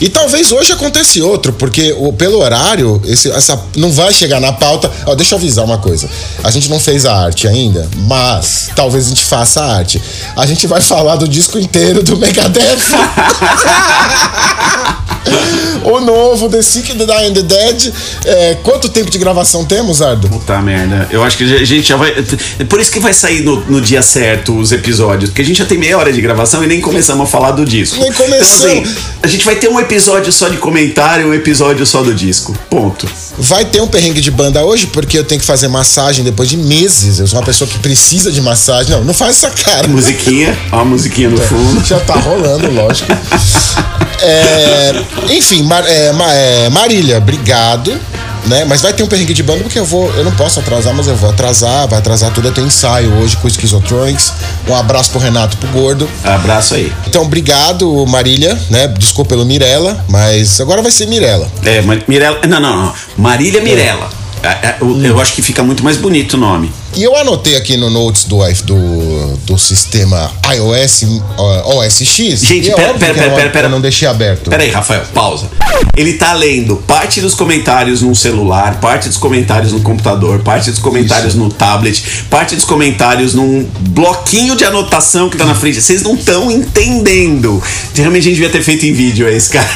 E 0.00 0.08
talvez 0.08 0.52
hoje 0.52 0.72
aconteça 0.72 1.24
outro, 1.24 1.52
porque 1.52 1.94
o, 1.98 2.12
pelo 2.12 2.38
horário, 2.38 3.00
esse, 3.06 3.30
essa 3.30 3.58
não 3.76 3.90
vai 3.90 4.12
chegar 4.12 4.40
na 4.40 4.52
pauta. 4.52 4.90
Ó, 5.06 5.14
deixa 5.14 5.34
eu 5.34 5.38
avisar 5.38 5.64
uma 5.64 5.78
coisa. 5.78 6.08
A 6.44 6.50
gente 6.50 6.68
não 6.68 6.78
fez 6.78 7.06
a 7.06 7.14
arte 7.14 7.48
ainda, 7.48 7.88
mas 8.06 8.68
talvez 8.74 9.06
a 9.06 9.08
gente 9.08 9.24
faça 9.24 9.62
a 9.62 9.76
arte. 9.76 10.02
A 10.36 10.46
gente 10.46 10.66
vai 10.66 10.80
falar 10.86 11.16
do 11.16 11.26
disco 11.26 11.58
inteiro 11.58 12.02
do 12.02 12.16
Megadeth. 12.16 12.76
o 15.84 16.00
novo, 16.00 16.48
The 16.48 16.62
Sick, 16.62 16.94
The 16.94 17.06
Dying, 17.06 17.32
The 17.32 17.42
Dead. 17.42 17.92
É, 18.24 18.56
quanto 18.62 18.88
tempo 18.88 19.10
de 19.10 19.18
gravação 19.18 19.64
temos, 19.64 20.02
Ardo? 20.02 20.28
Puta 20.28 20.60
merda. 20.60 21.08
Eu 21.10 21.24
acho 21.24 21.38
que 21.38 21.44
a 21.44 21.64
gente 21.64 21.88
já 21.88 21.96
vai. 21.96 22.12
é 22.58 22.64
Por 22.64 22.80
isso 22.80 22.90
que 22.90 23.00
vai 23.00 23.12
sair 23.12 23.42
no, 23.42 23.60
no 23.66 23.80
dia 23.80 24.02
certo 24.02 24.56
os 24.58 24.72
episódios. 24.72 25.30
Porque 25.30 25.42
a 25.42 25.44
gente 25.44 25.58
já 25.58 25.64
tem 25.64 25.78
meia 25.78 25.96
hora 25.96 26.12
de 26.12 26.20
gravação 26.20 26.62
e 26.62 26.66
nem 26.66 26.80
começamos 26.80 27.26
a 27.26 27.30
falar 27.30 27.52
do 27.52 27.64
disco. 27.64 27.98
Nem 27.98 28.12
começamos. 28.12 28.64
Então, 28.64 28.82
assim, 28.82 28.96
a 29.22 29.26
gente 29.26 29.44
vai 29.44 29.56
ter 29.56 29.68
um 29.68 29.78
episódio 29.78 29.85
só 30.32 30.48
de 30.48 30.56
comentário 30.58 31.28
um 31.28 31.34
episódio 31.34 31.86
só 31.86 32.02
do 32.02 32.14
disco. 32.14 32.56
Ponto. 32.68 33.08
Vai 33.38 33.64
ter 33.64 33.80
um 33.80 33.88
perrengue 33.88 34.20
de 34.20 34.30
banda 34.30 34.64
hoje, 34.64 34.86
porque 34.88 35.18
eu 35.18 35.24
tenho 35.24 35.40
que 35.40 35.46
fazer 35.46 35.68
massagem 35.68 36.24
depois 36.24 36.48
de 36.48 36.56
meses. 36.56 37.18
Eu 37.18 37.26
sou 37.26 37.38
uma 37.38 37.44
pessoa 37.44 37.68
que 37.68 37.78
precisa 37.78 38.30
de 38.32 38.40
massagem. 38.40 38.92
Não, 38.92 39.04
não 39.04 39.14
faz 39.14 39.36
essa 39.42 39.50
cara. 39.50 39.88
Musiquinha, 39.88 40.56
ó 40.72 40.80
a 40.80 40.84
musiquinha 40.84 41.30
no 41.30 41.38
fundo. 41.38 41.82
Já 41.86 41.98
tá 42.00 42.14
rolando, 42.14 42.70
lógico. 42.70 43.10
É, 44.22 44.94
enfim, 45.30 45.62
Mar- 45.62 45.84
é, 45.86 46.12
é, 46.64 46.70
Marília, 46.70 47.18
obrigado. 47.18 47.92
Né? 48.46 48.64
Mas 48.64 48.80
vai 48.80 48.92
ter 48.92 49.02
um 49.02 49.06
perrengue 49.06 49.34
de 49.34 49.42
banda 49.42 49.62
porque 49.62 49.78
eu 49.78 49.84
vou, 49.84 50.08
eu 50.14 50.24
não 50.24 50.32
posso 50.32 50.60
atrasar, 50.60 50.94
mas 50.94 51.06
eu 51.06 51.16
vou 51.16 51.30
atrasar, 51.30 51.88
vai 51.88 51.98
atrasar 51.98 52.32
tudo. 52.32 52.48
Eu 52.48 52.52
tenho 52.52 52.66
ensaio 52.66 53.12
hoje 53.14 53.36
com 53.36 53.48
o 53.48 53.50
Schizotronics. 53.50 54.32
Um 54.68 54.74
abraço 54.74 55.10
pro 55.10 55.18
Renato, 55.18 55.56
pro 55.56 55.68
Gordo. 55.70 56.08
Abraço 56.22 56.74
aí. 56.74 56.92
Então, 57.06 57.22
obrigado, 57.22 58.06
Marília, 58.06 58.56
né? 58.70 58.88
Desculpa 58.88 59.30
pelo 59.30 59.44
Mirella, 59.44 60.04
mas 60.08 60.60
agora 60.60 60.80
vai 60.80 60.90
ser 60.90 61.06
Mirella. 61.06 61.50
É, 61.64 61.82
Mirella. 62.06 62.40
Não, 62.46 62.60
não, 62.60 62.76
não. 62.84 62.94
Marília 63.16 63.60
Mirella. 63.60 64.08
É, 64.08 64.25
Eu, 64.80 65.02
eu 65.02 65.20
acho 65.20 65.32
que 65.32 65.42
fica 65.42 65.62
muito 65.62 65.82
mais 65.82 65.96
bonito 65.96 66.34
o 66.34 66.36
nome. 66.36 66.72
E 66.94 67.02
eu 67.02 67.14
anotei 67.16 67.56
aqui 67.56 67.76
no 67.76 67.90
notes 67.90 68.24
do, 68.24 68.38
do, 68.64 69.36
do 69.44 69.58
sistema 69.58 70.30
iOS 70.50 71.20
ó, 71.36 71.78
OS 71.78 72.02
X. 72.02 72.40
Gente, 72.40 72.70
é 72.70 72.74
pera, 72.74 72.94
pera, 72.94 73.14
pera, 73.14 73.34
pera, 73.34 73.50
pera. 73.50 73.66
eu 73.66 73.70
não 73.70 73.80
deixei 73.80 74.08
aberto. 74.08 74.48
Pera 74.48 74.62
aí, 74.62 74.70
Rafael, 74.70 75.02
pausa. 75.12 75.50
Ele 75.96 76.14
tá 76.14 76.32
lendo 76.32 76.76
parte 76.76 77.20
dos 77.20 77.34
comentários 77.34 78.00
no 78.02 78.14
celular, 78.14 78.80
parte 78.80 79.08
dos 79.08 79.18
comentários 79.18 79.72
no 79.72 79.80
computador, 79.80 80.38
parte 80.40 80.70
dos 80.70 80.78
comentários 80.78 81.34
no 81.34 81.50
tablet, 81.50 82.02
parte 82.30 82.54
dos 82.54 82.64
comentários 82.64 83.34
num 83.34 83.68
bloquinho 83.90 84.56
de 84.56 84.64
anotação 84.64 85.28
que 85.28 85.36
tá 85.36 85.44
na 85.44 85.54
frente. 85.54 85.82
Vocês 85.82 86.02
não 86.02 86.14
estão 86.14 86.50
entendendo. 86.50 87.62
Realmente 87.94 88.22
a 88.22 88.30
gente 88.30 88.34
devia 88.34 88.50
ter 88.50 88.62
feito 88.62 88.86
em 88.86 88.92
vídeo 88.92 89.28
esse 89.28 89.50
cara. 89.50 89.68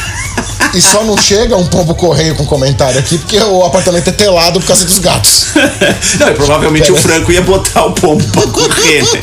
E 0.74 0.80
só 0.80 1.04
não 1.04 1.16
chega 1.16 1.56
um 1.56 1.66
pombo 1.66 1.94
correio 1.94 2.35
com 2.35 2.46
comentário 2.46 2.98
aqui, 2.98 3.18
porque 3.18 3.38
o 3.38 3.64
apartamento 3.64 4.09
é 4.09 4.12
telado 4.12 4.61
por 4.61 4.66
causa 4.66 4.85
dos 4.85 4.98
gatos. 4.98 5.48
Não, 6.20 6.28
e 6.28 6.35
provavelmente 6.35 6.92
o 6.92 6.96
Franco 6.96 7.33
ia 7.33 7.42
botar 7.42 7.87
o 7.87 7.92
pombo 7.92 8.24
pra 8.28 8.42
correr, 8.46 9.02
né? 9.02 9.20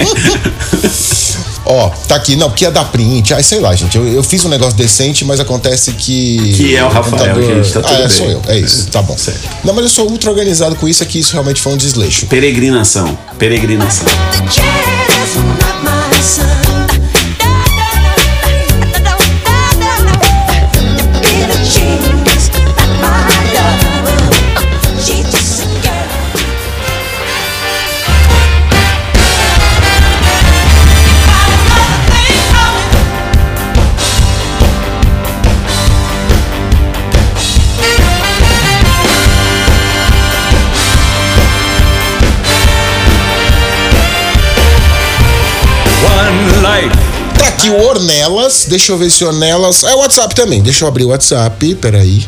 Ó, 1.70 1.90
tá 2.08 2.16
aqui, 2.16 2.38
não, 2.38 2.50
porque 2.50 2.64
ia 2.64 2.72
dar 2.72 2.86
print. 2.86 3.34
Ai, 3.34 3.44
sei 3.44 3.60
lá, 3.60 3.76
gente. 3.76 3.98
Eu, 3.98 4.08
eu 4.08 4.24
fiz 4.24 4.46
um 4.46 4.50
negócio 4.50 4.78
decente, 4.78 5.26
mas 5.26 5.38
acontece 5.38 5.92
que. 5.92 6.54
Que 6.54 6.78
é 6.78 6.84
o 6.84 6.88
Rafael, 6.88 7.44
gente, 7.44 7.74
tá 7.74 7.82
tudo 7.82 7.94
ah, 7.94 7.98
é, 7.98 8.08
bem. 8.08 8.10
sou 8.10 8.26
eu, 8.30 8.42
é 8.48 8.58
isso, 8.58 8.88
tá 8.88 9.02
bom. 9.02 9.18
Certo. 9.18 9.50
Não, 9.66 9.74
mas 9.74 9.84
eu 9.84 9.90
sou 9.90 10.10
ultra 10.10 10.30
organizado 10.30 10.78
com 10.78 10.88
isso, 10.88 11.04
é 11.04 11.06
que 11.06 11.20
isso 11.20 11.34
realmente 11.34 11.62
foi 11.62 11.74
um 11.74 11.78
desleixo. 11.78 12.26
Peregrinação. 12.28 13.18
Peregrinação. 13.38 14.06
Ornelas, 47.88 48.66
deixa 48.68 48.92
eu 48.92 48.98
ver 48.98 49.10
se 49.10 49.24
Ornelas. 49.24 49.84
É 49.84 49.94
o 49.94 50.00
WhatsApp 50.00 50.36
também, 50.36 50.62
deixa 50.62 50.84
eu 50.84 50.88
abrir 50.88 51.06
o 51.06 51.10
WhatsApp, 51.10 51.76
peraí. 51.76 52.28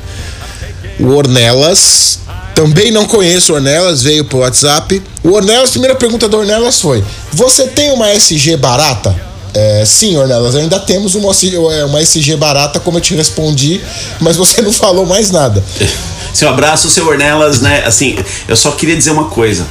O 0.99 1.07
Ornelas. 1.07 2.19
Também 2.55 2.91
não 2.91 3.05
conheço 3.05 3.53
Ornelas, 3.53 4.03
veio 4.03 4.25
pro 4.25 4.39
WhatsApp. 4.39 5.01
O 5.23 5.31
Ornelas, 5.31 5.69
primeira 5.69 5.95
pergunta 5.95 6.27
do 6.27 6.37
Ornelas 6.37 6.81
foi: 6.81 7.03
Você 7.31 7.67
tem 7.67 7.91
uma 7.91 8.09
SG 8.11 8.57
barata? 8.57 9.15
É, 9.53 9.83
sim, 9.85 10.17
Ornelas, 10.17 10.55
ainda 10.55 10.79
temos 10.79 11.15
uma, 11.15 11.31
é, 11.73 11.85
uma 11.85 12.01
SG 12.01 12.35
barata, 12.35 12.79
como 12.79 12.97
eu 12.97 13.01
te 13.01 13.15
respondi, 13.15 13.81
mas 14.19 14.35
você 14.35 14.61
não 14.61 14.71
falou 14.71 15.05
mais 15.05 15.31
nada. 15.31 15.63
Seu 16.33 16.47
abraço, 16.47 16.89
seu 16.91 17.07
Ornelas, 17.07 17.59
né? 17.59 17.83
Assim, 17.83 18.15
eu 18.47 18.55
só 18.55 18.71
queria 18.71 18.95
dizer 18.95 19.09
uma 19.09 19.25
coisa. 19.25 19.65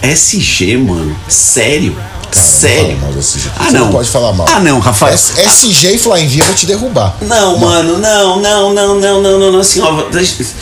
SG, 0.00 0.76
mano. 0.76 1.14
Sério? 1.28 1.96
Sério? 2.34 2.98
Não. 3.00 3.08
Ah, 3.08 3.64
Você 3.64 3.72
não. 3.72 3.84
não 3.86 3.92
pode 3.92 4.08
falar 4.10 4.32
mal. 4.32 4.46
Ah, 4.50 4.60
não, 4.60 4.78
Rafael. 4.78 5.14
S- 5.14 5.32
SG 5.40 5.94
e 5.94 5.98
Flying 5.98 6.26
V 6.28 6.40
eu 6.40 6.44
vou 6.46 6.54
te 6.54 6.66
derrubar. 6.66 7.16
Não, 7.22 7.58
mano, 7.58 7.98
não, 7.98 8.40
não, 8.40 8.72
não, 8.74 9.00
não, 9.00 9.20
não, 9.22 9.38
não, 9.38 9.52
não, 9.52 9.60
assim, 9.60 9.80
ó, 9.80 10.04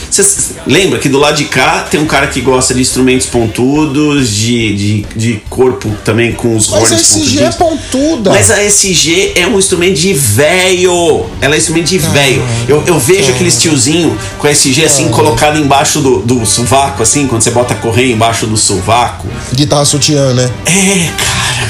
você 0.09 0.25
lembra 0.67 0.99
que 0.99 1.09
do 1.09 1.17
lado 1.19 1.35
de 1.37 1.45
cá 1.45 1.85
tem 1.89 1.99
um 1.99 2.05
cara 2.05 2.27
que 2.27 2.41
gosta 2.41 2.73
de 2.73 2.81
instrumentos 2.81 3.27
pontudos, 3.27 4.29
de, 4.29 4.75
de, 4.75 5.05
de 5.15 5.41
corpo 5.49 5.89
também 6.03 6.31
com 6.33 6.55
os 6.55 6.69
Mas 6.69 6.91
a 6.91 6.95
SG 6.95 7.39
é 7.39 7.49
pontudinhos. 7.49 7.55
pontuda. 7.55 8.29
Mas 8.31 8.51
a 8.51 8.63
SG 8.63 9.33
é 9.35 9.47
um 9.47 9.57
instrumento 9.57 9.97
de 9.99 10.13
velho. 10.13 11.25
Ela 11.41 11.53
é 11.53 11.55
um 11.55 11.59
instrumento 11.59 11.87
de 11.87 11.97
velho. 11.97 12.43
Eu, 12.67 12.83
eu 12.85 12.99
vejo 12.99 13.31
aqueles 13.31 13.59
tiozinho 13.61 14.17
com 14.37 14.47
a 14.47 14.51
SG 14.51 14.85
assim 14.85 15.09
colocado 15.09 15.57
embaixo 15.59 15.99
do, 16.01 16.19
do 16.19 16.45
sovaco, 16.45 17.01
assim, 17.03 17.27
quando 17.27 17.41
você 17.41 17.51
bota 17.51 17.73
a 17.73 17.77
correia 17.77 18.13
embaixo 18.13 18.45
do 18.45 18.57
sovaco. 18.57 19.27
Guitarra 19.53 19.85
sutiã, 19.85 20.33
né? 20.33 20.49
É, 20.65 21.09
cara. 21.17 21.62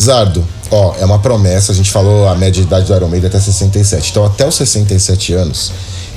Zardo, 0.00 0.46
ó, 0.70 0.94
é 0.98 1.04
uma 1.04 1.18
promessa, 1.18 1.72
a 1.72 1.74
gente 1.74 1.90
falou 1.90 2.26
a 2.28 2.34
média 2.34 2.60
de 2.62 2.66
idade 2.66 2.86
do 2.86 2.94
Iron 2.94 3.08
Maiden 3.08 3.28
até 3.28 3.38
67. 3.40 4.10
Então, 4.10 4.24
até 4.24 4.46
os 4.46 4.54
67 4.54 5.32
anos, 5.34 5.72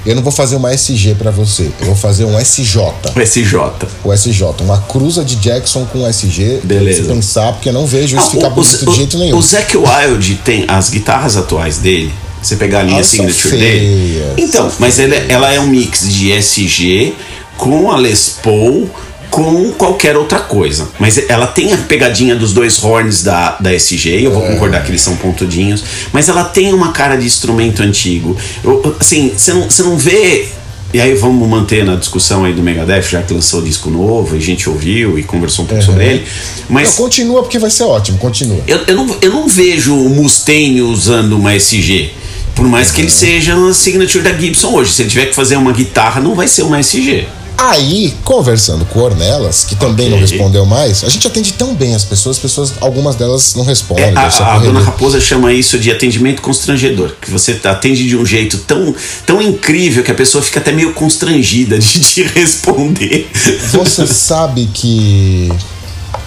eu 0.05 0.15
não 0.15 0.21
vou 0.23 0.31
fazer 0.31 0.55
uma 0.55 0.73
SG 0.73 1.15
pra 1.15 1.31
você, 1.31 1.71
eu 1.79 1.85
vou 1.87 1.95
fazer 1.95 2.25
um 2.25 2.37
SJ. 2.39 2.79
SJ. 3.15 3.57
O 4.03 4.13
SJ, 4.13 4.43
uma 4.61 4.77
cruza 4.81 5.23
de 5.23 5.35
Jackson 5.35 5.85
com 5.85 6.05
SG. 6.07 6.59
Beleza. 6.63 7.03
Se 7.03 7.07
pensar, 7.09 7.53
porque 7.53 7.69
eu 7.69 7.73
não 7.73 7.85
vejo 7.85 8.15
isso 8.17 8.27
Ah, 8.27 8.31
ficar 8.31 8.47
o- 8.47 8.51
bonito 8.51 8.83
o- 8.83 8.91
de 8.91 8.95
jeito 8.95 9.17
nenhum. 9.17 9.37
O 9.37 9.41
Zac 9.41 9.75
Wild 9.77 10.35
tem 10.45 10.65
as 10.67 10.89
guitarras 10.89 11.35
atuais 11.37 11.77
dele. 11.77 12.13
Você 12.41 12.57
pegar 12.57 12.79
a 12.79 12.83
linha 12.83 13.03
são 13.03 13.25
signature 13.25 13.57
dele. 13.57 14.23
feias, 14.35 14.49
Então, 14.49 14.69
mas 14.77 14.99
ele- 14.99 15.15
ela 15.29 15.53
é 15.53 15.59
um 15.61 15.67
mix 15.67 16.07
de 16.13 16.31
SG 16.33 17.13
com 17.57 17.89
a 17.89 17.97
Les 17.97 18.35
Paul 18.43 18.89
com 19.33 19.71
qualquer 19.71 20.15
outra 20.15 20.37
coisa. 20.39 20.87
Mas 20.99 21.17
ela 21.27 21.47
tem 21.47 21.73
a 21.73 21.77
pegadinha 21.77 22.35
dos 22.35 22.53
dois 22.53 22.81
horns 22.83 23.23
da, 23.23 23.57
da 23.59 23.73
SG, 23.73 24.21
eu 24.23 24.31
vou 24.31 24.43
concordar 24.43 24.83
que 24.83 24.91
eles 24.91 25.01
são 25.01 25.15
pontudinhos, 25.15 25.83
mas 26.11 26.29
ela 26.29 26.43
tem 26.43 26.71
uma 26.71 26.91
cara 26.91 27.15
de 27.15 27.25
instrumento 27.25 27.81
antigo. 27.81 28.37
Eu- 28.63 28.95
assim, 28.99 29.33
você 29.35 29.51
não, 29.51 29.63
você 29.63 29.81
não 29.81 29.97
vê. 29.97 30.49
E 30.93 31.01
aí 31.01 31.15
vamos 31.15 31.49
manter 31.49 31.83
na 31.83 31.95
discussão 31.95 32.45
aí 32.45 32.53
do 32.53 32.61
Megadeth, 32.61 33.01
já 33.09 33.23
que 33.23 33.33
lançou 33.33 33.59
o 33.61 33.63
disco 33.63 33.89
novo, 33.89 34.35
e 34.35 34.37
a 34.37 34.41
gente 34.41 34.69
ouviu 34.69 35.17
e 35.17 35.23
conversou 35.23 35.65
um 35.65 35.67
pouco 35.67 35.83
sobre 35.83 36.05
ele. 36.05 36.25
Mas 36.69 36.89
Não, 36.89 36.95
continua 36.97 37.41
porque 37.41 37.57
vai 37.57 37.71
ser 37.71 37.85
ótimo, 37.85 38.19
continua. 38.19 38.61
eu, 38.67 38.81
eu, 38.85 38.95
não, 38.95 39.17
eu 39.19 39.31
não 39.31 39.47
vejo 39.47 39.95
o 39.95 40.07
Mustaine 40.11 40.83
usando 40.83 41.33
uma 41.33 41.55
SG. 41.55 42.11
Por 42.53 42.67
mais 42.67 42.91
que 42.91 43.01
ele 43.01 43.09
seja 43.09 43.55
uma 43.55 43.73
signature 43.73 44.23
da 44.23 44.31
Gibson 44.37 44.71
hoje. 44.75 44.93
Se 44.93 45.01
ele 45.01 45.09
tiver 45.09 45.25
que 45.25 45.33
fazer 45.33 45.55
uma 45.55 45.71
guitarra, 45.71 46.21
não 46.21 46.35
vai 46.35 46.47
ser 46.47 46.61
uma 46.61 46.79
SG. 46.79 47.25
Aí, 47.57 48.13
conversando 48.23 48.83
com 48.85 48.99
Ornelas, 48.99 49.63
que 49.63 49.75
também 49.75 50.09
não 50.09 50.17
Ok. 50.17 50.27
respondeu 50.27 50.65
mais, 50.65 51.03
a 51.03 51.09
gente 51.09 51.25
atende 51.27 51.53
tão 51.53 51.73
bem 51.75 51.95
as 51.95 52.03
pessoas, 52.03 52.35
as 52.37 52.41
pessoas, 52.41 52.73
algumas 52.81 53.15
delas 53.15 53.55
não 53.55 53.63
respondem. 53.63 54.03
É, 54.05 54.13
a, 54.15 54.55
a 54.55 54.59
dona 54.59 54.81
Raposa 54.81 55.19
chama 55.21 55.53
isso 55.53 55.77
de 55.79 55.89
atendimento 55.91 56.41
constrangedor. 56.41 57.13
Que 57.21 57.31
você 57.31 57.59
atende 57.63 58.07
de 58.07 58.17
um 58.17 58.25
jeito 58.25 58.57
tão, 58.59 58.93
tão 59.25 59.41
incrível 59.41 60.03
que 60.03 60.11
a 60.11 60.15
pessoa 60.15 60.43
fica 60.43 60.59
até 60.59 60.71
meio 60.71 60.93
constrangida 60.93 61.77
de 61.79 61.99
te 62.01 62.23
responder. 62.35 63.29
Você 63.71 64.05
sabe 64.07 64.69
que 64.73 65.51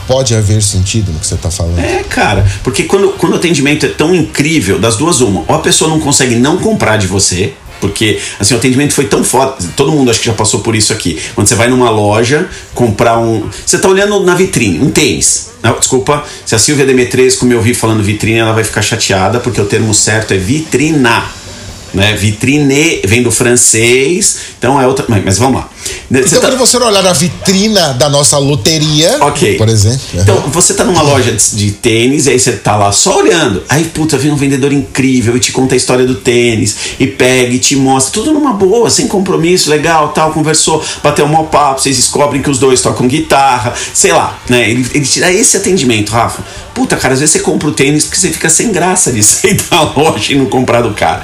pode 0.07 0.35
haver 0.35 0.63
sentido 0.63 1.13
no 1.13 1.19
que 1.19 1.27
você 1.27 1.35
está 1.35 1.51
falando? 1.51 1.79
É, 1.81 2.03
cara, 2.05 2.47
porque 2.63 2.85
quando, 2.85 3.09
quando 3.19 3.33
o 3.33 3.37
atendimento 3.37 3.85
é 3.85 3.89
tão 3.89 4.15
incrível, 4.15 4.79
das 4.79 4.97
duas, 4.97 5.21
uma, 5.21 5.45
ou 5.47 5.55
a 5.55 5.59
pessoa 5.59 5.91
não 5.91 5.99
consegue 6.01 6.37
não 6.37 6.59
comprar 6.59 6.97
de 6.97 7.07
você, 7.07 7.53
porque 7.81 8.19
assim, 8.39 8.55
o 8.55 8.57
atendimento 8.57 8.93
foi 8.93 9.07
tão 9.07 9.23
foda. 9.25 9.57
Todo 9.77 9.93
mundo 9.93 10.11
acho 10.11 10.21
que 10.21 10.27
já 10.27 10.33
passou 10.33 10.61
por 10.61 10.75
isso 10.75 10.93
aqui. 10.93 11.21
Quando 11.35 11.49
você 11.49 11.55
vai 11.55 11.69
numa 11.69 11.91
loja 11.91 12.49
comprar 12.75 13.19
um. 13.19 13.49
Você 13.65 13.79
tá 13.79 13.89
olhando 13.89 14.21
na 14.21 14.35
vitrine, 14.35 14.81
um 14.81 14.91
tênis. 14.91 15.51
Não, 15.63 15.79
desculpa, 15.79 16.25
se 16.45 16.55
a 16.55 16.59
Silvia 16.59 16.87
Demetresco 16.87 17.45
me 17.45 17.55
ouvir 17.55 17.75
falando 17.75 18.03
vitrine, 18.03 18.39
ela 18.39 18.53
vai 18.53 18.63
ficar 18.63 18.83
chateada, 18.83 19.41
porque 19.41 19.61
o 19.61 19.65
termo 19.65 19.93
certo 19.93 20.33
é 20.33 20.37
vitrinar. 20.37 21.35
Né? 21.93 22.15
Vitrine 22.15 23.01
vem 23.05 23.23
do 23.23 23.31
francês, 23.31 24.39
então 24.59 24.81
é 24.81 24.87
outra. 24.87 25.07
Mas 25.09 25.39
vamos 25.39 25.61
lá. 25.61 25.71
Então, 26.11 26.41
tá- 26.41 26.49
quando 26.49 26.59
você 26.59 26.77
olhar 26.77 27.03
na 27.03 27.13
vitrina 27.13 27.93
da 27.95 28.09
nossa 28.09 28.39
loteria, 28.39 29.17
Ok. 29.21 29.57
por 29.57 29.69
exemplo. 29.69 30.01
Então, 30.15 30.37
você 30.49 30.75
tá 30.75 30.85
numa 30.85 31.03
loja 31.03 31.33
de, 31.33 31.57
de 31.57 31.71
tênis 31.73 32.27
e 32.27 32.31
aí 32.31 32.39
você 32.39 32.53
tá 32.53 32.77
lá 32.77 32.93
só 32.93 33.19
olhando. 33.19 33.63
Aí, 33.69 33.85
puta, 33.85 34.17
vem 34.17 34.31
um 34.31 34.37
vendedor 34.37 34.73
incrível 34.73 35.37
e 35.37 35.41
te 35.41 35.53
conta 35.53 35.75
a 35.75 35.77
história 35.77 36.07
do 36.07 36.15
tênis 36.15 36.77
e 37.01 37.07
pega 37.07 37.53
e 37.53 37.59
te 37.59 37.75
mostra. 37.77 38.13
Tudo 38.13 38.33
numa 38.33 38.53
boa, 38.53 38.89
sem 38.91 39.09
compromisso, 39.09 39.69
legal, 39.71 40.09
tal. 40.11 40.33
Conversou, 40.33 40.83
bateu 41.03 41.25
um 41.25 41.29
mau 41.29 41.45
papo, 41.47 41.81
vocês 41.81 41.97
descobrem 41.97 42.41
que 42.43 42.51
os 42.51 42.59
dois 42.59 42.81
tocam 42.81 43.07
guitarra, 43.09 43.75
sei 43.93 44.13
lá, 44.13 44.39
né? 44.49 44.71
Ele, 44.71 44.87
ele 44.95 45.05
te 45.05 45.21
dá 45.21 45.33
esse 45.33 45.57
atendimento, 45.57 46.11
Rafa. 46.13 46.43
Puta, 46.75 46.95
cara, 46.97 47.15
às 47.15 47.21
vezes 47.21 47.33
você 47.33 47.39
compra 47.41 47.69
o 47.69 47.73
tênis 47.73 48.05
porque 48.05 48.19
você 48.21 48.31
fica 48.31 48.51
sem 48.51 48.71
graça 48.71 49.11
de 49.11 49.23
sair 49.25 49.55
da 49.71 49.81
loja 49.83 50.33
e 50.33 50.37
não 50.37 50.45
comprar 50.47 50.83
do 50.83 50.93
cara. 50.93 51.23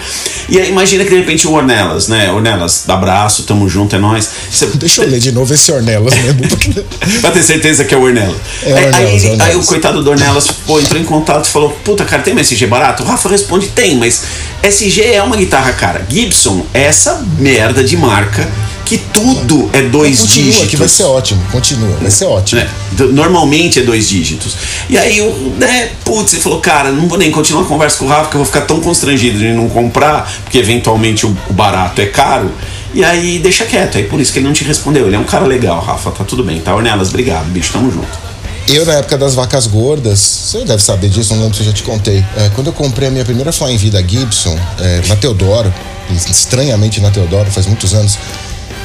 E 0.49 0.59
aí, 0.59 0.69
imagina 0.71 1.05
que 1.05 1.11
de 1.11 1.17
repente 1.17 1.47
o 1.47 1.53
Ornelas, 1.53 2.09
né? 2.09 2.33
Ornelas, 2.33 2.85
dá 2.87 2.95
abraço, 2.95 3.43
tamo 3.43 3.69
junto, 3.69 3.95
é 3.95 3.99
nóis. 3.99 4.31
Você, 4.53 4.67
Deixa 4.75 5.03
eu 5.03 5.09
ler 5.09 5.19
de 5.19 5.33
novo 5.33 5.53
esse 5.55 5.73
Ornelas 5.73 6.15
mesmo. 6.15 6.43
porque- 6.49 6.85
Pra 7.21 7.31
ter 7.31 7.43
certeza 7.43 7.85
que 7.85 7.95
é 7.95 7.97
o 7.97 8.03
Ornelas. 8.03 8.37
É 8.63 8.73
aí, 8.73 8.85
Ornelas, 8.85 9.25
aí, 9.25 9.31
é 9.31 9.37
o 9.37 9.43
aí 9.43 9.57
o 9.57 9.65
coitado 9.65 10.03
do 10.03 10.11
Ornelas 10.11 10.47
pô, 10.67 10.79
entrou 10.79 11.01
em 11.01 11.05
contato 11.05 11.47
e 11.47 11.49
falou: 11.49 11.71
Puta, 11.85 12.05
cara, 12.05 12.23
tem 12.23 12.33
uma 12.35 12.43
SG 12.43 12.67
barato? 12.67 13.03
O 13.03 13.07
Rafa 13.07 13.29
responde: 13.31 13.69
Tem, 13.69 13.97
mas 13.97 14.23
SG 14.63 15.03
é 15.15 15.23
uma 15.23 15.37
guitarra 15.37 15.73
cara. 15.73 16.05
Gibson 16.09 16.67
é 16.75 16.83
essa 16.85 17.25
merda 17.39 17.83
de 17.83 17.97
marca 17.97 18.47
que 18.85 18.99
tudo 18.99 19.71
é 19.73 19.81
dois 19.83 20.21
Continua, 20.21 20.45
dígitos. 20.45 20.69
que 20.71 20.77
vai 20.77 20.89
ser 20.89 21.05
ótimo. 21.05 21.43
Continua, 21.51 21.97
vai 21.97 22.11
ser 22.11 22.27
ótimo. 22.27 22.61
Do- 22.91 23.11
Normalmente 23.11 23.79
é 23.79 23.83
dois 23.83 24.07
dígitos. 24.07 24.55
E 24.91 24.99
aí, 24.99 25.19
o, 25.23 25.55
né, 25.59 25.91
putz, 26.05 26.35
ele 26.35 26.43
falou, 26.43 26.61
cara, 26.61 26.91
não 26.93 27.09
vou 27.09 27.17
nem 27.17 27.31
continuar 27.31 27.63
a 27.63 27.65
conversa 27.65 27.97
com 27.97 28.05
o 28.05 28.09
Rafa, 28.09 28.29
que 28.29 28.35
eu 28.37 28.41
vou 28.41 28.45
ficar 28.47 28.63
tão 28.63 28.81
constrangido 28.81 29.39
de 29.39 29.49
não 29.55 29.67
comprar, 29.71 30.31
porque 30.45 30.59
eventualmente 30.59 31.25
o 31.25 31.35
barato 31.51 32.03
é 32.03 32.07
caro. 32.07 32.51
E 32.95 33.03
aí 33.03 33.39
deixa 33.39 33.65
quieto, 33.65 33.97
aí 33.97 34.05
por 34.05 34.21
isso 34.21 34.33
que 34.33 34.39
ele 34.39 34.47
não 34.47 34.53
te 34.53 34.65
respondeu. 34.65 35.07
Ele 35.07 35.17
é 35.17 35.19
um 35.19 35.25
cara 35.25 35.47
legal, 35.47 35.81
Rafa, 35.81 36.11
tá 36.11 36.25
tudo 36.25 36.45
bem, 36.45 36.61
tá? 36.61 36.75
Ornelas, 36.75 37.09
obrigado, 37.09 37.47
bicho, 37.47 37.73
tamo 37.73 37.91
junto. 37.91 38.33
Eu, 38.69 38.87
na 38.87 38.95
época 38.95 39.19
das 39.19 39.35
vacas 39.35 39.67
gordas, 39.67 40.19
você 40.19 40.65
deve 40.65 40.83
saber 40.83 41.09
disso, 41.09 41.35
não 41.35 41.43
lembro 41.43 41.57
se 41.57 41.63
eu 41.63 41.67
já 41.67 41.73
te 41.73 41.83
contei. 41.83 42.25
É, 42.37 42.51
quando 42.55 42.69
eu 42.69 42.73
comprei 42.73 43.09
a 43.09 43.11
minha 43.11 43.25
primeira 43.25 43.51
Flying 43.51 43.77
V 43.77 43.91
da 43.91 44.03
Gibson, 44.03 44.57
é, 44.79 45.03
na 45.09 45.17
Teodoro, 45.17 45.73
estranhamente 46.11 47.01
na 47.01 47.11
Teodoro, 47.11 47.51
faz 47.51 47.67
muitos 47.67 47.93
anos, 47.93 48.19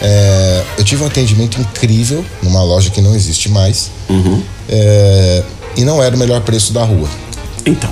é, 0.01 0.63
eu 0.77 0.83
tive 0.83 1.03
um 1.03 1.07
atendimento 1.07 1.59
incrível 1.59 2.25
numa 2.41 2.63
loja 2.63 2.89
que 2.89 3.01
não 3.01 3.15
existe 3.15 3.49
mais. 3.49 3.91
É, 4.69 5.43
e 5.75 5.83
não 5.83 6.01
era 6.01 6.15
o 6.15 6.19
melhor 6.19 6.41
preço 6.41 6.73
da 6.73 6.83
rua. 6.83 7.07
Então, 7.65 7.91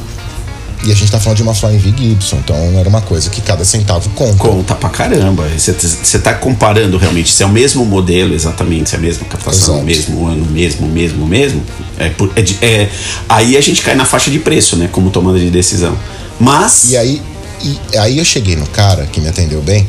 E 0.84 0.92
a 0.92 0.96
gente 0.96 1.12
tá 1.12 1.20
falando 1.20 1.38
de 1.38 1.44
uma 1.44 1.54
Flying 1.56 1.78
V 1.78 1.94
Gibson, 1.98 2.38
então 2.38 2.56
era 2.78 2.88
uma 2.88 3.02
coisa 3.02 3.30
que 3.30 3.42
cada 3.42 3.66
centavo 3.66 4.10
conta. 4.12 4.38
conta 4.38 4.76
pra 4.76 4.90
caramba. 4.90 5.48
Você, 5.58 5.74
você 5.74 6.20
tá 6.20 6.34
comparando 6.34 6.98
realmente 6.98 7.34
se 7.34 7.42
é 7.42 7.46
o 7.46 7.50
mesmo 7.50 7.84
modelo, 7.86 8.34
exatamente, 8.34 8.90
se 8.90 8.96
é 8.96 9.00
a 9.00 9.02
mesma 9.02 9.26
captação, 9.26 9.76
Exato. 9.76 9.86
mesmo 9.86 10.28
ano, 10.28 10.46
mesmo, 10.46 10.88
mesmo, 10.88 11.26
mesmo. 11.26 11.64
É, 11.98 12.12
é 12.36 12.66
é- 12.66 12.90
aí 13.28 13.58
a 13.58 13.62
gente 13.62 13.82
cai 13.82 13.96
na 13.96 14.06
faixa 14.06 14.30
de 14.30 14.38
preço, 14.40 14.76
né? 14.76 14.88
Como 14.92 15.10
tomada 15.10 15.40
de 15.40 15.50
decisão. 15.50 15.98
Mas. 16.40 16.92
E 16.92 16.98
aí, 16.98 17.22
e 17.64 17.98
aí 17.98 18.18
eu 18.20 18.26
cheguei 18.26 18.56
no 18.56 18.68
cara 18.68 19.06
que 19.08 19.20
me 19.20 19.28
atendeu 19.28 19.62
bem 19.62 19.88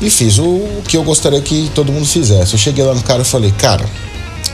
e 0.00 0.08
fiz 0.08 0.38
o, 0.38 0.44
o 0.44 0.82
que 0.86 0.96
eu 0.96 1.02
gostaria 1.02 1.40
que 1.40 1.70
todo 1.74 1.92
mundo 1.92 2.06
fizesse. 2.06 2.54
Eu 2.54 2.58
cheguei 2.58 2.84
lá 2.84 2.94
no 2.94 3.02
cara 3.02 3.22
e 3.22 3.24
falei, 3.24 3.52
cara, 3.58 3.84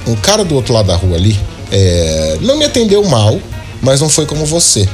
o 0.07 0.17
cara 0.17 0.45
do 0.45 0.55
outro 0.55 0.73
lado 0.73 0.87
da 0.87 0.97
rua 0.97 1.17
ali 1.17 1.39
é, 1.71 2.39
não 2.41 2.57
me 2.57 2.65
atendeu 2.65 3.05
mal, 3.05 3.39
mas 3.81 4.01
não 4.01 4.09
foi 4.09 4.27
como 4.27 4.45
você. 4.45 4.89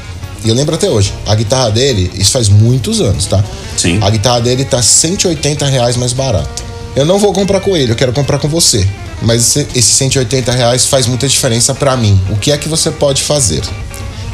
E 0.45 0.49
eu 0.49 0.55
lembro 0.55 0.75
até 0.75 0.89
hoje, 0.89 1.13
a 1.27 1.35
guitarra 1.35 1.71
dele, 1.71 2.11
isso 2.15 2.31
faz 2.31 2.49
muitos 2.49 3.01
anos, 3.01 3.27
tá? 3.27 3.43
Sim. 3.77 3.99
A 4.03 4.09
guitarra 4.11 4.41
dele 4.41 4.65
tá 4.65 4.81
180 4.81 5.67
reais 5.67 5.97
mais 5.97 6.13
barata. 6.13 6.63
Eu 6.95 7.05
não 7.05 7.19
vou 7.19 7.33
comprar 7.33 7.61
com 7.61 7.77
ele, 7.77 7.93
eu 7.93 7.97
quero 7.97 8.13
comprar 8.13 8.39
com 8.39 8.49
você. 8.49 8.87
Mas 9.21 9.57
esse, 9.57 9.67
esse 9.75 9.93
180 9.95 10.53
reais 10.53 10.87
faz 10.87 11.07
muita 11.07 11.27
diferença 11.29 11.75
pra 11.75 11.97
mim. 11.97 12.21
O 12.31 12.37
que 12.37 12.53
é 12.53 12.57
que 12.57 12.69
você 12.69 12.91
pode 12.91 13.23
fazer? 13.23 13.63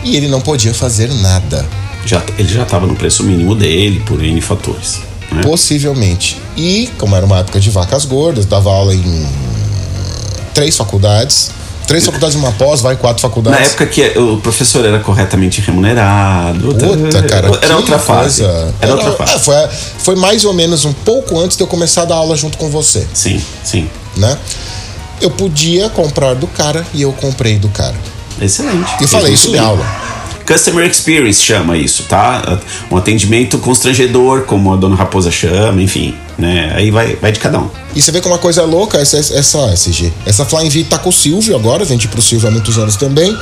E 0.03 0.17
ele 0.17 0.29
não 0.29 0.41
podia 0.41 0.75
fazer 0.75 1.09
nada. 1.15 1.67
Já, 2.05 2.23
ele 2.39 2.53
já 2.53 2.65
estava 2.65 2.87
no 2.87 2.95
preço 2.95 3.23
mínimo 3.25 3.55
dele, 3.55 4.01
por 4.05 4.23
N 4.23 4.39
fatores. 4.43 4.99
né? 5.33 5.43
Possivelmente. 5.43 6.39
E, 6.55 6.91
como 6.99 7.17
era 7.17 7.25
uma 7.25 7.39
época 7.39 7.59
de 7.59 7.71
vacas 7.71 8.05
gordas, 8.05 8.45
dava 8.45 8.71
aula 8.71 8.95
em 8.95 9.27
três 10.53 10.77
faculdades. 10.77 11.51
Três 11.87 12.05
faculdades 12.05 12.35
e 12.35 12.39
uma 12.39 12.53
pós, 12.53 12.81
vai 12.81 12.97
quatro 12.97 13.23
Na 13.23 13.29
faculdades. 13.29 13.69
época 13.69 13.87
que 13.87 14.19
o 14.19 14.39
professor 14.39 14.85
era 14.85 14.99
corretamente 15.01 15.61
remunerado. 15.61 16.75
Puta, 16.75 17.23
cara. 17.25 17.51
Era 17.61 17.77
outra 17.77 17.99
fase. 17.99 18.43
coisa. 18.43 18.75
Era 18.81 18.93
outra 18.95 19.11
é, 19.11 19.13
fase. 19.13 19.45
foi, 19.45 19.55
foi 19.99 20.15
mais 20.17 20.45
ou 20.45 20.53
menos 20.55 20.85
um 20.85 20.93
pouco 20.93 21.39
antes 21.39 21.57
de 21.57 21.63
eu 21.63 21.67
começar 21.67 22.03
a 22.03 22.05
dar 22.07 22.15
aula 22.17 22.37
junto 22.37 22.57
com 22.59 22.71
você, 22.71 23.07
Sim, 23.13 23.43
sim. 23.63 23.89
né? 24.17 24.37
Eu 25.21 25.31
podia 25.31 25.89
comprar 25.91 26.35
do 26.35 26.47
cara 26.47 26.85
e 26.93 27.03
eu 27.03 27.13
comprei 27.13 27.59
do 27.59 27.69
cara. 27.69 27.95
Excelente. 28.41 28.97
Fez 28.99 29.11
falei 29.11 29.33
isso 29.33 29.51
bem. 29.51 29.61
aula. 29.61 29.85
Customer 30.47 30.89
Experience 30.89 31.43
chama 31.43 31.77
isso, 31.77 32.05
tá? 32.05 32.59
Um 32.91 32.97
atendimento 32.97 33.59
constrangedor, 33.59 34.43
como 34.43 34.73
a 34.73 34.77
dona 34.77 34.95
Raposa 34.95 35.31
chama, 35.31 35.83
enfim. 35.83 36.15
Né? 36.39 36.73
Aí 36.75 36.91
vai, 36.91 37.17
vai 37.17 37.33
de 37.33 37.39
cada 37.39 37.59
um. 37.59 37.71
E 37.95 38.03
você 38.03 38.11
vê 38.11 38.21
como 38.21 38.35
uma 38.35 38.41
coisa 38.41 38.63
é 38.63 38.65
louca 38.65 38.99
essa, 38.99 39.17
essa 39.17 39.73
SG. 39.73 40.13
Essa 40.27 40.45
Flying 40.45 40.69
V 40.69 40.85
tá 40.85 40.99
com 40.99 41.09
o 41.09 41.13
Silvio 41.13 41.55
agora, 41.57 41.85
vendi 41.85 42.09
pro 42.09 42.21
Silvio 42.21 42.49
há 42.49 42.51
muitos 42.51 42.77
anos 42.77 42.97
também. 42.97 43.35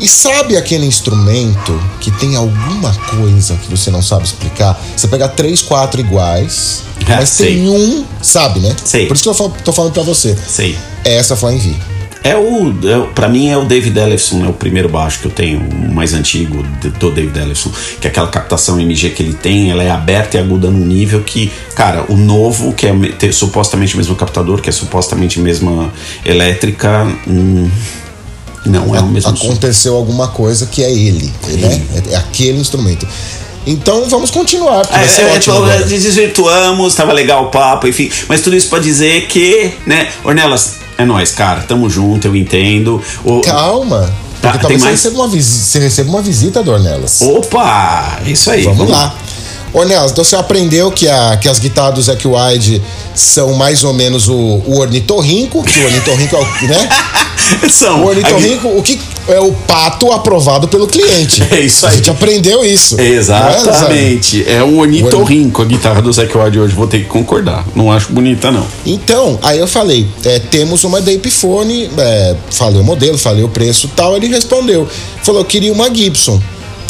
E 0.00 0.08
sabe 0.08 0.56
aquele 0.56 0.84
instrumento 0.84 1.80
que 2.00 2.10
tem 2.10 2.34
alguma 2.34 2.92
coisa 2.92 3.54
que 3.56 3.70
você 3.70 3.90
não 3.90 4.02
sabe 4.02 4.24
explicar? 4.24 4.80
Você 4.96 5.06
pega 5.06 5.28
três, 5.28 5.62
quatro 5.62 6.00
iguais, 6.00 6.82
mas 7.06 7.36
tem 7.36 7.68
um, 7.68 8.04
sabe, 8.20 8.58
né? 8.58 8.74
Sei. 8.84 9.06
Por 9.06 9.14
isso 9.14 9.22
que 9.22 9.28
eu 9.28 9.52
tô 9.64 9.72
falando 9.72 9.92
pra 9.92 10.02
você. 10.02 10.36
Sei. 10.48 10.76
É 11.04 11.14
essa 11.16 11.36
Flying 11.36 11.58
V. 11.58 11.91
É 12.24 12.36
o. 12.36 12.68
É, 12.86 13.12
para 13.14 13.28
mim 13.28 13.48
é 13.48 13.56
o 13.58 13.64
David 13.64 13.98
Ellefson, 13.98 14.44
é 14.44 14.48
o 14.48 14.52
primeiro 14.52 14.88
baixo 14.88 15.18
que 15.20 15.26
eu 15.26 15.30
tenho, 15.30 15.60
o 15.60 15.92
mais 15.92 16.14
antigo 16.14 16.62
de- 16.80 16.90
do 16.90 17.10
David 17.10 17.36
Ellefson. 17.38 17.70
Que 18.00 18.06
é 18.06 18.10
aquela 18.10 18.28
captação 18.28 18.78
MG 18.80 19.10
que 19.10 19.22
ele 19.22 19.34
tem, 19.34 19.70
ela 19.70 19.82
é 19.82 19.90
aberta 19.90 20.36
e 20.36 20.40
aguda 20.40 20.70
num 20.70 20.86
nível 20.86 21.22
que, 21.22 21.50
cara, 21.74 22.04
o 22.08 22.16
novo, 22.16 22.72
que 22.72 22.86
é 22.86 22.92
ter 23.18 23.32
supostamente 23.32 23.94
o 23.94 23.96
mesmo 23.96 24.14
captador, 24.14 24.60
que 24.60 24.68
é 24.68 24.72
supostamente 24.72 25.40
a 25.40 25.42
mesma 25.42 25.92
elétrica, 26.24 27.06
hum, 27.26 27.68
não 28.64 28.94
é 28.94 29.00
o 29.00 29.08
mesmo 29.08 29.36
som. 29.36 29.46
Aconteceu 29.46 29.96
alguma 29.96 30.28
coisa 30.28 30.66
que 30.66 30.82
é 30.84 30.92
ele, 30.92 31.32
né? 31.58 31.82
É, 32.08 32.12
é 32.12 32.16
aquele 32.16 32.58
instrumento. 32.60 33.06
Então 33.66 34.08
vamos 34.08 34.30
continuar, 34.30 34.80
porque 34.86 34.98
vai 34.98 35.08
ser 35.08 35.22
É, 35.22 35.24
é, 35.24 35.36
ótimo. 35.36 35.54
então, 35.56 35.56
agora. 35.66 35.84
desvirtuamos, 35.84 36.94
tava 36.94 37.12
legal 37.12 37.44
o 37.44 37.46
papo, 37.50 37.86
enfim. 37.86 38.10
Mas 38.28 38.40
tudo 38.40 38.56
isso 38.56 38.68
pra 38.68 38.78
dizer 38.78 39.26
que, 39.26 39.72
né, 39.86 40.08
Ornelas, 40.24 40.76
é 40.98 41.04
nóis, 41.04 41.30
cara, 41.32 41.60
tamo 41.62 41.88
junto, 41.88 42.26
eu 42.26 42.34
entendo. 42.36 43.00
O, 43.24 43.40
Calma. 43.40 44.12
Tá, 44.40 44.50
Porque 44.50 44.58
talvez 44.62 44.80
você 44.80 44.86
mais? 44.88 45.02
receba, 45.02 45.16
uma 45.22 45.28
visi- 45.28 45.64
você 45.64 45.78
receba 45.78 46.10
uma 46.10 46.20
visita, 46.22 46.62
Dornelas. 46.64 47.20
Opa! 47.22 48.18
Isso 48.26 48.50
aí. 48.50 48.64
Vamos 48.64 48.90
lá. 48.90 49.14
Ornelas, 49.72 50.10
então 50.10 50.22
você 50.24 50.36
aprendeu 50.36 50.90
que, 50.90 51.08
a, 51.08 51.36
que 51.40 51.48
as 51.48 51.58
guitarras 51.58 51.94
do 51.94 52.02
Zac 52.02 52.26
Wide 52.28 52.82
são 53.14 53.54
mais 53.54 53.84
ou 53.84 53.94
menos 53.94 54.28
o, 54.28 54.34
o 54.66 54.78
ornitorrinco, 54.80 55.62
que 55.62 55.78
o 55.80 55.84
ornitorrinco 55.86 56.36
é 56.36 56.38
o, 56.40 56.68
né? 56.68 56.88
São. 57.70 58.02
O 58.02 58.06
ornitorrinco, 58.06 58.68
o 58.68 58.82
que 58.82 58.98
é 59.28 59.38
o 59.40 59.52
pato 59.52 60.10
aprovado 60.10 60.68
pelo 60.68 60.86
cliente. 60.86 61.42
É 61.50 61.60
isso 61.60 61.86
A 61.86 61.90
aí. 61.90 61.96
gente 61.96 62.10
aprendeu 62.10 62.64
isso. 62.64 62.96
Não 62.96 63.04
é, 63.04 63.20
Zé? 63.20 63.56
Exatamente. 63.60 64.44
É 64.48 64.62
um 64.62 64.78
ornitorrinco 64.78 65.62
a 65.62 65.64
guitarra 65.64 66.02
do 66.02 66.12
Zac 66.12 66.36
Ward 66.36 66.58
hoje. 66.58 66.74
Vou 66.74 66.86
ter 66.86 67.00
que 67.00 67.04
concordar. 67.06 67.64
Não 67.74 67.90
acho 67.92 68.12
bonita, 68.12 68.50
não. 68.50 68.66
Então, 68.84 69.38
aí 69.42 69.58
eu 69.58 69.66
falei, 69.66 70.06
é, 70.24 70.38
temos 70.38 70.84
uma 70.84 71.00
da 71.00 71.12
Epiphone, 71.12 71.90
é, 71.96 72.36
falei 72.50 72.80
o 72.80 72.84
modelo, 72.84 73.16
falei 73.18 73.44
o 73.44 73.48
preço 73.48 73.86
e 73.86 73.90
tal. 73.90 74.16
Ele 74.16 74.28
respondeu, 74.28 74.88
falou, 75.22 75.40
eu 75.40 75.44
queria 75.44 75.72
uma 75.72 75.92
Gibson. 75.94 76.40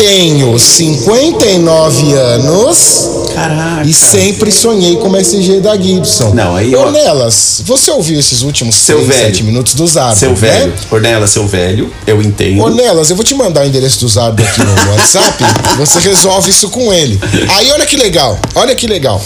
Tenho 0.06 0.58
59 0.58 2.12
anos 2.14 3.08
Caraca. 3.32 3.88
e 3.88 3.92
sempre 3.94 4.50
sonhei 4.50 4.96
com 4.96 5.06
uma 5.06 5.20
SG 5.20 5.60
da 5.60 5.76
Gibson. 5.76 6.34
Não, 6.34 6.56
aí 6.56 6.72
eu- 6.72 6.80
Ornelas, 6.80 7.62
você 7.64 7.88
ouviu 7.92 8.18
esses 8.18 8.42
últimos 8.42 8.74
Seu 8.74 8.96
6, 8.98 9.08
velho. 9.08 9.26
7 9.26 9.44
minutos 9.44 9.74
do 9.74 9.86
Zardo, 9.86 10.18
Seu 10.18 10.30
né? 10.30 10.34
velho. 10.34 10.72
Ornella, 10.90 11.26
seu 11.28 11.46
velho. 11.46 11.88
Eu 12.04 12.20
entendo. 12.20 12.60
Ornelas, 12.62 13.10
eu 13.10 13.16
vou 13.16 13.24
te 13.24 13.32
mandar 13.36 13.62
o 13.62 13.68
endereço 13.68 14.00
do 14.00 14.08
Zardo 14.08 14.42
aqui 14.42 14.60
no 14.60 14.72
WhatsApp. 14.90 15.44
você 15.78 16.00
resolve 16.00 16.50
isso 16.50 16.68
com 16.68 16.92
ele. 16.92 17.20
Aí, 17.50 17.70
olha 17.70 17.86
que 17.86 17.96
legal. 17.96 18.36
Olha 18.56 18.74
que 18.74 18.88
legal. 18.88 19.22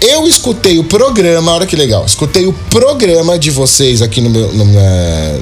Eu 0.00 0.24
escutei 0.24 0.78
o 0.78 0.84
programa, 0.84 1.50
olha 1.52 1.66
que 1.66 1.74
legal. 1.74 2.04
Escutei 2.06 2.46
o 2.46 2.52
programa 2.70 3.36
de 3.36 3.50
vocês 3.50 4.00
aqui 4.02 4.20
no 4.20 4.30
meu. 4.30 4.52
no 4.52 4.64
meu- 4.66 4.80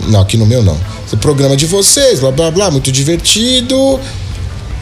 não, 0.08 0.20
aqui 0.22 0.38
no 0.38 0.46
meu 0.46 0.62
não. 0.62 0.76
O 1.12 1.16
programa 1.18 1.54
de 1.54 1.66
vocês, 1.66 2.18
blá 2.18 2.30
blá 2.32 2.50
blá, 2.50 2.70
muito 2.70 2.90
divertido. 2.90 4.00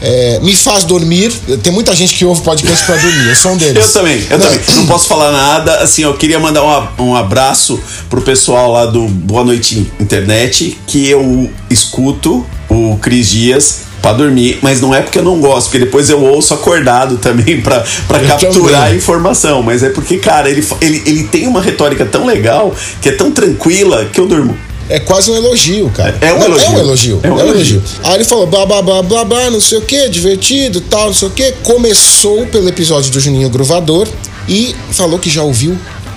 É, 0.03 0.39
me 0.43 0.55
faz 0.55 0.85
dormir. 0.85 1.33
Tem 1.63 1.73
muita 1.73 1.95
gente 1.95 2.15
que 2.15 2.25
ouve 2.25 2.43
podcast 2.43 2.85
pra 2.85 2.97
dormir. 2.97 3.29
Eu 3.29 3.37
sou 3.37 3.53
um 3.53 3.57
deles. 3.57 3.77
Eu 3.87 3.93
também, 3.93 4.23
eu 4.31 4.39
Não. 4.39 4.47
também. 4.47 4.61
Não 4.77 4.87
posso 4.87 5.07
falar 5.09 5.33
nada. 5.33 5.79
Assim, 5.79 6.03
eu 6.03 6.15
queria 6.15 6.39
mandar 6.39 6.63
um, 6.99 7.05
um 7.07 7.17
abraço 7.17 7.81
pro 8.11 8.21
pessoal 8.21 8.73
lá 8.73 8.87
do 8.87 9.07
Boa 9.09 9.45
Noite 9.45 9.91
Internet, 9.99 10.79
que 10.87 11.09
eu 11.09 11.51
escuto 11.71 12.45
o 12.69 12.99
Cris 13.01 13.31
Dias 13.31 13.87
pra 14.03 14.13
dormir, 14.13 14.59
mas 14.63 14.81
não 14.81 14.95
é 14.95 15.01
porque 15.03 15.19
eu 15.19 15.25
não 15.25 15.41
gosto, 15.41 15.67
porque 15.67 15.81
depois 15.81 16.09
eu 16.11 16.23
ouço 16.23 16.55
acordado 16.55 17.17
também 17.17 17.57
Eu 17.65 18.27
capturar 18.29 18.83
também. 18.83 18.93
a 18.93 18.95
informação. 18.95 19.63
Mas 19.63 19.83
é 19.83 19.89
porque, 19.89 20.19
cara, 20.19 20.49
ele, 20.49 20.65
ele, 20.81 21.03
ele 21.07 21.25
tem 21.25 21.47
uma 21.49 21.61
retórica 21.61 22.05
tão 22.05 22.25
legal, 22.27 22.73
que 23.01 23.09
é 23.09 23.13
tão 23.13 23.33
tranquila, 23.33 24.05
que 24.13 24.21
eu 24.21 24.27
durmo. 24.29 24.57
É 24.89 25.01
quase 25.01 25.31
um 25.31 25.37
elogio, 25.37 25.91
cara. 25.91 26.17
É 26.21 26.33
um 26.33 26.39
Não, 26.39 26.47
elogio. 26.47 26.67
É 26.67 26.71
um 26.71 26.79
elogio. 26.79 27.21
É 27.23 27.31
um 27.33 27.41
elogio. 27.41 27.83
Aí 28.05 28.15
ele 28.15 28.25
falou 28.25 28.47
blá 28.47 28.65
blá 28.65 28.83
blá 28.83 29.03
blá 29.03 29.25
blá, 29.25 29.51
não 29.51 29.61
sei 29.61 29.79
o 29.79 29.83
que, 29.83 30.09
divertido, 30.09 30.81
tal, 30.81 31.07
não 31.09 31.15
sei 31.15 31.29
o 31.29 31.31
que. 31.31 31.53
Começou 31.63 32.47
pelo 32.47 32.69
episódio 32.69 33.11
do 33.11 33.19
Juninho 33.19 33.49
Gruvador 33.51 34.07
e 34.49 34.75
falou 34.93 35.19
que 35.19 35.29
já 35.29 35.43
ouviu 35.43 35.77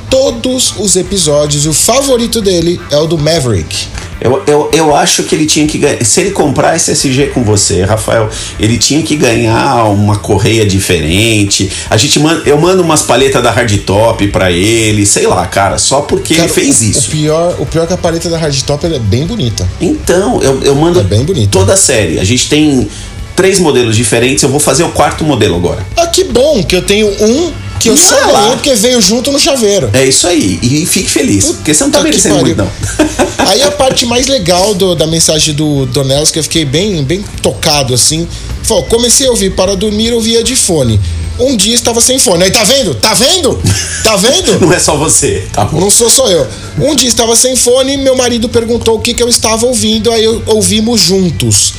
todos 0.09 0.73
os 0.77 0.95
episódios. 0.95 1.65
E 1.65 1.69
o 1.69 1.73
favorito 1.73 2.41
dele 2.41 2.79
é 2.91 2.97
o 2.97 3.07
do 3.07 3.17
Maverick. 3.17 3.87
Eu, 4.21 4.43
eu, 4.47 4.69
eu 4.73 4.95
acho 4.95 5.23
que 5.23 5.33
ele 5.35 5.45
tinha 5.45 5.65
que 5.67 5.77
ganhar. 5.77 6.03
Se 6.03 6.19
ele 6.21 6.31
comprar 6.31 6.75
esse 6.75 6.91
SG 6.91 7.27
com 7.33 7.43
você, 7.43 7.83
Rafael, 7.83 8.29
ele 8.59 8.77
tinha 8.77 9.01
que 9.01 9.15
ganhar 9.15 9.85
uma 9.85 10.17
correia 10.17 10.65
diferente. 10.65 11.71
A 11.89 11.97
gente 11.97 12.19
eu 12.45 12.57
mando 12.59 12.81
umas 12.83 13.01
palhetas 13.01 13.41
da 13.41 13.51
hardtop 13.51 14.27
pra 14.27 14.51
ele, 14.51 15.05
sei 15.05 15.25
lá, 15.27 15.45
cara, 15.47 15.77
só 15.77 16.01
porque 16.01 16.35
Cara, 16.35 16.47
ele 16.47 16.53
fez 16.53 16.81
o- 16.81 16.83
isso. 16.83 17.07
O 17.07 17.11
pior, 17.11 17.55
o 17.59 17.65
pior 17.65 17.83
é 17.83 17.87
que 17.87 17.93
a 17.93 17.97
paleta 17.97 18.29
da 18.29 18.37
Hardtop 18.37 18.85
ela 18.85 18.95
é 18.95 18.99
bem 18.99 19.25
bonita. 19.25 19.67
Então, 19.79 20.41
eu, 20.41 20.61
eu 20.63 20.75
mando 20.75 20.99
É 20.99 21.03
bem 21.03 21.23
bonito. 21.23 21.49
toda 21.51 21.73
a 21.73 21.77
série. 21.77 22.19
A 22.19 22.23
gente 22.23 22.49
tem 22.49 22.87
três 23.35 23.57
modelos 23.59 23.95
diferentes. 23.95 24.43
Eu 24.43 24.49
vou 24.49 24.59
fazer 24.59 24.83
o 24.83 24.89
quarto 24.89 25.23
modelo 25.23 25.55
agora. 25.55 25.85
Ah, 25.95 26.07
que 26.07 26.25
bom 26.25 26.61
que 26.63 26.75
eu 26.75 26.81
tenho 26.81 27.07
um 27.07 27.51
que 27.79 27.89
eu 27.89 27.97
só 27.97 28.15
olha 28.15 28.27
lá. 28.27 28.39
ganhei 28.41 28.55
porque 28.55 28.75
veio 28.75 29.01
junto 29.01 29.31
no 29.31 29.39
chaveiro. 29.39 29.89
É 29.93 30.05
isso 30.05 30.27
aí. 30.27 30.59
E 30.61 30.85
fique 30.85 31.09
feliz. 31.09 31.45
porque 31.45 31.73
você 31.73 31.83
não 31.83 31.91
tá 31.91 31.99
Puta 31.99 32.09
que 32.11 32.17
merecendo 32.17 32.39
muito, 32.45 32.57
não. 32.57 32.69
Aí 33.49 33.61
a 33.63 33.71
parte 33.71 34.05
mais 34.05 34.27
legal 34.27 34.75
do- 34.75 34.93
da 34.95 35.07
mensagem 35.07 35.55
do 35.55 35.85
Donelis, 35.87 36.29
que 36.29 36.37
eu 36.37 36.43
fiquei 36.43 36.65
bem, 36.65 37.03
bem 37.03 37.23
tocado 37.41 37.93
assim, 37.93 38.27
falou: 38.63 38.83
comecei 38.83 39.25
a 39.27 39.31
ouvir 39.31 39.51
para 39.55 39.75
dormir, 39.75 40.13
ouvia 40.13 40.43
de 40.43 40.55
fone. 40.55 40.99
Um 41.39 41.55
dia 41.55 41.73
estava 41.73 42.01
sem 42.01 42.19
fone. 42.19 42.43
Aí 42.43 42.51
tá 42.51 42.63
vendo? 42.65 42.93
Tá 42.95 43.13
vendo? 43.13 43.57
Tá 44.03 44.17
vendo? 44.17 44.59
Não 44.61 44.73
é 44.73 44.77
só 44.77 44.97
você, 44.97 45.47
tá 45.53 45.63
bom? 45.63 45.79
Não 45.79 45.89
sou 45.89 46.09
só 46.09 46.27
eu. 46.29 46.45
Um 46.79 46.93
dia 46.95 47.07
estava 47.07 47.33
sem 47.35 47.55
fone, 47.55 47.95
meu 47.97 48.15
marido 48.15 48.49
perguntou 48.49 48.97
o 48.97 48.99
que, 48.99 49.13
que 49.13 49.23
eu 49.23 49.29
estava 49.29 49.65
ouvindo, 49.65 50.11
aí 50.11 50.23
eu- 50.23 50.43
ouvimos 50.47 50.99
juntos. 51.01 51.73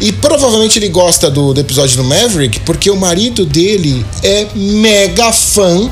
E 0.00 0.12
provavelmente 0.12 0.78
ele 0.78 0.88
gosta 0.88 1.30
do, 1.30 1.54
do 1.54 1.60
episódio 1.60 1.96
do 1.96 2.04
Maverick, 2.04 2.60
porque 2.60 2.90
o 2.90 2.96
marido 2.96 3.46
dele 3.46 4.04
é 4.22 4.46
mega 4.54 5.32
fã, 5.32 5.90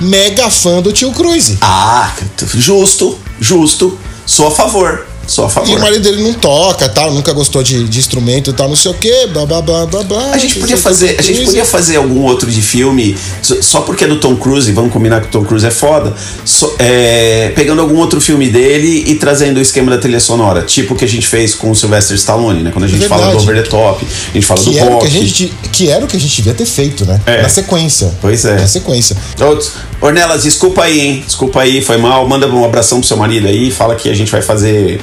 mega 0.00 0.50
fã 0.50 0.82
do 0.82 0.92
tio 0.92 1.12
Cruise. 1.12 1.56
Ah, 1.60 2.12
justo, 2.54 3.18
justo. 3.40 3.96
Sou 4.26 4.48
a 4.48 4.50
favor. 4.50 5.06
Sou 5.26 5.44
a 5.44 5.48
E 5.48 5.50
favor. 5.50 5.76
o 5.78 5.80
marido 5.80 6.02
dele 6.02 6.22
não 6.22 6.34
toca, 6.34 6.88
tal, 6.88 7.12
nunca 7.12 7.32
gostou 7.32 7.62
de, 7.62 7.84
de 7.84 7.98
instrumento 7.98 8.50
e 8.50 8.52
tal, 8.52 8.68
não 8.68 8.76
sei 8.76 8.90
o 8.90 8.94
que, 8.94 9.26
blá 9.28 9.44
blá 9.44 9.60
blá 9.60 9.86
blá 9.86 10.02
blá. 10.04 10.30
A 10.32 10.38
gente 10.38 10.58
podia 10.60 10.76
fazer, 10.76 11.16
a 11.18 11.22
gente 11.22 11.44
podia 11.44 11.64
fazer 11.64 11.96
algum 11.96 12.22
outro 12.22 12.50
de 12.50 12.62
filme 12.62 13.16
só- 13.42 13.60
só 13.60 13.80
porque 13.80 14.04
é 14.04 14.06
do 14.06 14.20
Tom 14.20 14.36
Cruise, 14.36 14.70
vamos 14.72 14.92
combinar 14.92 15.20
que 15.20 15.26
o 15.28 15.30
Tom 15.30 15.44
Cruise 15.44 15.66
é 15.66 15.70
foda, 15.70 16.14
só- 16.44 16.72
é, 16.78 17.52
pegando 17.56 17.80
algum 17.82 17.96
outro 17.96 18.20
filme 18.20 18.48
dele 18.48 19.04
e 19.06 19.14
trazendo 19.16 19.58
o 19.58 19.60
esquema 19.60 19.90
da 19.90 19.98
trilha 19.98 20.20
sonora, 20.20 20.62
tipo 20.62 20.94
o 20.94 20.96
que 20.96 21.04
a 21.04 21.08
gente 21.08 21.26
fez 21.26 21.54
com 21.54 21.70
o 21.70 21.74
Sylvester 21.74 22.16
Stallone, 22.16 22.62
né? 22.62 22.70
Quando 22.72 22.84
a 22.84 22.88
gente 22.88 23.06
fala 23.08 23.32
do. 23.32 23.38
Over 23.38 23.62
the 23.62 23.68
Top, 23.68 24.04
a 24.04 24.32
gente 24.32 24.46
fala 24.46 24.60
que 24.62 24.70
do 24.70 24.78
rock. 24.78 25.00
que, 25.00 25.06
a 25.06 25.20
gente, 25.20 25.52
que 25.72 25.88
era 25.90 26.04
o 26.04 26.08
que 26.08 26.16
a 26.16 26.20
gente 26.20 26.36
devia 26.36 26.54
ter 26.54 26.66
feito, 26.66 27.04
né? 27.04 27.20
É. 27.26 27.42
Na 27.42 27.48
sequência. 27.48 28.12
Pois 28.20 28.44
é. 28.44 28.56
Na 28.60 28.66
sequência. 28.68 29.16
Outros. 29.40 29.72
Ornelas, 30.00 30.42
desculpa 30.42 30.84
aí, 30.84 31.00
hein? 31.00 31.24
Desculpa 31.26 31.62
aí, 31.62 31.80
foi 31.80 31.96
mal. 31.96 32.28
Manda 32.28 32.46
um 32.46 32.64
abração 32.64 32.98
pro 32.98 33.08
seu 33.08 33.16
marido 33.16 33.46
aí, 33.46 33.70
fala 33.70 33.96
que 33.96 34.08
a 34.08 34.14
gente 34.14 34.30
vai 34.30 34.42
fazer 34.42 35.00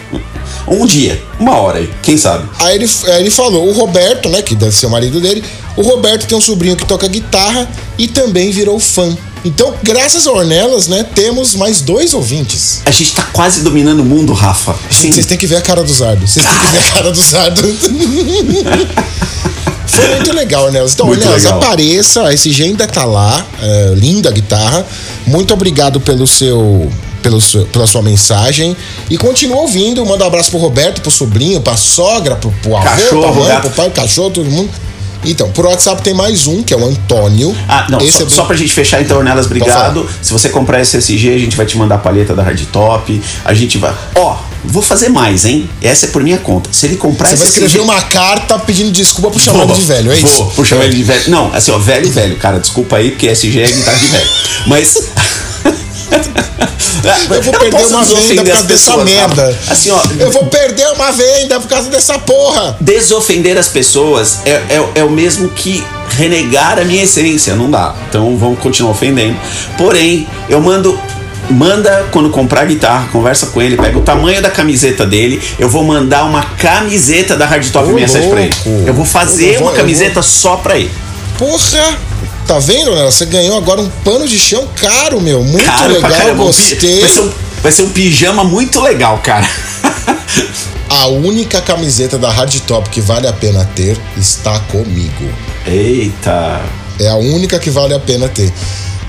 um 0.68 0.86
dia, 0.86 1.22
uma 1.40 1.58
hora 1.58 1.80
aí, 1.80 1.90
quem 2.02 2.18
sabe? 2.18 2.48
Aí 2.60 2.76
ele, 2.76 2.90
aí 3.08 3.22
ele 3.22 3.32
falou, 3.32 3.68
o 3.68 3.74
Roberto, 3.74 4.30
né, 4.30 4.42
que 4.42 4.56
deve 4.56 4.76
ser 4.76 4.86
o 4.86 4.90
marido 4.90 5.20
dele, 5.20 5.44
o 5.76 5.82
Roberto 5.82 6.28
tem 6.28 6.38
um 6.38 6.42
sobrinho 6.42 6.76
que 6.76 6.86
toca 6.86 7.08
guitarra 7.08 7.70
e 7.98 8.08
também 8.08 8.52
virou 8.52 8.80
fã. 8.80 9.16
Então, 9.46 9.74
graças 9.84 10.26
a 10.26 10.32
Ornelas, 10.32 10.88
né, 10.88 11.06
temos 11.16 11.54
mais 11.56 11.82
dois 11.82 12.14
ouvintes. 12.14 12.82
A 12.86 12.92
gente 12.92 13.14
tá 13.14 13.24
quase 13.34 13.62
dominando 13.62 14.00
o 14.00 14.06
mundo, 14.06 14.32
Rafa. 14.32 14.74
Sim. 14.90 15.12
Vocês 15.12 15.26
têm 15.26 15.38
que 15.38 15.48
ver 15.48 15.58
a 15.58 15.62
cara 15.62 15.84
do 15.84 15.94
Zardo. 15.94 16.26
Vocês 16.26 16.46
têm 16.46 16.60
que 16.60 16.68
ver 16.68 16.78
a 16.78 16.92
cara 16.92 17.12
do 17.12 17.22
Zardo. 17.22 17.62
Foi 19.96 20.08
muito 20.16 20.34
legal, 20.34 20.66
Ornelas. 20.66 20.94
Então, 20.94 21.06
Muito 21.06 21.20
Ornelas, 21.22 21.44
legal. 21.44 21.62
apareça. 21.62 22.24
A 22.24 22.34
SG 22.34 22.64
ainda 22.64 22.88
tá 22.88 23.06
lá. 23.06 23.46
é, 23.62 23.94
linda 23.96 24.30
a 24.30 24.32
guitarra. 24.32 24.86
Muito 25.26 25.54
obrigado 25.54 26.00
pelo 26.00 26.26
seu. 26.28 26.92
Pelo 27.22 27.40
seu- 27.40 27.66
pela 27.68 27.88
sua 27.88 28.02
mensagem. 28.02 28.76
E 29.10 29.18
continua 29.18 29.58
ouvindo. 29.62 30.06
Manda 30.06 30.26
um 30.26 30.28
abraço 30.28 30.50
pro 30.52 30.60
Roberto, 30.60 31.00
pro 31.02 31.10
sobrinho, 31.10 31.62
pra 31.62 31.78
sogra, 31.78 32.36
pro, 32.36 32.52
pro 32.62 32.76
avô, 32.76 32.86
Cachorro, 32.86 33.22
pra 33.22 33.32
mãe, 33.32 33.62
pro 33.62 33.70
pai, 33.70 33.90
cachorro, 33.92 34.30
todo 34.32 34.50
mundo. 34.50 34.70
Então, 35.26 35.50
por 35.52 35.66
WhatsApp 35.66 36.02
tem 36.02 36.14
mais 36.14 36.48
um, 36.48 36.62
que 36.62 36.74
é 36.74 36.78
o 36.78 36.86
Antônio. 36.86 37.56
Ah, 37.70 37.88
não, 37.90 38.00
Esse 38.02 38.12
só, 38.12 38.18
é 38.24 38.26
bem- 38.26 38.36
só 38.36 38.44
pra 38.44 38.58
gente 38.58 38.74
fechar 38.74 39.02
então, 39.02 39.20
Ornelas, 39.20 39.46
obrigado. 39.46 40.06
Se 40.22 40.34
você 40.34 40.50
comprar 40.50 40.82
esse 40.82 40.98
SG, 40.98 41.34
a 41.34 41.38
gente 41.38 41.56
vai 41.56 41.66
te 41.66 41.78
mandar 41.78 41.96
a 41.96 41.98
palheta 42.00 42.36
da 42.36 42.44
Hardtop. 42.44 43.22
A 43.46 43.54
gente 43.54 43.78
vai. 43.78 43.94
Ó, 44.16 44.36
vou 44.66 44.82
fazer 44.82 45.10
mais, 45.10 45.46
hein? 45.46 45.70
Essa 45.82 46.08
é 46.08 46.10
por 46.10 46.24
minha 46.24 46.38
conta. 46.38 46.70
Se 46.72 46.86
ele 46.86 46.98
comprar 46.98 47.30
Você 47.30 47.36
vai 47.36 47.48
escrever 47.48 47.80
uma 47.80 48.02
carta 48.02 48.58
pedindo 48.60 48.92
desculpa 48.92 49.30
por 49.32 49.40
chamar 49.40 49.64
ele 49.64 49.74
de 49.74 49.82
velho, 49.82 50.12
é 50.12 50.16
isso? 50.18 50.28
Vou, 50.28 50.46
por 50.52 50.66
chamar 50.66 50.86
ele 50.86 50.96
de 50.96 51.04
velho. 51.04 51.24
Não, 51.30 51.54
assim, 51.54 51.72
ó, 51.72 51.78
velho, 51.78 52.10
velho, 52.10 52.36
cara, 52.38 52.60
desculpa 52.60 52.98
aí, 52.98 53.12
porque 53.12 53.28
SG 53.28 53.62
é 53.62 53.72
guitarra 53.72 53.98
de 53.98 54.08
velho. 54.08 54.30
Mas. 54.68 55.04
Eu 57.30 57.42
vou 57.42 57.54
não 57.54 57.60
perder 57.60 57.86
uma 57.86 58.04
venda 58.04 58.44
por 58.44 58.48
causa 58.48 58.60
as 58.60 58.66
dessa 58.66 58.92
pessoas, 58.92 59.04
merda. 59.06 59.60
Assim, 59.68 59.92
ó, 59.92 60.02
Eu 60.20 60.32
vou 60.32 60.46
perder 60.46 60.88
uma 60.94 61.12
venda 61.12 61.60
por 61.60 61.68
causa 61.68 61.90
dessa 61.90 62.18
porra. 62.20 62.78
desofender 62.80 63.58
as 63.58 63.68
pessoas 63.68 64.40
é, 64.46 64.52
é, 64.52 64.90
é 64.96 65.04
o 65.04 65.10
mesmo 65.10 65.50
que 65.50 65.84
renegar 66.12 66.80
a 66.80 66.86
minha 66.86 67.04
essência, 67.04 67.56
não 67.56 67.70
dá. 67.70 67.94
Então 68.08 68.38
vamos 68.38 68.60
continuar 68.60 68.92
ofendendo. 68.92 69.38
Porém, 69.78 70.28
eu 70.48 70.62
mando. 70.62 70.98
Manda 71.50 72.08
quando 72.12 72.30
comprar 72.30 72.66
guitarra, 72.66 73.10
conversa 73.12 73.48
com 73.48 73.62
ele, 73.62 73.76
pega 73.76 73.98
o 73.98 74.02
tamanho 74.02 74.42
da 74.42 74.50
camiseta 74.50 75.06
dele. 75.06 75.42
Eu 75.60 75.70
vou 75.70 75.84
mandar 75.84 76.24
uma 76.24 76.42
camiseta 76.44 77.36
da 77.36 77.46
Hardtop 77.46 77.90
Ô, 77.92 77.98
67 78.00 78.30
pra 78.30 78.42
ele. 78.42 78.54
Eu 78.88 78.94
vou 78.94 79.06
fazer 79.06 79.56
Eu 79.56 79.60
vou- 79.60 79.68
uma 79.70 79.74
camiseta 79.76 80.22
só 80.22 80.56
pra 80.58 80.78
ele. 80.78 80.92
Porra! 81.38 81.98
Tá 82.48 82.60
vendo, 82.60 82.94
né? 82.94 83.06
Você 83.06 83.26
ganhou 83.26 83.58
agora 83.58 83.80
um 83.82 83.90
pano 84.04 84.28
de 84.28 84.38
chão 84.38 84.68
caro, 84.76 85.22
meu. 85.22 85.44
Muito 85.44 85.64
Caro 85.66 85.94
legal, 85.94 86.36
gostei. 86.36 87.00
Vai 87.02 87.10
ser, 87.10 87.22
um, 87.22 87.32
vai 87.62 87.72
ser 87.72 87.82
um 87.84 87.90
pijama 87.90 88.44
muito 88.44 88.82
legal, 88.82 89.20
cara. 89.24 89.48
A 90.90 91.08
única 91.08 91.60
camiseta 91.62 92.18
da 92.18 92.30
Hardtop 92.30 92.90
que 92.90 93.02
vale 93.02 93.28
a 93.28 93.34
pena 93.34 93.68
ter 93.76 93.98
está 94.18 94.60
comigo. 94.60 95.30
Eita. 95.66 96.62
É 97.00 97.10
a 97.10 97.16
única 97.16 97.58
que 97.58 97.70
vale 97.72 97.94
a 97.94 98.00
pena 98.00 98.28
ter. 98.30 98.54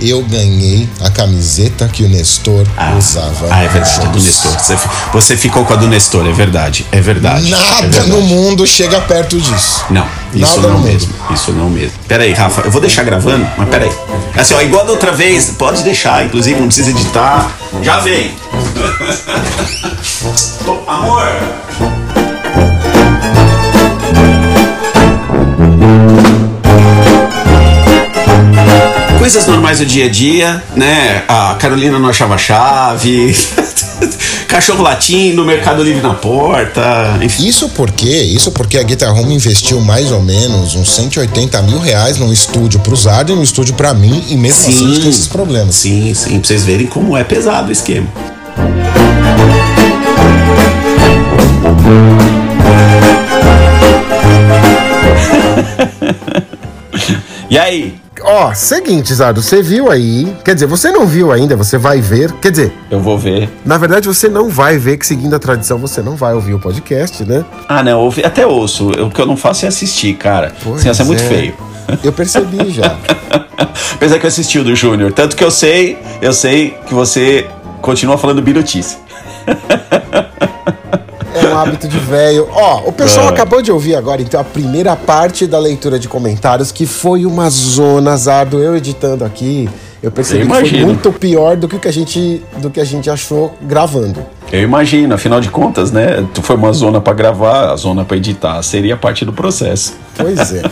Eu 0.01 0.23
ganhei 0.23 0.89
a 1.01 1.11
camiseta 1.11 1.89
que 1.89 2.03
o 2.05 2.09
Nestor 2.09 2.67
usava. 2.99 3.49
Ah, 3.51 3.63
é 3.63 3.69
verdade, 3.69 4.09
do 4.09 4.21
Nestor. 4.21 4.53
Você, 4.53 4.79
você 5.13 5.37
ficou 5.37 5.65
com 5.65 5.73
a 5.73 5.77
do 5.77 5.87
Nestor, 5.89 6.27
é 6.27 6.33
verdade. 6.33 6.85
É 6.93 7.01
verdade. 7.01 7.47
é 7.47 7.51
Nada 7.57 7.81
verdade. 7.83 8.11
no 8.11 8.21
mundo 8.23 8.67
chega 8.67 9.01
perto 9.01 9.41
disso. 9.41 9.85
Não, 9.91 10.07
isso 10.35 10.57
Nada 10.57 10.69
não 10.69 10.75
no 10.75 10.79
mundo. 10.81 10.93
mesmo. 10.93 11.15
Isso 11.31 11.53
não 11.53 11.71
mesmo. 11.71 11.93
Pera 12.09 12.25
aí, 12.25 12.33
Rafa, 12.33 12.63
eu 12.63 12.71
vou 12.71 12.81
deixar 12.81 13.03
gravando, 13.05 13.47
mas 13.57 13.69
pera 13.69 13.85
aí. 13.85 13.93
Assim, 14.37 14.55
ó, 14.55 14.61
igual 14.61 14.85
da 14.85 14.93
outra 14.93 15.13
vez, 15.13 15.51
pode 15.59 15.83
deixar, 15.83 16.25
inclusive 16.25 16.59
não 16.61 16.67
precisa 16.67 16.91
editar. 16.91 17.51
Já 17.83 18.01
vem. 18.01 18.33
Amor. 20.87 21.29
Coisas 29.19 29.47
normais 29.47 29.79
do 29.79 29.87
dia 29.87 30.07
a 30.07 30.09
dia, 30.09 30.63
né? 30.77 31.23
A 31.29 31.57
Carolina 31.59 31.99
não 31.99 32.09
achava 32.09 32.37
chave. 32.37 33.35
Cachorro 34.49 34.83
latindo, 34.83 35.45
Mercado 35.45 35.83
Livre 35.83 36.01
na 36.01 36.15
porta. 36.15 37.19
Enfim. 37.23 37.47
Isso 37.47 37.69
porque, 37.71 38.09
isso 38.09 38.53
porque 38.53 38.79
a 38.79 38.83
Guitar 38.83 39.13
Home 39.13 39.35
investiu 39.35 39.81
mais 39.81 40.13
ou 40.13 40.23
menos 40.23 40.75
uns 40.75 40.95
180 40.95 41.61
mil 41.63 41.81
reais 41.81 42.19
num 42.19 42.33
estúdio 42.33 42.79
pro 42.81 42.95
Zardo 42.95 43.33
e 43.33 43.35
num 43.35 43.43
estúdio 43.43 43.75
pra 43.75 43.95
mim, 43.95 44.23
e 44.29 44.37
mesmo 44.37 44.61
assim 44.61 44.85
a 44.85 44.89
gente 44.89 45.01
tem 45.01 45.11
esses 45.11 45.27
problemas. 45.27 45.75
Sim, 45.75 46.15
sim, 46.15 46.39
pra 46.39 46.47
vocês 46.47 46.65
verem 46.65 46.87
como 46.87 47.17
é 47.17 47.25
pesado 47.25 47.71
o 47.71 47.73
esquema. 47.73 48.07
e 57.51 57.59
aí? 57.59 58.04
Ó, 58.27 58.55
seguinte, 58.55 59.13
Zardo, 59.15 59.43
você 59.43 59.63
viu 59.63 59.91
aí. 59.91 60.35
Quer 60.45 60.55
dizer, 60.55 60.67
você 60.67 60.91
não 60.91 61.07
viu 61.07 61.31
ainda, 61.31 61.55
você 61.57 61.77
vai 61.77 62.01
ver. 62.01 62.33
Quer 62.41 62.51
dizer, 62.51 62.73
Eu 62.91 62.99
vou 63.01 63.19
ver. 63.19 63.51
na 63.65 63.77
verdade 63.77 64.09
você 64.09 64.29
não 64.29 64.49
vai 64.49 64.79
ver, 64.79 64.97
que 64.97 65.07
seguindo 65.07 65.35
a 65.37 65.39
tradição 65.39 65.77
você 65.79 66.01
não 66.01 66.17
vai 66.17 66.33
ouvir 66.33 66.55
o 66.55 66.59
podcast, 66.59 67.23
né? 67.25 67.45
Ah, 67.69 67.83
não, 67.83 68.01
ouvi, 68.01 68.25
até 68.25 68.47
ouço. 68.47 68.89
O 68.91 69.11
que 69.11 69.21
eu 69.21 69.27
não 69.27 69.37
faço 69.37 69.67
é 69.67 69.69
assistir, 69.69 70.15
cara. 70.15 70.53
Assim, 70.75 70.89
ia 70.89 70.95
ser 70.95 71.05
muito 71.05 71.23
é. 71.23 71.27
feio. 71.29 71.55
Eu 72.03 72.13
percebi 72.13 72.71
já. 72.71 72.97
Apesar 73.95 74.19
que 74.19 74.25
eu 74.25 74.29
assisti 74.29 74.59
o 74.59 74.65
do 74.65 74.75
Júnior. 74.75 75.13
Tanto 75.13 75.37
que 75.37 75.45
eu 75.45 75.51
sei, 75.51 75.99
eu 76.23 76.33
sei 76.33 76.77
que 76.87 76.95
você 76.95 77.47
continua 77.83 78.17
falando 78.17 78.41
birutice. 78.41 78.97
Um 81.55 81.59
hábito 81.59 81.89
de 81.89 81.99
velho. 81.99 82.49
Ó, 82.53 82.83
o 82.89 82.93
pessoal 82.93 83.27
Ah. 83.27 83.31
acabou 83.31 83.63
de 83.63 83.71
ouvir 83.73 83.95
agora, 83.95 84.21
então, 84.21 84.41
a 84.41 84.45
primeira 84.45 84.95
parte 84.97 85.47
da 85.47 85.59
leitura 85.59 85.99
de 85.99 86.09
comentários, 86.09 86.71
que 86.73 86.87
foi 86.87 87.25
uma 87.25 87.49
zona, 87.51 88.17
Zardo. 88.17 88.59
Eu 88.59 88.77
editando 88.77 89.25
aqui, 89.25 89.69
eu 90.03 90.11
percebi 90.11 90.41
Eu 90.43 90.49
que 90.63 90.71
foi 90.71 90.85
muito 90.85 91.13
pior 91.13 91.57
do 91.57 91.69
que, 91.69 91.87
a 91.89 91.93
gente, 91.93 92.43
do 92.59 92.71
que 92.71 92.81
a 92.81 92.85
gente 92.85 93.09
achou 93.09 93.55
gravando. 93.63 94.25
Eu 94.53 94.63
imagino, 94.63 95.15
afinal 95.15 95.41
de 95.41 95.49
contas, 95.49 95.91
né? 95.91 96.25
Tu 96.33 96.43
foi 96.43 96.55
uma 96.57 96.73
zona 96.73 97.01
pra 97.01 97.13
gravar, 97.13 97.73
a 97.73 97.77
zona 97.77 98.05
pra 98.05 98.17
editar. 98.17 98.63
Seria 98.63 98.97
parte 98.97 99.25
do 99.25 99.33
processo. 99.33 99.95
Pois 100.17 100.53
é. 100.55 100.63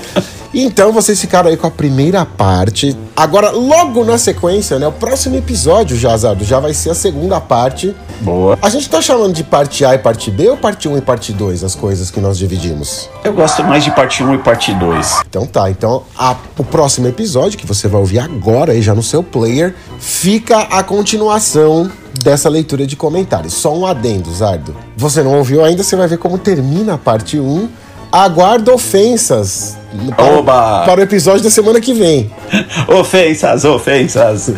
Então 0.55 0.93
vocês 0.93 1.18
ficaram 1.18 1.49
aí 1.49 1.57
com 1.57 1.66
a 1.66 1.70
primeira 1.70 2.26
parte. 2.26 2.95
Agora, 3.16 3.51
logo 3.51 4.05
na 4.05 4.18
sequência, 4.18 4.78
né? 4.78 4.86
O 4.86 4.93
próximo 4.93 5.34
episódio, 5.34 5.97
já, 5.97 6.14
Zardo, 6.14 6.45
já 6.45 6.61
vai 6.61 6.74
ser 6.74 6.90
a 6.90 6.95
segunda 6.95 7.40
parte. 7.40 7.97
Boa. 8.20 8.59
A 8.61 8.68
gente 8.68 8.88
tá 8.90 9.01
chamando 9.01 9.32
de 9.32 9.43
parte 9.43 9.82
A 9.82 9.95
e 9.95 9.99
parte 9.99 10.30
B 10.30 10.51
ou 10.51 10.57
parte 10.59 10.86
1 10.88 10.99
e 10.99 11.01
parte 11.01 11.32
2, 11.32 11.64
as 11.64 11.74
coisas 11.74 12.11
que 12.11 12.20
nós 12.20 12.36
dividimos? 12.36 13.09
Eu 13.24 13.32
gosto 13.32 13.64
mais 13.64 13.82
de 13.82 13.90
parte 13.93 14.22
1 14.22 14.34
e 14.34 14.38
parte 14.38 14.74
2. 14.74 15.22
Então 15.26 15.47
tá, 15.47 15.70
então 15.70 16.03
a- 16.18 16.36
o 16.59 16.64
próximo 16.64 17.09
episódio, 17.09 17.59
que 17.59 17.66
você 17.66 17.88
vai 17.88 18.01
ouvir 18.01 18.18
agora 18.18 18.72
aí 18.72 18.82
já 18.82 18.95
no 18.95 19.03
seu 19.03 19.22
player, 19.22 19.74
fica 19.99 20.59
a 20.59 20.82
continuação 20.82 21.90
dessa 22.22 22.51
leitura 22.51 22.86
de 22.86 22.95
comentários. 22.95 23.55
Só 23.55 23.74
um 23.74 23.86
adendo, 23.86 24.30
Zardo. 24.34 24.76
Você 24.99 25.22
não 25.22 25.38
ouviu 25.38 25.64
ainda, 25.64 25.82
você 25.82 25.97
vai 25.97 26.07
ver 26.07 26.18
como 26.18 26.36
termina 26.36 26.95
a 26.95 26.99
parte 26.99 27.38
1. 27.40 27.68
Aguarda 28.12 28.70
ofensas 28.74 29.78
para, 30.14 30.24
Oba! 30.24 30.84
para 30.84 31.00
o 31.00 31.02
episódio 31.02 31.42
da 31.42 31.50
semana 31.50 31.80
que 31.80 31.94
vem. 31.94 32.30
Ofensas, 32.86 33.64
ofensas. 33.64 34.50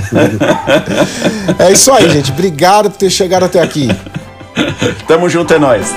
É 1.59 1.70
isso 1.70 1.92
aí, 1.92 2.11
gente. 2.11 2.32
Obrigado 2.32 2.90
por 2.90 2.96
ter 2.98 3.11
chegado 3.11 3.44
até 3.44 3.61
aqui. 3.61 3.88
Tamo 5.07 5.28
junto, 5.28 5.55
é 5.55 5.59
nóis. 5.59 5.94